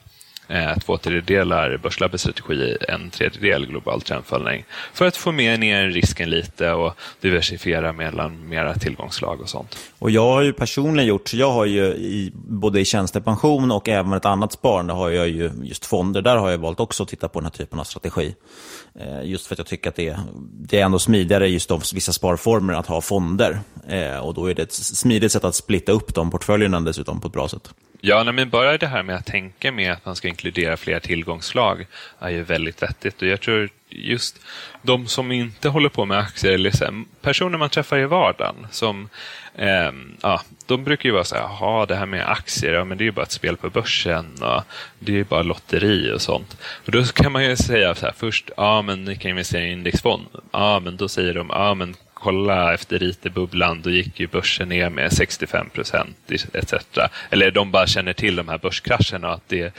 Eh, 0.50 0.78
två 0.78 0.96
tredjedelar 0.96 1.76
Börslabbets 1.82 2.22
strategi, 2.22 2.76
en 2.88 3.10
tredjedel 3.10 3.66
global 3.66 4.02
trendföljning. 4.02 4.64
För 4.92 5.06
att 5.06 5.16
få 5.16 5.32
med 5.32 5.60
ner 5.60 5.88
risken 5.88 6.30
lite 6.30 6.72
och 6.72 6.94
diversifiera 7.20 7.92
mellan 7.92 8.48
mera 8.48 8.74
tillgångslag 8.74 9.40
och 9.40 9.48
sånt. 9.48 9.76
Och 9.98 10.10
jag 10.10 10.22
har 10.22 10.42
ju 10.42 10.52
personligen 10.52 11.08
gjort, 11.08 11.28
så 11.28 11.36
jag 11.36 11.52
har 11.52 11.64
ju 11.64 11.84
i, 11.84 12.32
både 12.34 12.80
i 12.80 12.84
tjänstepension 12.84 13.70
och 13.70 13.88
även 13.88 14.12
ett 14.12 14.24
annat 14.24 14.52
sparande 14.52 14.92
har 14.92 15.10
jag 15.10 15.28
ju 15.28 15.50
just 15.62 15.86
fonder. 15.86 16.22
Där 16.22 16.36
har 16.36 16.50
jag 16.50 16.58
valt 16.58 16.80
också 16.80 17.02
att 17.02 17.08
titta 17.08 17.28
på 17.28 17.40
den 17.40 17.44
här 17.44 17.52
typen 17.52 17.80
av 17.80 17.84
strategi. 17.84 18.34
Eh, 19.00 19.22
just 19.24 19.46
för 19.46 19.54
att 19.54 19.58
jag 19.58 19.66
tycker 19.66 19.88
att 19.90 19.96
det 19.96 20.08
är, 20.08 20.18
det 20.52 20.80
är 20.80 20.84
ändå 20.84 20.98
smidigare 20.98 21.48
just 21.48 21.70
av 21.70 21.82
vissa 21.94 22.12
sparformer 22.12 22.74
att 22.74 22.86
ha 22.86 23.00
fonder. 23.00 23.60
Eh, 23.88 24.18
och 24.18 24.34
då 24.34 24.50
är 24.50 24.54
det 24.54 24.62
ett 24.62 24.72
smidigt 24.72 25.32
sätt 25.32 25.44
att 25.44 25.54
splitta 25.54 25.92
upp 25.92 26.14
de 26.14 26.30
portföljerna 26.30 26.80
dessutom 26.80 27.20
på 27.20 27.26
ett 27.26 27.32
bra 27.32 27.48
sätt. 27.48 27.74
Ja, 28.00 28.22
nej, 28.22 28.34
men 28.34 28.50
bara 28.50 28.78
det 28.78 28.86
här 28.86 29.02
med 29.02 29.16
att 29.16 29.26
tänka 29.26 29.72
med 29.72 29.92
att 29.92 30.04
man 30.04 30.16
ska 30.16 30.28
inkludera 30.28 30.76
fler 30.76 31.00
tillgångsslag 31.00 31.86
är 32.18 32.30
ju 32.30 32.42
väldigt 32.42 32.82
vettigt. 32.82 33.22
Och 33.22 33.28
jag 33.28 33.40
tror 33.40 33.68
just 33.88 34.40
de 34.82 35.06
som 35.06 35.32
inte 35.32 35.68
håller 35.68 35.88
på 35.88 36.04
med 36.04 36.18
aktier, 36.18 36.52
eller 36.52 36.70
så, 36.70 37.04
personer 37.20 37.58
man 37.58 37.70
träffar 37.70 37.98
i 37.98 38.06
vardagen, 38.06 38.66
som, 38.70 39.08
eh, 39.54 39.92
ja, 40.22 40.42
de 40.66 40.84
brukar 40.84 41.08
ju 41.08 41.12
vara 41.12 41.24
så 41.24 41.34
här, 41.34 41.42
jaha, 41.42 41.86
det 41.86 41.96
här 41.96 42.06
med 42.06 42.30
aktier, 42.30 42.72
ja, 42.72 42.84
men 42.84 42.98
det 42.98 43.04
är 43.04 43.06
ju 43.06 43.12
bara 43.12 43.22
ett 43.22 43.32
spel 43.32 43.56
på 43.56 43.70
börsen 43.70 44.42
och 44.42 44.62
det 44.98 45.12
är 45.12 45.16
ju 45.16 45.24
bara 45.24 45.42
lotteri 45.42 46.12
och 46.12 46.22
sånt. 46.22 46.56
Och 46.86 46.92
då 46.92 47.04
kan 47.04 47.32
man 47.32 47.44
ju 47.44 47.56
säga 47.56 47.94
så 47.94 48.06
här, 48.06 48.14
först, 48.16 48.50
ja, 48.56 48.82
men 48.82 49.04
ni 49.04 49.16
kan 49.16 49.30
investera 49.30 49.62
i 49.62 49.72
indexfond. 49.72 50.26
Ja, 50.52 50.80
men 50.80 50.96
då 50.96 51.08
säger 51.08 51.34
de, 51.34 51.46
ja, 51.50 51.74
men 51.74 51.94
kolla 52.20 52.74
efter 52.74 53.02
IT-bubblan, 53.02 53.82
då 53.82 53.90
gick 53.90 54.20
ju 54.20 54.26
börsen 54.26 54.68
ner 54.68 54.90
med 54.90 55.12
65 55.12 55.70
procent 55.70 56.16
etc. 56.52 56.74
Eller 57.30 57.50
de 57.50 57.70
bara 57.70 57.86
känner 57.86 58.12
till 58.12 58.36
de 58.36 58.48
här 58.48 58.58
börskrascherna 58.58 59.28
och 59.28 59.34
att 59.34 59.48
det, 59.48 59.74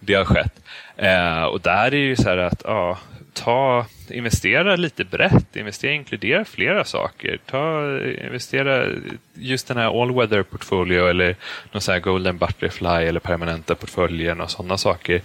det 0.00 0.14
har 0.14 0.24
skett. 0.24 0.62
Eh, 0.96 1.42
och 1.42 1.60
där 1.60 1.94
är 1.94 1.98
ju 1.98 2.16
så 2.16 2.28
här 2.28 2.36
att 2.36 2.62
ja, 2.64 2.98
ta, 3.32 3.86
investera 4.10 4.76
lite 4.76 5.04
brett, 5.04 5.56
investera, 5.56 5.92
inkludera 5.92 6.44
flera 6.44 6.84
saker. 6.84 7.38
Ta, 7.46 7.98
investera 8.26 8.86
just 9.34 9.68
den 9.68 9.76
här 9.76 10.02
all 10.02 10.14
weather 10.14 10.42
portfolio 10.42 11.06
eller 11.06 11.36
någon 11.72 11.80
sån 11.80 11.92
här 11.92 12.00
golden 12.00 12.38
butterfly 12.38 12.88
eller 12.88 13.20
permanenta 13.20 13.74
portföljen 13.74 14.40
och 14.40 14.50
sådana 14.50 14.78
saker. 14.78 15.22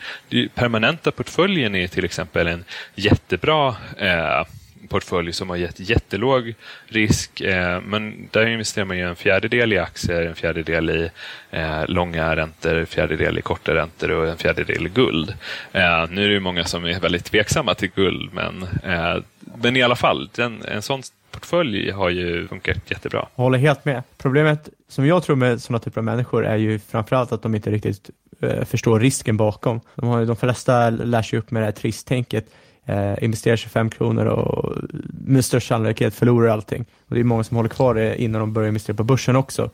Permanenta 0.55 1.11
portföljen 1.11 1.75
är 1.75 1.87
till 1.87 2.05
exempel 2.05 2.47
en 2.47 2.63
jättebra 2.95 3.75
eh, 3.97 4.43
portfölj 4.87 5.33
som 5.33 5.49
har 5.49 5.57
gett 5.57 5.79
jättelåg 5.79 6.55
risk. 6.87 7.41
Eh, 7.41 7.81
men 7.81 8.29
där 8.31 8.47
investerar 8.47 8.85
man 8.85 8.97
ju 8.97 9.03
en 9.03 9.15
fjärdedel 9.15 9.73
i 9.73 9.77
aktier, 9.77 10.21
en 10.21 10.35
fjärdedel 10.35 10.89
i 10.89 11.09
eh, 11.51 11.87
långa 11.87 12.35
räntor, 12.35 12.75
en 12.75 12.85
fjärdedel 12.85 13.37
i 13.37 13.41
korta 13.41 13.75
räntor 13.75 14.11
och 14.11 14.27
en 14.27 14.37
fjärdedel 14.37 14.85
i 14.87 14.89
guld. 14.89 15.29
Eh, 15.71 16.09
nu 16.09 16.23
är 16.23 16.27
det 16.27 16.33
ju 16.33 16.39
många 16.39 16.65
som 16.65 16.85
är 16.85 16.99
väldigt 16.99 17.25
tveksamma 17.25 17.73
till 17.73 17.89
guld, 17.95 18.33
men, 18.33 18.63
eh, 18.83 19.23
men 19.61 19.77
i 19.77 19.81
alla 19.81 19.95
fall, 19.95 20.29
den, 20.35 20.61
en 20.67 20.81
sån 20.81 21.01
portfölj 21.31 21.91
har 21.91 22.09
ju 22.09 22.47
funkat 22.47 22.91
jättebra. 22.91 23.27
Jag 23.35 23.43
håller 23.43 23.59
helt 23.59 23.85
med. 23.85 24.03
Problemet 24.17 24.69
som 24.87 25.05
jag 25.05 25.23
tror 25.23 25.35
med 25.35 25.61
sådana 25.61 25.79
typer 25.79 26.01
av 26.01 26.05
människor 26.05 26.45
är 26.45 26.55
ju 26.55 26.79
framförallt 26.79 27.31
att 27.31 27.41
de 27.41 27.55
inte 27.55 27.71
riktigt 27.71 28.09
eh, 28.41 28.63
förstår 28.63 28.99
risken 28.99 29.37
bakom. 29.37 29.81
De, 29.95 30.07
har, 30.07 30.25
de 30.25 30.35
flesta 30.35 30.89
lär 30.89 31.21
sig 31.21 31.39
upp 31.39 31.51
med 31.51 31.61
det 31.61 31.65
här 31.65 31.71
tristtänket 31.71 32.45
eh, 32.87 33.23
investerar 33.23 33.55
25 33.55 33.89
kronor 33.89 34.25
och 34.25 34.73
med 35.09 35.45
största 35.45 35.75
sannolikhet 35.75 36.15
förlorar 36.15 36.47
allting. 36.49 36.85
Och 37.07 37.15
det 37.15 37.21
är 37.21 37.23
många 37.23 37.43
som 37.43 37.57
håller 37.57 37.69
kvar 37.69 37.93
det 37.93 38.21
innan 38.21 38.41
de 38.41 38.53
börjar 38.53 38.67
investera 38.67 38.97
på 38.97 39.03
börsen 39.03 39.35
också. 39.35 39.69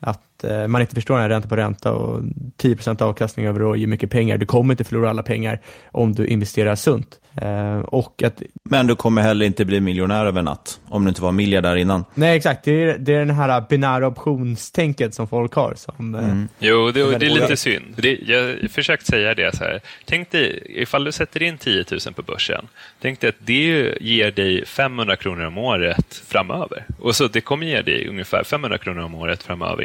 Att 0.00 0.22
eh, 0.44 0.66
man 0.66 0.80
inte 0.80 0.94
förstår 0.94 1.14
den 1.14 1.22
här 1.22 1.28
ränta 1.28 1.48
på 1.48 1.56
ränta 1.56 1.92
och 1.92 2.22
10% 2.62 3.02
avkastning 3.02 3.46
över 3.46 3.62
år 3.62 3.76
ger 3.76 3.86
mycket 3.86 4.10
pengar. 4.10 4.38
Du 4.38 4.46
kommer 4.46 4.74
inte 4.74 4.84
förlora 4.84 5.10
alla 5.10 5.22
pengar 5.22 5.60
om 5.90 6.12
du 6.12 6.26
investerar 6.26 6.74
sunt. 6.74 7.18
Eh, 7.36 7.78
och 7.78 8.22
att, 8.22 8.42
Men 8.64 8.86
du 8.86 8.96
kommer 8.96 9.22
heller 9.22 9.46
inte 9.46 9.64
bli 9.64 9.80
miljonär 9.80 10.26
över 10.26 10.42
natt, 10.42 10.80
om 10.88 11.04
du 11.04 11.08
inte 11.08 11.22
var 11.22 11.32
miljardär 11.32 11.76
innan. 11.76 12.04
nej, 12.14 12.36
exakt. 12.36 12.64
Det 12.64 12.82
är, 12.82 12.98
det 12.98 13.14
är 13.14 13.18
den 13.18 13.30
här 13.30 13.64
binära 13.68 14.06
optionstänket 14.06 15.14
som 15.14 15.28
folk 15.28 15.54
har. 15.54 15.74
Som, 15.76 16.14
eh, 16.14 16.68
Jo, 16.68 16.90
det, 16.90 17.00
är 17.00 17.18
det 17.18 17.26
är 17.26 17.30
lite 17.30 17.56
synd. 17.56 17.94
Det, 17.96 18.18
jag 18.26 18.40
har 18.40 18.68
försökt 18.68 19.06
säga 19.06 19.34
det 19.34 19.56
så 19.56 19.64
här. 19.64 19.80
Tänk 20.04 20.30
dig, 20.30 20.62
ifall 20.68 21.04
du 21.04 21.12
sätter 21.12 21.42
in 21.42 21.58
10 21.58 21.84
000 21.90 22.14
på 22.14 22.22
börsen, 22.22 22.68
tänk 23.00 23.20
dig 23.20 23.28
att 23.28 23.36
det 23.38 23.94
ger 24.00 24.30
dig 24.30 24.66
500 24.66 25.16
kronor 25.16 25.44
om 25.44 25.58
året 25.58 26.22
framöver. 26.26 26.84
Och 26.98 27.16
så 27.16 27.28
Det 27.28 27.40
kommer 27.40 27.66
ge 27.66 27.82
dig 27.82 28.08
ungefär 28.08 28.44
500 28.44 28.78
kronor 28.78 29.02
om 29.02 29.14
året 29.14 29.42
framöver 29.42 29.82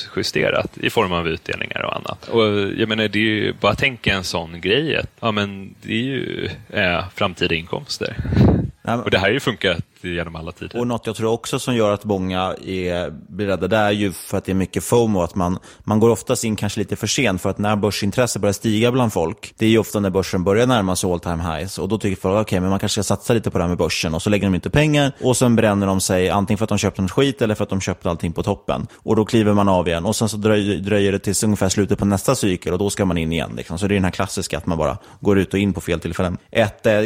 inflationsjusterat 0.00 0.78
i 0.78 0.90
form 0.90 1.12
av 1.12 1.28
utdelningar 1.28 1.82
och 1.82 1.96
annat. 1.96 2.28
Och 2.28 2.44
jag 2.76 2.88
menar, 2.88 3.08
det 3.08 3.18
är 3.18 3.22
ju, 3.22 3.52
bara 3.60 3.74
tänka 3.74 4.14
en 4.14 4.24
sån 4.24 4.60
grej, 4.60 4.96
att, 4.96 5.10
ja, 5.20 5.32
men 5.32 5.74
det 5.82 5.92
är 5.92 6.02
ju 6.02 6.48
eh, 6.68 7.04
framtida 7.14 7.54
inkomster. 7.54 8.16
Och 8.82 9.10
det 9.10 9.18
här 9.18 9.26
har 9.26 9.32
ju 9.32 9.40
funkat 9.40 9.78
genom 10.00 10.36
alla 10.36 10.52
tider. 10.52 10.80
Och 10.80 10.86
något 10.86 11.06
jag 11.06 11.16
tror 11.16 11.30
också 11.32 11.58
som 11.58 11.74
gör 11.74 11.92
att 11.92 12.04
många 12.04 12.54
är, 12.66 13.10
blir 13.10 13.46
rädda, 13.46 13.68
det 13.68 13.76
är 13.76 13.90
ju 13.90 14.12
för 14.12 14.38
att 14.38 14.44
det 14.44 14.52
är 14.52 14.54
mycket 14.54 14.84
FOMO. 14.84 15.22
Att 15.22 15.34
man, 15.34 15.58
man 15.78 16.00
går 16.00 16.10
oftast 16.10 16.44
in 16.44 16.56
kanske 16.56 16.80
lite 16.80 16.96
för 16.96 17.06
sent, 17.06 17.42
för 17.42 17.50
att 17.50 17.58
när 17.58 17.76
börsintresset 17.76 18.42
börjar 18.42 18.52
stiga 18.52 18.92
bland 18.92 19.12
folk, 19.12 19.54
det 19.58 19.66
är 19.66 19.70
ju 19.70 19.78
ofta 19.78 20.00
när 20.00 20.10
börsen 20.10 20.44
börjar 20.44 20.66
närma 20.66 20.96
sig 20.96 21.12
all 21.12 21.20
time 21.20 21.42
highs. 21.42 21.78
Och 21.78 21.88
då 21.88 21.98
tycker 21.98 22.20
folk, 22.20 22.40
okej, 22.40 22.60
men 22.60 22.70
man 22.70 22.78
kanske 22.78 23.02
ska 23.02 23.14
satsa 23.16 23.34
lite 23.34 23.50
på 23.50 23.58
det 23.58 23.64
här 23.64 23.68
med 23.68 23.78
börsen. 23.78 24.14
Och 24.14 24.22
så 24.22 24.30
lägger 24.30 24.46
de 24.46 24.54
inte 24.54 24.70
pengar 24.70 25.12
och 25.20 25.36
sen 25.36 25.56
bränner 25.56 25.86
de 25.86 26.00
sig, 26.00 26.30
antingen 26.30 26.58
för 26.58 26.64
att 26.64 26.68
de 26.68 26.78
köpte 26.78 27.02
något 27.02 27.10
skit 27.10 27.42
eller 27.42 27.54
för 27.54 27.64
att 27.64 27.70
de 27.70 27.80
köpte 27.80 28.10
allting 28.10 28.32
på 28.32 28.42
toppen. 28.42 28.86
Och 28.96 29.16
då 29.16 29.24
kliver 29.24 29.52
man 29.52 29.68
av 29.68 29.88
igen. 29.88 30.04
Och 30.04 30.16
sen 30.16 30.28
så 30.28 30.36
dröjer, 30.36 30.76
dröjer 30.76 31.12
det 31.12 31.18
tills 31.18 31.44
ungefär 31.44 31.68
slutet 31.68 31.98
på 31.98 32.04
nästa 32.04 32.34
cykel 32.34 32.72
och 32.72 32.78
då 32.78 32.90
ska 32.90 33.04
man 33.04 33.18
in 33.18 33.32
igen. 33.32 33.52
Liksom. 33.56 33.78
Så 33.78 33.86
det 33.86 33.94
är 33.94 33.96
den 33.96 34.04
här 34.04 34.10
klassiska 34.10 34.58
att 34.58 34.66
man 34.66 34.78
bara 34.78 34.98
går 35.20 35.38
ut 35.38 35.54
och 35.54 35.60
in 35.60 35.72
på 35.72 35.80
fel 35.80 36.00
tillfällen. 36.00 36.38
Ett 36.50 36.86
eh, 36.86 37.02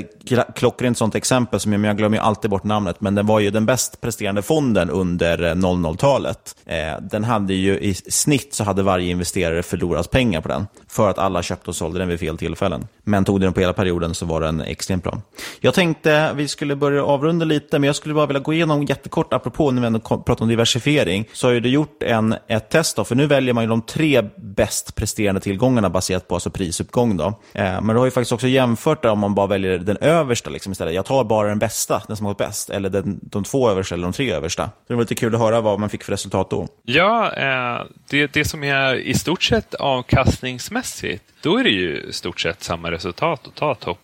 klockrent 0.54 0.98
sånt 0.98 1.14
exempel, 1.14 1.60
som 1.64 1.72
jag, 1.72 1.80
men 1.80 1.88
jag 1.88 1.96
glömmer 1.96 2.18
alltid 2.18 2.50
bort 2.50 2.64
namnet, 2.64 3.00
men 3.00 3.14
den 3.14 3.26
var 3.26 3.40
ju 3.40 3.50
den 3.50 3.66
bäst 3.66 4.00
presterande 4.00 4.42
fonden 4.42 4.90
under 4.90 5.42
eh, 5.42 5.54
00-talet. 5.54 6.56
Eh, 6.66 7.00
den 7.10 7.24
hade 7.24 7.54
ju 7.54 7.78
i 7.78 7.94
snitt 7.94 8.54
så 8.54 8.64
hade 8.64 8.82
varje 8.82 9.10
investerare 9.10 9.62
förlorat 9.62 10.10
pengar 10.10 10.40
på 10.40 10.48
den. 10.48 10.66
För 10.88 11.10
att 11.10 11.18
alla 11.18 11.42
köpte 11.42 11.70
och 11.70 11.76
sålde 11.76 11.98
den 11.98 12.08
vid 12.08 12.20
fel 12.20 12.38
tillfällen. 12.38 12.86
Men 13.04 13.24
tog 13.24 13.40
den 13.40 13.52
på 13.52 13.60
hela 13.60 13.72
perioden 13.72 14.14
så 14.14 14.26
var 14.26 14.40
den 14.40 14.60
extremt 14.60 15.04
bra. 15.04 15.20
Jag 15.60 15.74
tänkte 15.74 16.32
vi 16.34 16.48
skulle 16.48 16.76
börja 16.76 17.04
avrunda 17.04 17.44
lite, 17.44 17.78
men 17.78 17.86
jag 17.86 17.96
skulle 17.96 18.14
bara 18.14 18.26
vilja 18.26 18.40
gå 18.40 18.52
igenom 18.52 18.84
jättekort, 18.84 19.32
apropå 19.32 19.70
när 19.70 19.80
vi 19.80 19.86
ändå 19.86 19.98
pratar 19.98 20.42
om 20.42 20.48
diversifiering, 20.48 21.28
så 21.32 21.46
har 21.46 21.52
ju 21.52 21.60
du 21.60 21.68
gjort 21.68 22.02
en, 22.02 22.34
ett 22.48 22.70
test 22.70 22.96
då, 22.96 23.04
för 23.04 23.14
nu 23.14 23.26
väljer 23.26 23.54
man 23.54 23.64
ju 23.64 23.68
de 23.68 23.82
tre 23.82 24.22
bäst 24.36 24.94
presterande 24.94 25.40
tillgångarna 25.40 25.90
baserat 25.90 26.28
på 26.28 26.34
alltså 26.34 26.50
prisuppgång. 26.50 27.16
Då. 27.16 27.26
Eh, 27.52 27.80
men 27.82 27.86
du 27.86 27.96
har 27.96 28.04
ju 28.04 28.10
faktiskt 28.10 28.32
också 28.32 28.46
jämfört 28.46 29.02
det 29.02 29.10
om 29.10 29.18
man 29.18 29.34
bara 29.34 29.46
väljer 29.46 29.78
den 29.78 29.96
översta 29.96 30.50
liksom, 30.50 30.72
istället. 30.72 30.94
Jag 30.94 31.04
tar 31.04 31.24
bara 31.24 31.50
den 31.54 31.58
bästa, 31.58 32.02
den 32.06 32.16
som 32.16 32.26
har 32.26 32.30
gått 32.32 32.38
bäst, 32.38 32.70
eller 32.70 32.90
den, 32.90 33.20
de 33.22 33.44
två 33.44 33.70
översta 33.70 33.94
eller 33.94 34.04
de 34.04 34.12
tre 34.12 34.32
översta. 34.32 34.64
Så 34.64 34.70
det 34.86 34.94
var 34.94 35.02
lite 35.02 35.14
kul 35.14 35.34
att 35.34 35.40
höra 35.40 35.60
vad 35.60 35.80
man 35.80 35.88
fick 35.88 36.04
för 36.04 36.12
resultat 36.12 36.50
då. 36.50 36.68
Ja, 36.82 37.32
eh, 37.32 37.86
det, 38.10 38.32
det 38.32 38.44
som 38.44 38.64
är 38.64 38.94
i 38.94 39.14
stort 39.14 39.42
sett 39.42 39.74
avkastningsmässigt, 39.74 41.24
då 41.44 41.58
är 41.58 41.64
det 41.64 41.70
ju 41.70 42.12
stort 42.12 42.40
sett 42.40 42.62
samma 42.62 42.90
resultat 42.90 43.46
att 43.46 43.54
ta 43.54 43.74
topp 43.74 44.00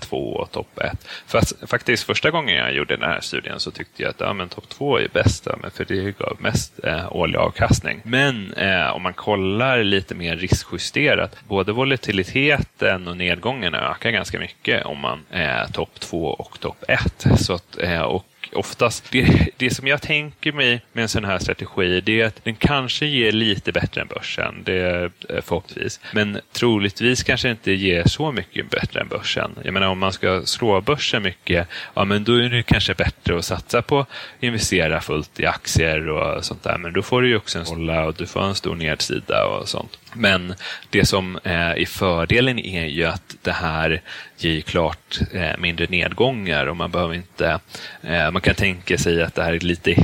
2 0.00 0.16
och 0.16 0.50
topp 0.50 0.78
1. 0.78 1.08
Fast 1.26 1.68
faktiskt 1.70 2.04
första 2.04 2.30
gången 2.30 2.56
jag 2.56 2.74
gjorde 2.74 2.96
den 2.96 3.08
här 3.08 3.20
studien 3.20 3.60
så 3.60 3.70
tyckte 3.70 4.02
jag 4.02 4.10
att 4.10 4.20
ja, 4.20 4.32
men 4.32 4.48
topp 4.48 4.68
2 4.68 4.98
är 4.98 5.08
bäst, 5.12 5.46
ja, 5.46 5.56
men 5.62 5.70
för 5.70 5.84
det 5.84 6.18
gav 6.18 6.36
mest 6.40 6.84
eh, 6.84 7.16
årlig 7.16 7.38
avkastning. 7.38 8.00
Men 8.04 8.52
eh, 8.52 8.90
om 8.90 9.02
man 9.02 9.14
kollar 9.14 9.84
lite 9.84 10.14
mer 10.14 10.36
riskjusterat, 10.36 11.36
både 11.48 11.72
volatiliteten 11.72 13.08
och 13.08 13.16
nedgången 13.16 13.74
ökar 13.74 14.10
ganska 14.10 14.38
mycket 14.38 14.84
om 14.84 14.98
man 14.98 15.24
är 15.30 15.66
topp 15.66 16.00
2 16.00 16.26
och 16.26 16.60
topp 16.60 16.84
1. 16.88 17.26
Så 17.38 17.54
att, 17.54 17.78
eh, 17.78 18.02
och 18.02 18.26
oftast, 18.52 19.10
det, 19.10 19.48
det 19.56 19.70
som 19.70 19.86
jag 19.86 20.02
tänker 20.02 20.52
mig 20.52 20.80
med 20.92 21.02
en 21.02 21.08
sån 21.08 21.24
här 21.24 21.38
strategi, 21.38 22.00
det 22.00 22.20
är 22.20 22.26
att 22.26 22.44
den 22.44 22.54
kanske 22.54 23.06
ger 23.06 23.32
lite 23.32 23.72
bättre 23.72 24.00
än 24.00 24.06
börsen, 24.06 24.62
det, 24.64 25.10
eh, 25.28 25.40
förhoppningsvis. 25.42 26.00
Men 26.12 26.40
troligtvis 26.52 27.22
kanske 27.22 27.50
inte 27.50 27.72
ger 27.72 28.04
så 28.04 28.32
mycket 28.32 28.70
bättre 28.70 29.00
än 29.00 29.08
börsen. 29.08 29.50
Jag 29.64 29.74
menar 29.74 29.86
om 29.86 29.98
man 29.98 30.12
ska 30.12 30.42
slå 30.44 30.80
börsen 30.80 31.22
mycket, 31.22 31.68
ja 31.94 32.04
men 32.04 32.24
då 32.24 32.34
är 32.34 32.48
det 32.48 32.62
kanske 32.62 32.94
bättre 32.94 33.38
att 33.38 33.44
satsa 33.44 33.82
på 33.82 34.06
investera 34.40 35.00
fullt 35.00 35.40
i 35.40 35.46
aktier 35.46 36.08
och 36.08 36.44
sånt 36.44 36.62
där. 36.62 36.78
Men 36.78 36.92
då 36.92 37.02
får 37.02 37.22
du 37.22 37.28
ju 37.28 37.36
också 37.36 37.58
en 37.58 37.66
hålla 37.66 38.04
och 38.04 38.14
du 38.14 38.26
får 38.26 38.42
en 38.42 38.54
stor 38.54 38.74
nedsida 38.74 39.46
och 39.46 39.68
sånt. 39.68 39.98
Men 40.12 40.54
det 40.90 41.04
som 41.04 41.38
eh, 41.44 41.70
är 41.70 41.86
fördelen 41.86 42.58
är 42.58 42.84
ju 42.84 43.04
att 43.04 43.36
det 43.42 43.52
här 43.52 44.00
ger 44.36 44.50
ju 44.50 44.62
klart 44.62 45.18
eh, 45.32 45.58
mindre 45.58 45.86
nedgångar 45.86 46.66
och 46.66 46.76
man 46.76 46.90
behöver 46.90 47.14
inte... 47.14 47.60
Eh, 48.02 48.30
man 48.30 48.42
kan 48.42 48.54
tänka 48.54 48.98
sig 48.98 49.22
att 49.22 49.34
det 49.34 49.42
här 49.42 49.52
är 49.52 49.60
lite 49.60 49.94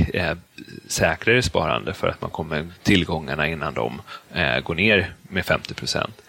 säkrare 0.87 1.41
sparande 1.41 1.93
för 1.93 2.07
att 2.07 2.21
man 2.21 2.31
kommer 2.31 2.67
tillgångarna 2.83 3.47
innan 3.47 3.73
de 3.73 4.01
går 4.63 4.75
ner 4.75 5.11
med 5.21 5.45
50 5.45 5.73
procent. 5.73 6.21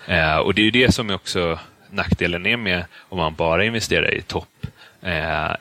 Och 0.44 0.54
det 0.54 0.62
är 0.62 0.64
ju 0.64 0.70
det 0.70 0.94
som 0.94 1.10
är 1.10 1.14
också 1.14 1.58
nackdelen 1.90 2.46
är 2.46 2.56
med 2.56 2.84
om 3.08 3.18
man 3.18 3.34
bara 3.34 3.64
investerar 3.64 4.14
i 4.14 4.22
topp 4.22 4.66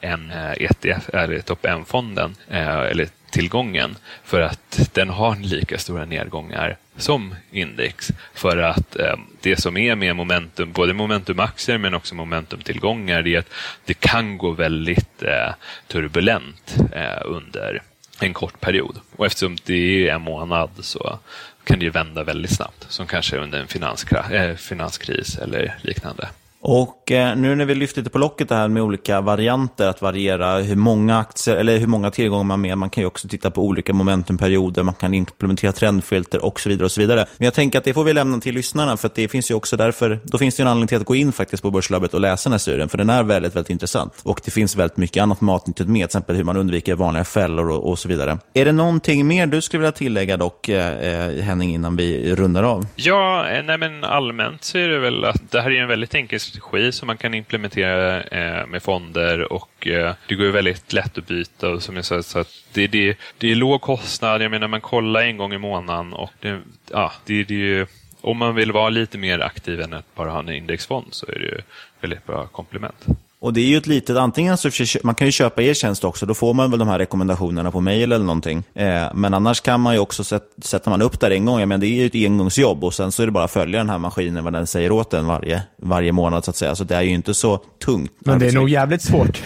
en 0.02 0.32
ETF, 0.58 1.10
eller 1.14 1.40
topp 1.40 1.66
1-fonden 1.66 2.36
eller 2.48 3.08
tillgången 3.32 3.96
för 4.24 4.42
att 4.42 4.90
den 4.94 5.10
har 5.10 5.36
lika 5.36 5.78
stora 5.78 6.06
nedgångar 6.06 6.78
som 7.00 7.36
index. 7.52 8.12
För 8.34 8.58
att 8.58 8.96
eh, 8.96 9.16
det 9.42 9.58
som 9.58 9.78
är 9.78 9.96
med 9.96 10.16
momentum, 10.16 10.72
både 10.72 10.94
momentumaktier 10.94 11.78
men 11.78 11.94
också 11.94 12.16
momentumtillgångar, 12.16 13.22
det 13.22 13.36
är 13.36 13.40
att 13.40 13.54
det 13.86 13.94
kan 13.94 14.38
gå 14.38 14.52
väldigt 14.52 15.24
eh, 15.24 15.54
turbulent 15.88 16.76
eh, 16.94 17.22
under 17.26 17.82
en 18.20 18.34
kort 18.34 18.60
period. 18.60 19.00
Och 19.16 19.26
eftersom 19.26 19.58
det 19.66 20.10
är 20.10 20.16
en 20.16 20.22
månad 20.22 20.70
så 20.80 21.20
kan 21.64 21.80
det 21.80 21.86
ju 21.86 21.92
vända 21.92 22.24
väldigt 22.24 22.52
snabbt, 22.52 22.86
som 22.90 23.08
kanske 23.08 23.38
under 23.38 23.60
en 23.60 23.68
finanskra- 23.68 24.34
eh, 24.34 24.56
finanskris 24.56 25.38
eller 25.38 25.78
liknande. 25.82 26.30
Och 26.62 27.12
eh, 27.12 27.36
nu 27.36 27.56
när 27.56 27.66
vi 27.66 27.76
lyft 27.76 27.98
lite 27.98 28.10
på 28.10 28.18
locket 28.18 28.50
det 28.50 28.56
här 28.56 28.68
med 28.68 28.84
olika 28.84 29.22
varianter, 29.22 29.88
att 29.88 30.02
variera 30.02 30.58
hur 30.58 30.76
många 30.76 31.20
aktier 31.20 31.56
eller 31.56 31.78
hur 31.78 31.88
många 31.88 32.12
tillgångar 32.12 32.44
man 32.44 32.60
har 32.60 32.68
med. 32.68 32.78
Man 32.78 32.90
kan 32.90 33.02
ju 33.02 33.08
också 33.08 33.28
titta 33.28 33.52
på 33.52 33.64
olika 33.64 33.94
momentumperioder, 33.94 34.84
man 34.84 34.94
kan 34.94 35.14
implementera 35.14 35.72
trendfilter 35.72 36.46
och 36.46 36.60
så 36.60 36.70
vidare. 36.70 36.86
och 36.86 36.92
så 36.92 37.02
vidare. 37.02 37.26
Men 37.38 37.46
jag 37.46 37.54
tänker 37.54 37.80
att 37.80 37.86
det 37.86 37.94
får 37.94 38.04
vi 38.04 38.14
lämna 38.14 38.40
till 38.40 38.56
lyssnarna, 38.56 38.98
för 38.98 39.08
att 39.08 39.16
det 39.16 39.28
finns 39.28 39.52
ju 39.52 39.56
också 39.56 39.78
därför, 39.78 40.20
då 40.24 40.38
finns 40.38 40.56
det 40.56 40.62
ju 40.62 40.64
en 40.64 40.68
anledning 40.68 40.88
till 40.88 40.98
att 40.98 41.06
gå 41.06 41.16
in 41.16 41.32
faktiskt 41.32 41.64
på 41.64 41.72
Börslabbet 41.72 42.14
och 42.14 42.22
läsa 42.22 42.50
den 42.50 42.54
här 42.54 42.60
studien, 42.60 42.90
för 42.90 42.98
den 42.98 43.10
är 43.10 43.24
väldigt, 43.24 43.56
väldigt 43.56 43.70
intressant. 43.70 44.14
Och 44.24 44.42
det 44.46 44.52
finns 44.52 44.76
väldigt 44.76 44.98
mycket 44.98 45.24
annat 45.24 45.42
matnyttigt 45.42 45.90
med, 45.90 46.00
till 46.00 46.06
exempel 46.06 46.36
hur 46.36 46.44
man 46.44 46.58
undviker 46.58 46.96
vanliga 46.96 47.24
fällor 47.24 47.70
och, 47.72 47.90
och 47.90 48.00
så 48.00 48.08
vidare. 48.08 48.38
Är 48.54 48.66
det 48.66 48.72
någonting 48.72 49.28
mer 49.28 49.48
du 49.48 49.62
skulle 49.62 49.82
vilja 49.82 49.92
tillägga 49.92 50.38
dock, 50.38 50.70
eh, 50.70 51.00
eh 51.00 51.44
Henning, 51.44 51.74
innan 51.74 51.96
vi 51.96 52.36
rundar 52.36 52.64
av? 52.64 52.86
Ja, 52.96 53.50
eh, 53.50 53.64
nej 53.64 53.78
men 53.78 54.04
allmänt 54.04 54.64
så 54.64 54.78
är 54.78 54.90
det 54.90 55.00
väl 55.00 55.26
att 55.26 55.52
det 55.52 55.62
här 55.62 55.72
är 55.72 55.82
en 55.82 55.88
väldigt 55.88 56.16
enkel 56.16 56.40
strategi 56.50 56.92
som 56.92 57.08
man 57.08 57.18
kan 57.18 57.34
implementera 57.34 58.24
eh, 58.24 58.68
med 58.68 58.84
fonder 58.84 59.54
och 59.54 59.88
eh, 59.88 60.14
det 60.28 60.36
går 60.36 60.46
ju 60.46 60.52
väldigt 60.52 60.94
lätt 60.94 61.18
att 61.18 61.28
byta 61.28 61.70
och 61.70 61.84
som 61.84 61.96
jag 61.96 62.06
sa, 62.06 62.24
så 62.24 62.40
att 62.40 62.64
det, 62.74 62.88
det, 62.88 63.18
det 63.38 63.52
är 63.52 63.56
låg 63.56 63.82
kostnad. 63.82 64.42
Jag 64.42 64.52
menar, 64.52 64.68
man 64.68 64.82
kollar 64.82 65.22
en 65.22 65.38
gång 65.38 65.54
i 65.54 65.58
månaden 65.58 66.14
och 66.14 66.32
det, 66.40 66.62
ja, 66.92 67.12
det, 67.26 67.44
det 67.44 67.54
är 67.54 67.58
ju, 67.58 67.86
om 68.22 68.38
man 68.38 68.56
vill 68.56 68.72
vara 68.72 68.90
lite 68.90 69.18
mer 69.18 69.40
aktiv 69.40 69.82
än 69.82 69.94
att 69.94 70.16
bara 70.16 70.30
ha 70.30 70.40
en 70.40 70.50
indexfond 70.50 71.08
så 71.12 71.26
är 71.26 71.40
det 71.40 71.46
ju 71.46 71.62
väldigt 72.02 72.26
bra 72.26 72.48
komplement. 72.48 73.06
Och 73.42 73.54
det 73.54 73.62
är 73.62 73.66
ju 73.66 73.78
ett 73.78 73.88
litet, 73.88 74.18
antingen 74.18 74.58
så 74.58 74.70
man 75.04 75.16
kan 75.16 75.28
ju 75.28 75.32
köpa 75.32 75.62
er 75.62 75.74
tjänst 75.74 76.04
också, 76.04 76.26
då 76.26 76.34
får 76.34 76.54
man 76.54 76.72
väl 76.72 76.80
de 76.80 76.88
här 76.88 77.00
rekommendationerna 77.00 77.72
på 77.72 77.82
mail 77.82 78.12
eller 78.12 78.26
någonting. 78.26 78.64
Eh, 78.74 79.08
men 79.14 79.34
annars 79.34 79.62
kan 79.62 79.82
man 79.82 79.94
ju 79.94 80.00
också, 80.00 80.24
sätt, 80.24 80.44
sätter 80.62 80.90
man 80.90 81.02
upp 81.02 81.20
där 81.20 81.32
en 81.32 81.46
gång, 81.46 81.68
men 81.68 81.80
det 81.80 81.88
är 81.88 81.90
ju 81.90 82.06
ett 82.06 82.16
engångsjobb 82.16 82.84
och 82.84 82.94
sen 82.94 83.12
så 83.12 83.22
är 83.22 83.26
det 83.26 83.32
bara 83.32 83.44
att 83.44 83.52
följa 83.52 83.78
den 83.78 83.90
här 83.90 83.98
maskinen, 83.98 84.44
vad 84.44 84.54
den 84.54 84.68
säger 84.68 84.92
åt 84.92 85.14
en 85.14 85.26
varje, 85.26 85.64
varje 85.78 86.12
månad 86.12 86.46
så 86.46 86.52
att 86.52 86.58
säga. 86.58 86.76
Så 86.76 86.84
det 86.84 86.96
är 86.96 87.02
ju 87.02 87.10
inte 87.10 87.34
så 87.34 87.58
tungt. 87.86 88.12
Men 88.20 88.40
det 88.40 88.48
är 88.48 88.52
nog 88.52 88.70
jävligt 88.70 89.02
svårt. 89.02 89.42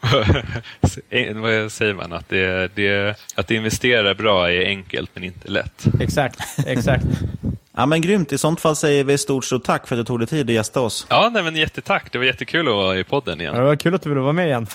Vad 1.34 1.72
säger 1.72 1.94
man? 1.94 2.12
Att, 2.12 2.28
det, 2.28 2.70
det, 2.74 3.16
att 3.34 3.50
investera 3.50 4.14
bra 4.14 4.52
är 4.52 4.66
enkelt 4.66 5.10
men 5.14 5.24
inte 5.24 5.48
lätt. 5.48 5.86
Exakt, 6.00 6.40
exakt. 6.66 7.06
Ja 7.76 7.86
men 7.86 8.00
grymt, 8.00 8.32
i 8.32 8.38
sånt 8.38 8.60
fall 8.60 8.76
säger 8.76 9.04
vi 9.04 9.18
stort 9.18 9.44
stort 9.44 9.64
tack 9.64 9.86
för 9.86 9.94
att 9.94 10.00
du 10.00 10.04
tog 10.04 10.18
dig 10.18 10.28
tid 10.28 10.50
att 10.50 10.54
gästa 10.54 10.80
oss. 10.80 11.06
Ja, 11.10 11.30
nej, 11.32 11.42
men 11.42 11.56
jättetack. 11.56 12.12
Det 12.12 12.18
var 12.18 12.24
jättekul 12.24 12.68
att 12.68 12.74
vara 12.74 12.98
i 12.98 13.04
podden 13.04 13.40
igen. 13.40 13.54
Ja, 13.54 13.60
det 13.60 13.66
var 13.66 13.76
kul 13.76 13.94
att 13.94 14.02
du 14.02 14.08
ville 14.08 14.20
vara 14.20 14.32
med 14.32 14.46
igen. 14.46 14.66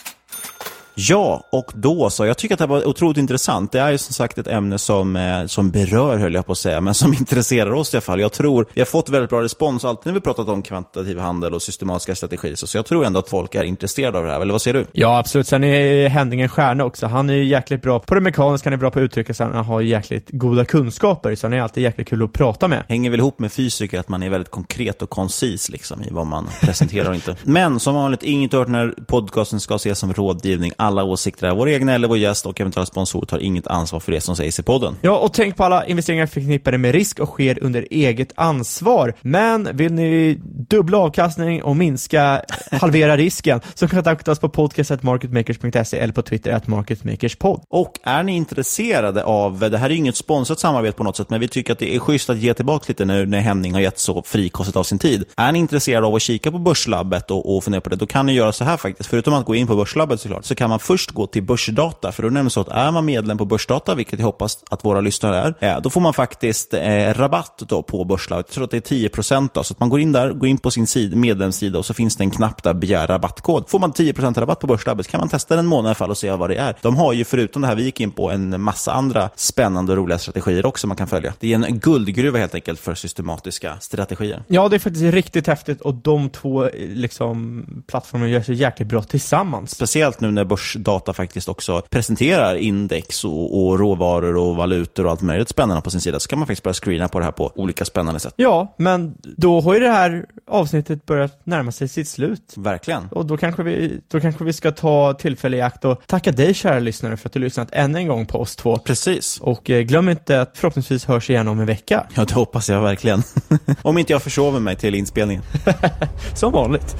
Ja, 0.95 1.47
och 1.51 1.71
då 1.75 2.09
så. 2.09 2.25
Jag 2.25 2.37
tycker 2.37 2.55
att 2.55 2.59
det 2.59 2.63
här 2.63 2.69
var 2.69 2.87
otroligt 2.87 3.17
intressant. 3.17 3.71
Det 3.71 3.79
är 3.79 3.91
ju 3.91 3.97
som 3.97 4.13
sagt 4.13 4.37
ett 4.37 4.47
ämne 4.47 4.77
som, 4.77 5.15
eh, 5.15 5.45
som 5.45 5.71
berör, 5.71 6.17
höll 6.17 6.33
jag 6.33 6.45
på 6.45 6.51
att 6.51 6.57
säga, 6.57 6.81
men 6.81 6.93
som 6.93 7.13
intresserar 7.19 7.71
oss 7.71 7.93
i 7.93 7.97
alla 7.97 8.01
fall. 8.01 8.19
Jag 8.19 8.31
tror, 8.31 8.65
vi 8.73 8.81
har 8.81 8.85
fått 8.85 9.09
väldigt 9.09 9.29
bra 9.29 9.43
respons 9.43 9.85
alltid 9.85 10.05
när 10.05 10.13
vi 10.13 10.21
pratat 10.21 10.47
om 10.47 10.61
kvantitativ 10.61 11.19
handel 11.19 11.53
och 11.53 11.61
systematiska 11.61 12.15
strategier. 12.15 12.55
Så 12.55 12.77
jag 12.77 12.85
tror 12.85 13.05
ändå 13.05 13.19
att 13.19 13.29
folk 13.29 13.55
är 13.55 13.63
intresserade 13.63 14.17
av 14.17 14.23
det 14.25 14.31
här, 14.31 14.41
eller 14.41 14.51
vad 14.51 14.61
säger 14.61 14.77
du? 14.77 14.85
Ja, 14.91 15.19
absolut. 15.19 15.47
Sen 15.47 15.63
är 15.63 16.07
Henning 16.07 16.41
en 16.41 16.49
stjärna 16.49 16.85
också. 16.85 17.07
Han 17.07 17.29
är 17.29 17.33
ju 17.33 17.45
jäkligt 17.45 17.81
bra 17.81 17.99
på 17.99 18.15
det 18.15 18.21
mekaniska, 18.21 18.69
han 18.69 18.73
är 18.73 18.77
bra 18.77 18.91
på 18.91 18.99
att 18.99 19.03
uttrycka 19.03 19.33
sig, 19.33 19.45
han 19.45 19.65
har 19.65 19.81
jäkligt 19.81 20.29
goda 20.29 20.65
kunskaper, 20.65 21.35
så 21.35 21.47
han 21.47 21.53
är 21.53 21.61
alltid 21.61 21.83
jäkligt 21.83 22.07
kul 22.07 22.23
att 22.23 22.33
prata 22.33 22.67
med. 22.67 22.83
Hänger 22.87 23.09
väl 23.09 23.19
ihop 23.19 23.39
med 23.39 23.51
fysiker, 23.51 23.99
att 23.99 24.09
man 24.09 24.23
är 24.23 24.29
väldigt 24.29 24.51
konkret 24.51 25.01
och 25.01 25.09
koncis 25.09 25.69
liksom, 25.69 26.03
i 26.03 26.07
vad 26.11 26.27
man 26.27 26.49
presenterar 26.61 27.09
och 27.09 27.15
inte. 27.15 27.35
Men 27.43 27.79
som 27.79 27.95
vanligt, 27.95 28.23
inget 28.23 28.53
hört 28.53 28.67
när 28.67 28.93
podcasten 29.07 29.59
ska 29.59 29.75
ses 29.75 29.99
som 29.99 30.13
rådgivning. 30.13 30.71
Alla 30.79 31.03
åsikter 31.03 31.47
är 31.47 31.55
våra 31.55 31.71
egna 31.71 31.93
eller 31.93 32.07
vår 32.07 32.17
gäst 32.17 32.45
och 32.45 32.61
eventuella 32.61 32.85
sponsorer 32.85 33.25
tar 33.25 33.39
inget 33.39 33.67
ansvar 33.67 33.99
för 33.99 34.11
det 34.11 34.21
som 34.21 34.35
sägs 34.35 34.59
i 34.59 34.63
podden. 34.63 34.95
Ja, 35.01 35.17
och 35.17 35.33
tänk 35.33 35.57
på 35.57 35.63
alla 35.63 35.85
investeringar 35.85 36.25
förknippade 36.25 36.77
med 36.77 36.91
risk 36.91 37.19
och 37.19 37.29
sker 37.29 37.63
under 37.63 37.87
eget 37.91 38.31
ansvar. 38.35 39.13
Men 39.21 39.77
vill 39.77 39.93
ni 39.93 40.39
dubbla 40.69 40.97
avkastning 40.97 41.63
och 41.63 41.75
minska, 41.75 42.41
halvera 42.71 43.17
risken, 43.17 43.61
så 43.73 43.87
kontakta 43.87 44.31
oss 44.31 44.39
på 44.39 44.49
podcast.marketmakers.se 44.49 45.97
eller 45.97 46.13
på 46.13 46.21
Twitter 46.21 46.51
at 46.51 46.67
marketmakerspod. 46.67 47.61
Och 47.69 47.93
är 48.03 48.23
ni 48.23 48.35
intresserade 48.35 49.23
av, 49.23 49.59
det 49.59 49.77
här 49.77 49.89
är 49.89 49.93
inget 49.93 50.15
sponsrat 50.15 50.59
samarbete 50.59 50.97
på 50.97 51.03
något 51.03 51.17
sätt, 51.17 51.29
men 51.29 51.39
vi 51.39 51.47
tycker 51.47 51.73
att 51.73 51.79
det 51.79 51.95
är 51.95 51.99
schysst 51.99 52.29
att 52.29 52.37
ge 52.37 52.53
tillbaka 52.53 52.85
lite 52.87 53.05
nu 53.05 53.25
när 53.25 53.39
Henning 53.39 53.73
har 53.73 53.81
gett 53.81 53.99
så 53.99 54.23
frikostigt 54.25 54.77
av 54.77 54.83
sin 54.83 54.99
tid. 54.99 55.25
Är 55.37 55.51
ni 55.51 55.59
intresserade 55.59 56.07
av 56.07 56.15
att 56.15 56.21
kika 56.21 56.51
på 56.51 56.57
Börslabbet 56.57 57.31
och, 57.31 57.55
och 57.55 57.63
fundera 57.63 57.81
på 57.81 57.89
det, 57.89 57.95
då 57.95 58.05
kan 58.05 58.25
ni 58.25 58.33
göra 58.33 58.51
så 58.51 58.63
här 58.63 58.77
faktiskt. 58.77 59.09
Förutom 59.09 59.33
att 59.33 59.45
gå 59.45 59.55
in 59.55 59.67
på 59.67 59.75
Börslabbet 59.75 60.21
såklart, 60.21 60.45
så 60.45 60.55
kan 60.55 60.68
man 60.69 60.79
först 60.79 61.11
gå 61.11 61.27
till 61.27 61.43
Börsdata, 61.43 62.11
för 62.11 62.23
då 62.23 62.27
är 62.27 62.29
det 62.29 62.33
nämligen 62.33 62.49
så 62.49 62.61
att 62.61 62.67
är 62.67 62.91
man 62.91 63.05
medlem 63.05 63.37
på 63.37 63.45
Börsdata, 63.45 63.95
vilket 63.95 64.19
jag 64.19 64.25
hoppas 64.25 64.63
att 64.69 64.85
våra 64.85 65.01
lyssnare 65.01 65.53
är, 65.59 65.75
eh, 65.75 65.81
då 65.81 65.89
får 65.89 66.01
man 66.01 66.13
faktiskt 66.13 66.73
eh, 66.73 67.13
rabatt 67.13 67.63
då 67.67 67.83
på 67.83 68.05
Börslabbet. 68.05 68.45
Jag 68.49 68.53
tror 68.53 68.63
att 68.63 68.71
det 68.71 68.77
är 68.77 68.81
10 68.81 69.09
då, 69.53 69.63
så 69.63 69.73
att 69.73 69.79
man 69.79 69.89
går 69.89 69.99
in 69.99 70.11
där, 70.11 70.33
går 70.33 70.49
in 70.49 70.57
på 70.57 70.71
sin 70.71 70.87
sid, 70.87 71.15
medlemssida 71.15 71.79
och 71.79 71.85
så 71.85 71.93
finns 71.93 72.15
det 72.15 72.23
en 72.23 72.31
knapp 72.31 72.63
där, 72.63 72.73
begär 72.73 73.07
rabattkod. 73.07 73.69
Får 73.69 73.79
man 73.79 73.93
10% 73.93 74.39
rabatt 74.39 74.59
på 74.59 74.67
Börslabbet 74.67 75.07
kan 75.07 75.19
man 75.19 75.29
testa 75.29 75.55
den 75.55 75.65
en 75.65 75.69
månad 75.69 75.91
i 75.91 75.95
fall 75.95 76.09
och 76.09 76.17
se 76.17 76.31
vad 76.31 76.49
det 76.49 76.55
är. 76.55 76.75
De 76.81 76.95
har 76.95 77.13
ju 77.13 77.25
förutom 77.25 77.61
det 77.61 77.67
här 77.67 77.75
vi 77.75 77.83
gick 77.83 77.99
in 77.99 78.11
på 78.11 78.31
en 78.31 78.61
massa 78.61 78.91
andra 78.91 79.29
spännande 79.35 79.91
och 79.91 79.97
roliga 79.97 80.19
strategier 80.19 80.65
också 80.65 80.87
man 80.87 80.97
kan 80.97 81.07
följa. 81.07 81.33
Det 81.39 81.53
är 81.53 81.65
en 81.65 81.79
guldgruva 81.79 82.39
helt 82.39 82.55
enkelt 82.55 82.79
för 82.79 82.95
systematiska 82.95 83.77
strategier. 83.79 84.43
Ja, 84.47 84.69
det 84.69 84.75
är 84.75 84.79
faktiskt 84.79 85.13
riktigt 85.13 85.47
häftigt 85.47 85.81
och 85.81 85.93
de 85.93 86.29
två 86.29 86.65
eh, 86.65 86.69
liksom, 86.89 87.65
plattformarna 87.87 88.29
gör 88.29 88.41
sig 88.41 88.55
jäkligt 88.55 88.87
bra 88.87 89.03
tillsammans. 89.03 89.71
Speciellt 89.71 90.19
nu 90.19 90.31
när 90.31 90.43
börsdata 90.59 91.13
faktiskt 91.13 91.49
också 91.49 91.81
presenterar 91.89 92.55
index 92.55 93.25
och, 93.25 93.65
och 93.65 93.79
råvaror 93.79 94.37
och 94.37 94.55
valutor 94.55 95.05
och 95.05 95.11
allt 95.11 95.21
möjligt 95.21 95.49
spännande 95.49 95.81
på 95.81 95.91
sin 95.91 96.01
sida, 96.01 96.19
så 96.19 96.29
kan 96.29 96.39
man 96.39 96.47
faktiskt 96.47 96.63
börja 96.63 96.73
screena 96.73 97.07
på 97.07 97.19
det 97.19 97.25
här 97.25 97.31
på 97.31 97.51
olika 97.55 97.85
spännande 97.85 98.19
sätt. 98.19 98.33
Ja, 98.35 98.75
men 98.77 99.15
då 99.21 99.61
har 99.61 99.73
ju 99.73 99.79
det 99.79 99.89
här 99.89 100.25
avsnittet 100.47 101.05
börjat 101.05 101.41
närma 101.43 101.71
sig 101.71 101.87
sitt 101.87 102.07
slut. 102.07 102.53
Verkligen. 102.57 103.07
Och 103.11 103.25
då 103.25 103.37
kanske 103.37 103.63
vi, 103.63 103.99
då 104.07 104.19
kanske 104.19 104.43
vi 104.43 104.53
ska 104.53 104.71
ta 104.71 105.13
tillfälle 105.13 105.57
i 105.57 105.61
akt 105.61 105.85
och 105.85 106.01
tacka 106.07 106.31
dig 106.31 106.53
kära 106.53 106.79
lyssnare 106.79 107.17
för 107.17 107.29
att 107.29 107.33
du 107.33 107.39
lyssnat 107.39 107.67
än 107.71 107.95
en 107.95 108.07
gång 108.07 108.25
på 108.25 108.39
oss 108.39 108.55
två. 108.55 108.77
Precis. 108.77 109.39
Och 109.39 109.69
eh, 109.69 109.81
glöm 109.81 110.09
inte 110.09 110.41
att 110.41 110.57
förhoppningsvis 110.57 111.05
hörs 111.05 111.29
igen 111.29 111.47
om 111.47 111.59
en 111.59 111.65
vecka. 111.65 112.07
Ja, 112.15 112.25
det 112.25 112.33
hoppas 112.33 112.69
jag 112.69 112.81
verkligen. 112.81 113.23
om 113.81 113.97
inte 113.97 114.13
jag 114.13 114.23
försover 114.23 114.59
mig 114.59 114.75
till 114.75 114.95
inspelningen. 114.95 115.43
Som 116.33 116.51
vanligt. 116.51 116.95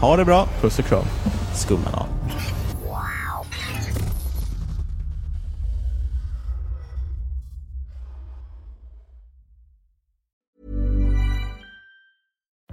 ha 0.00 0.16
det 0.16 0.24
bra. 0.24 0.48
Puss 0.60 0.78
och 0.78 0.84
kram. 0.84 1.04
Skumman 1.54 1.94
av. 1.94 2.06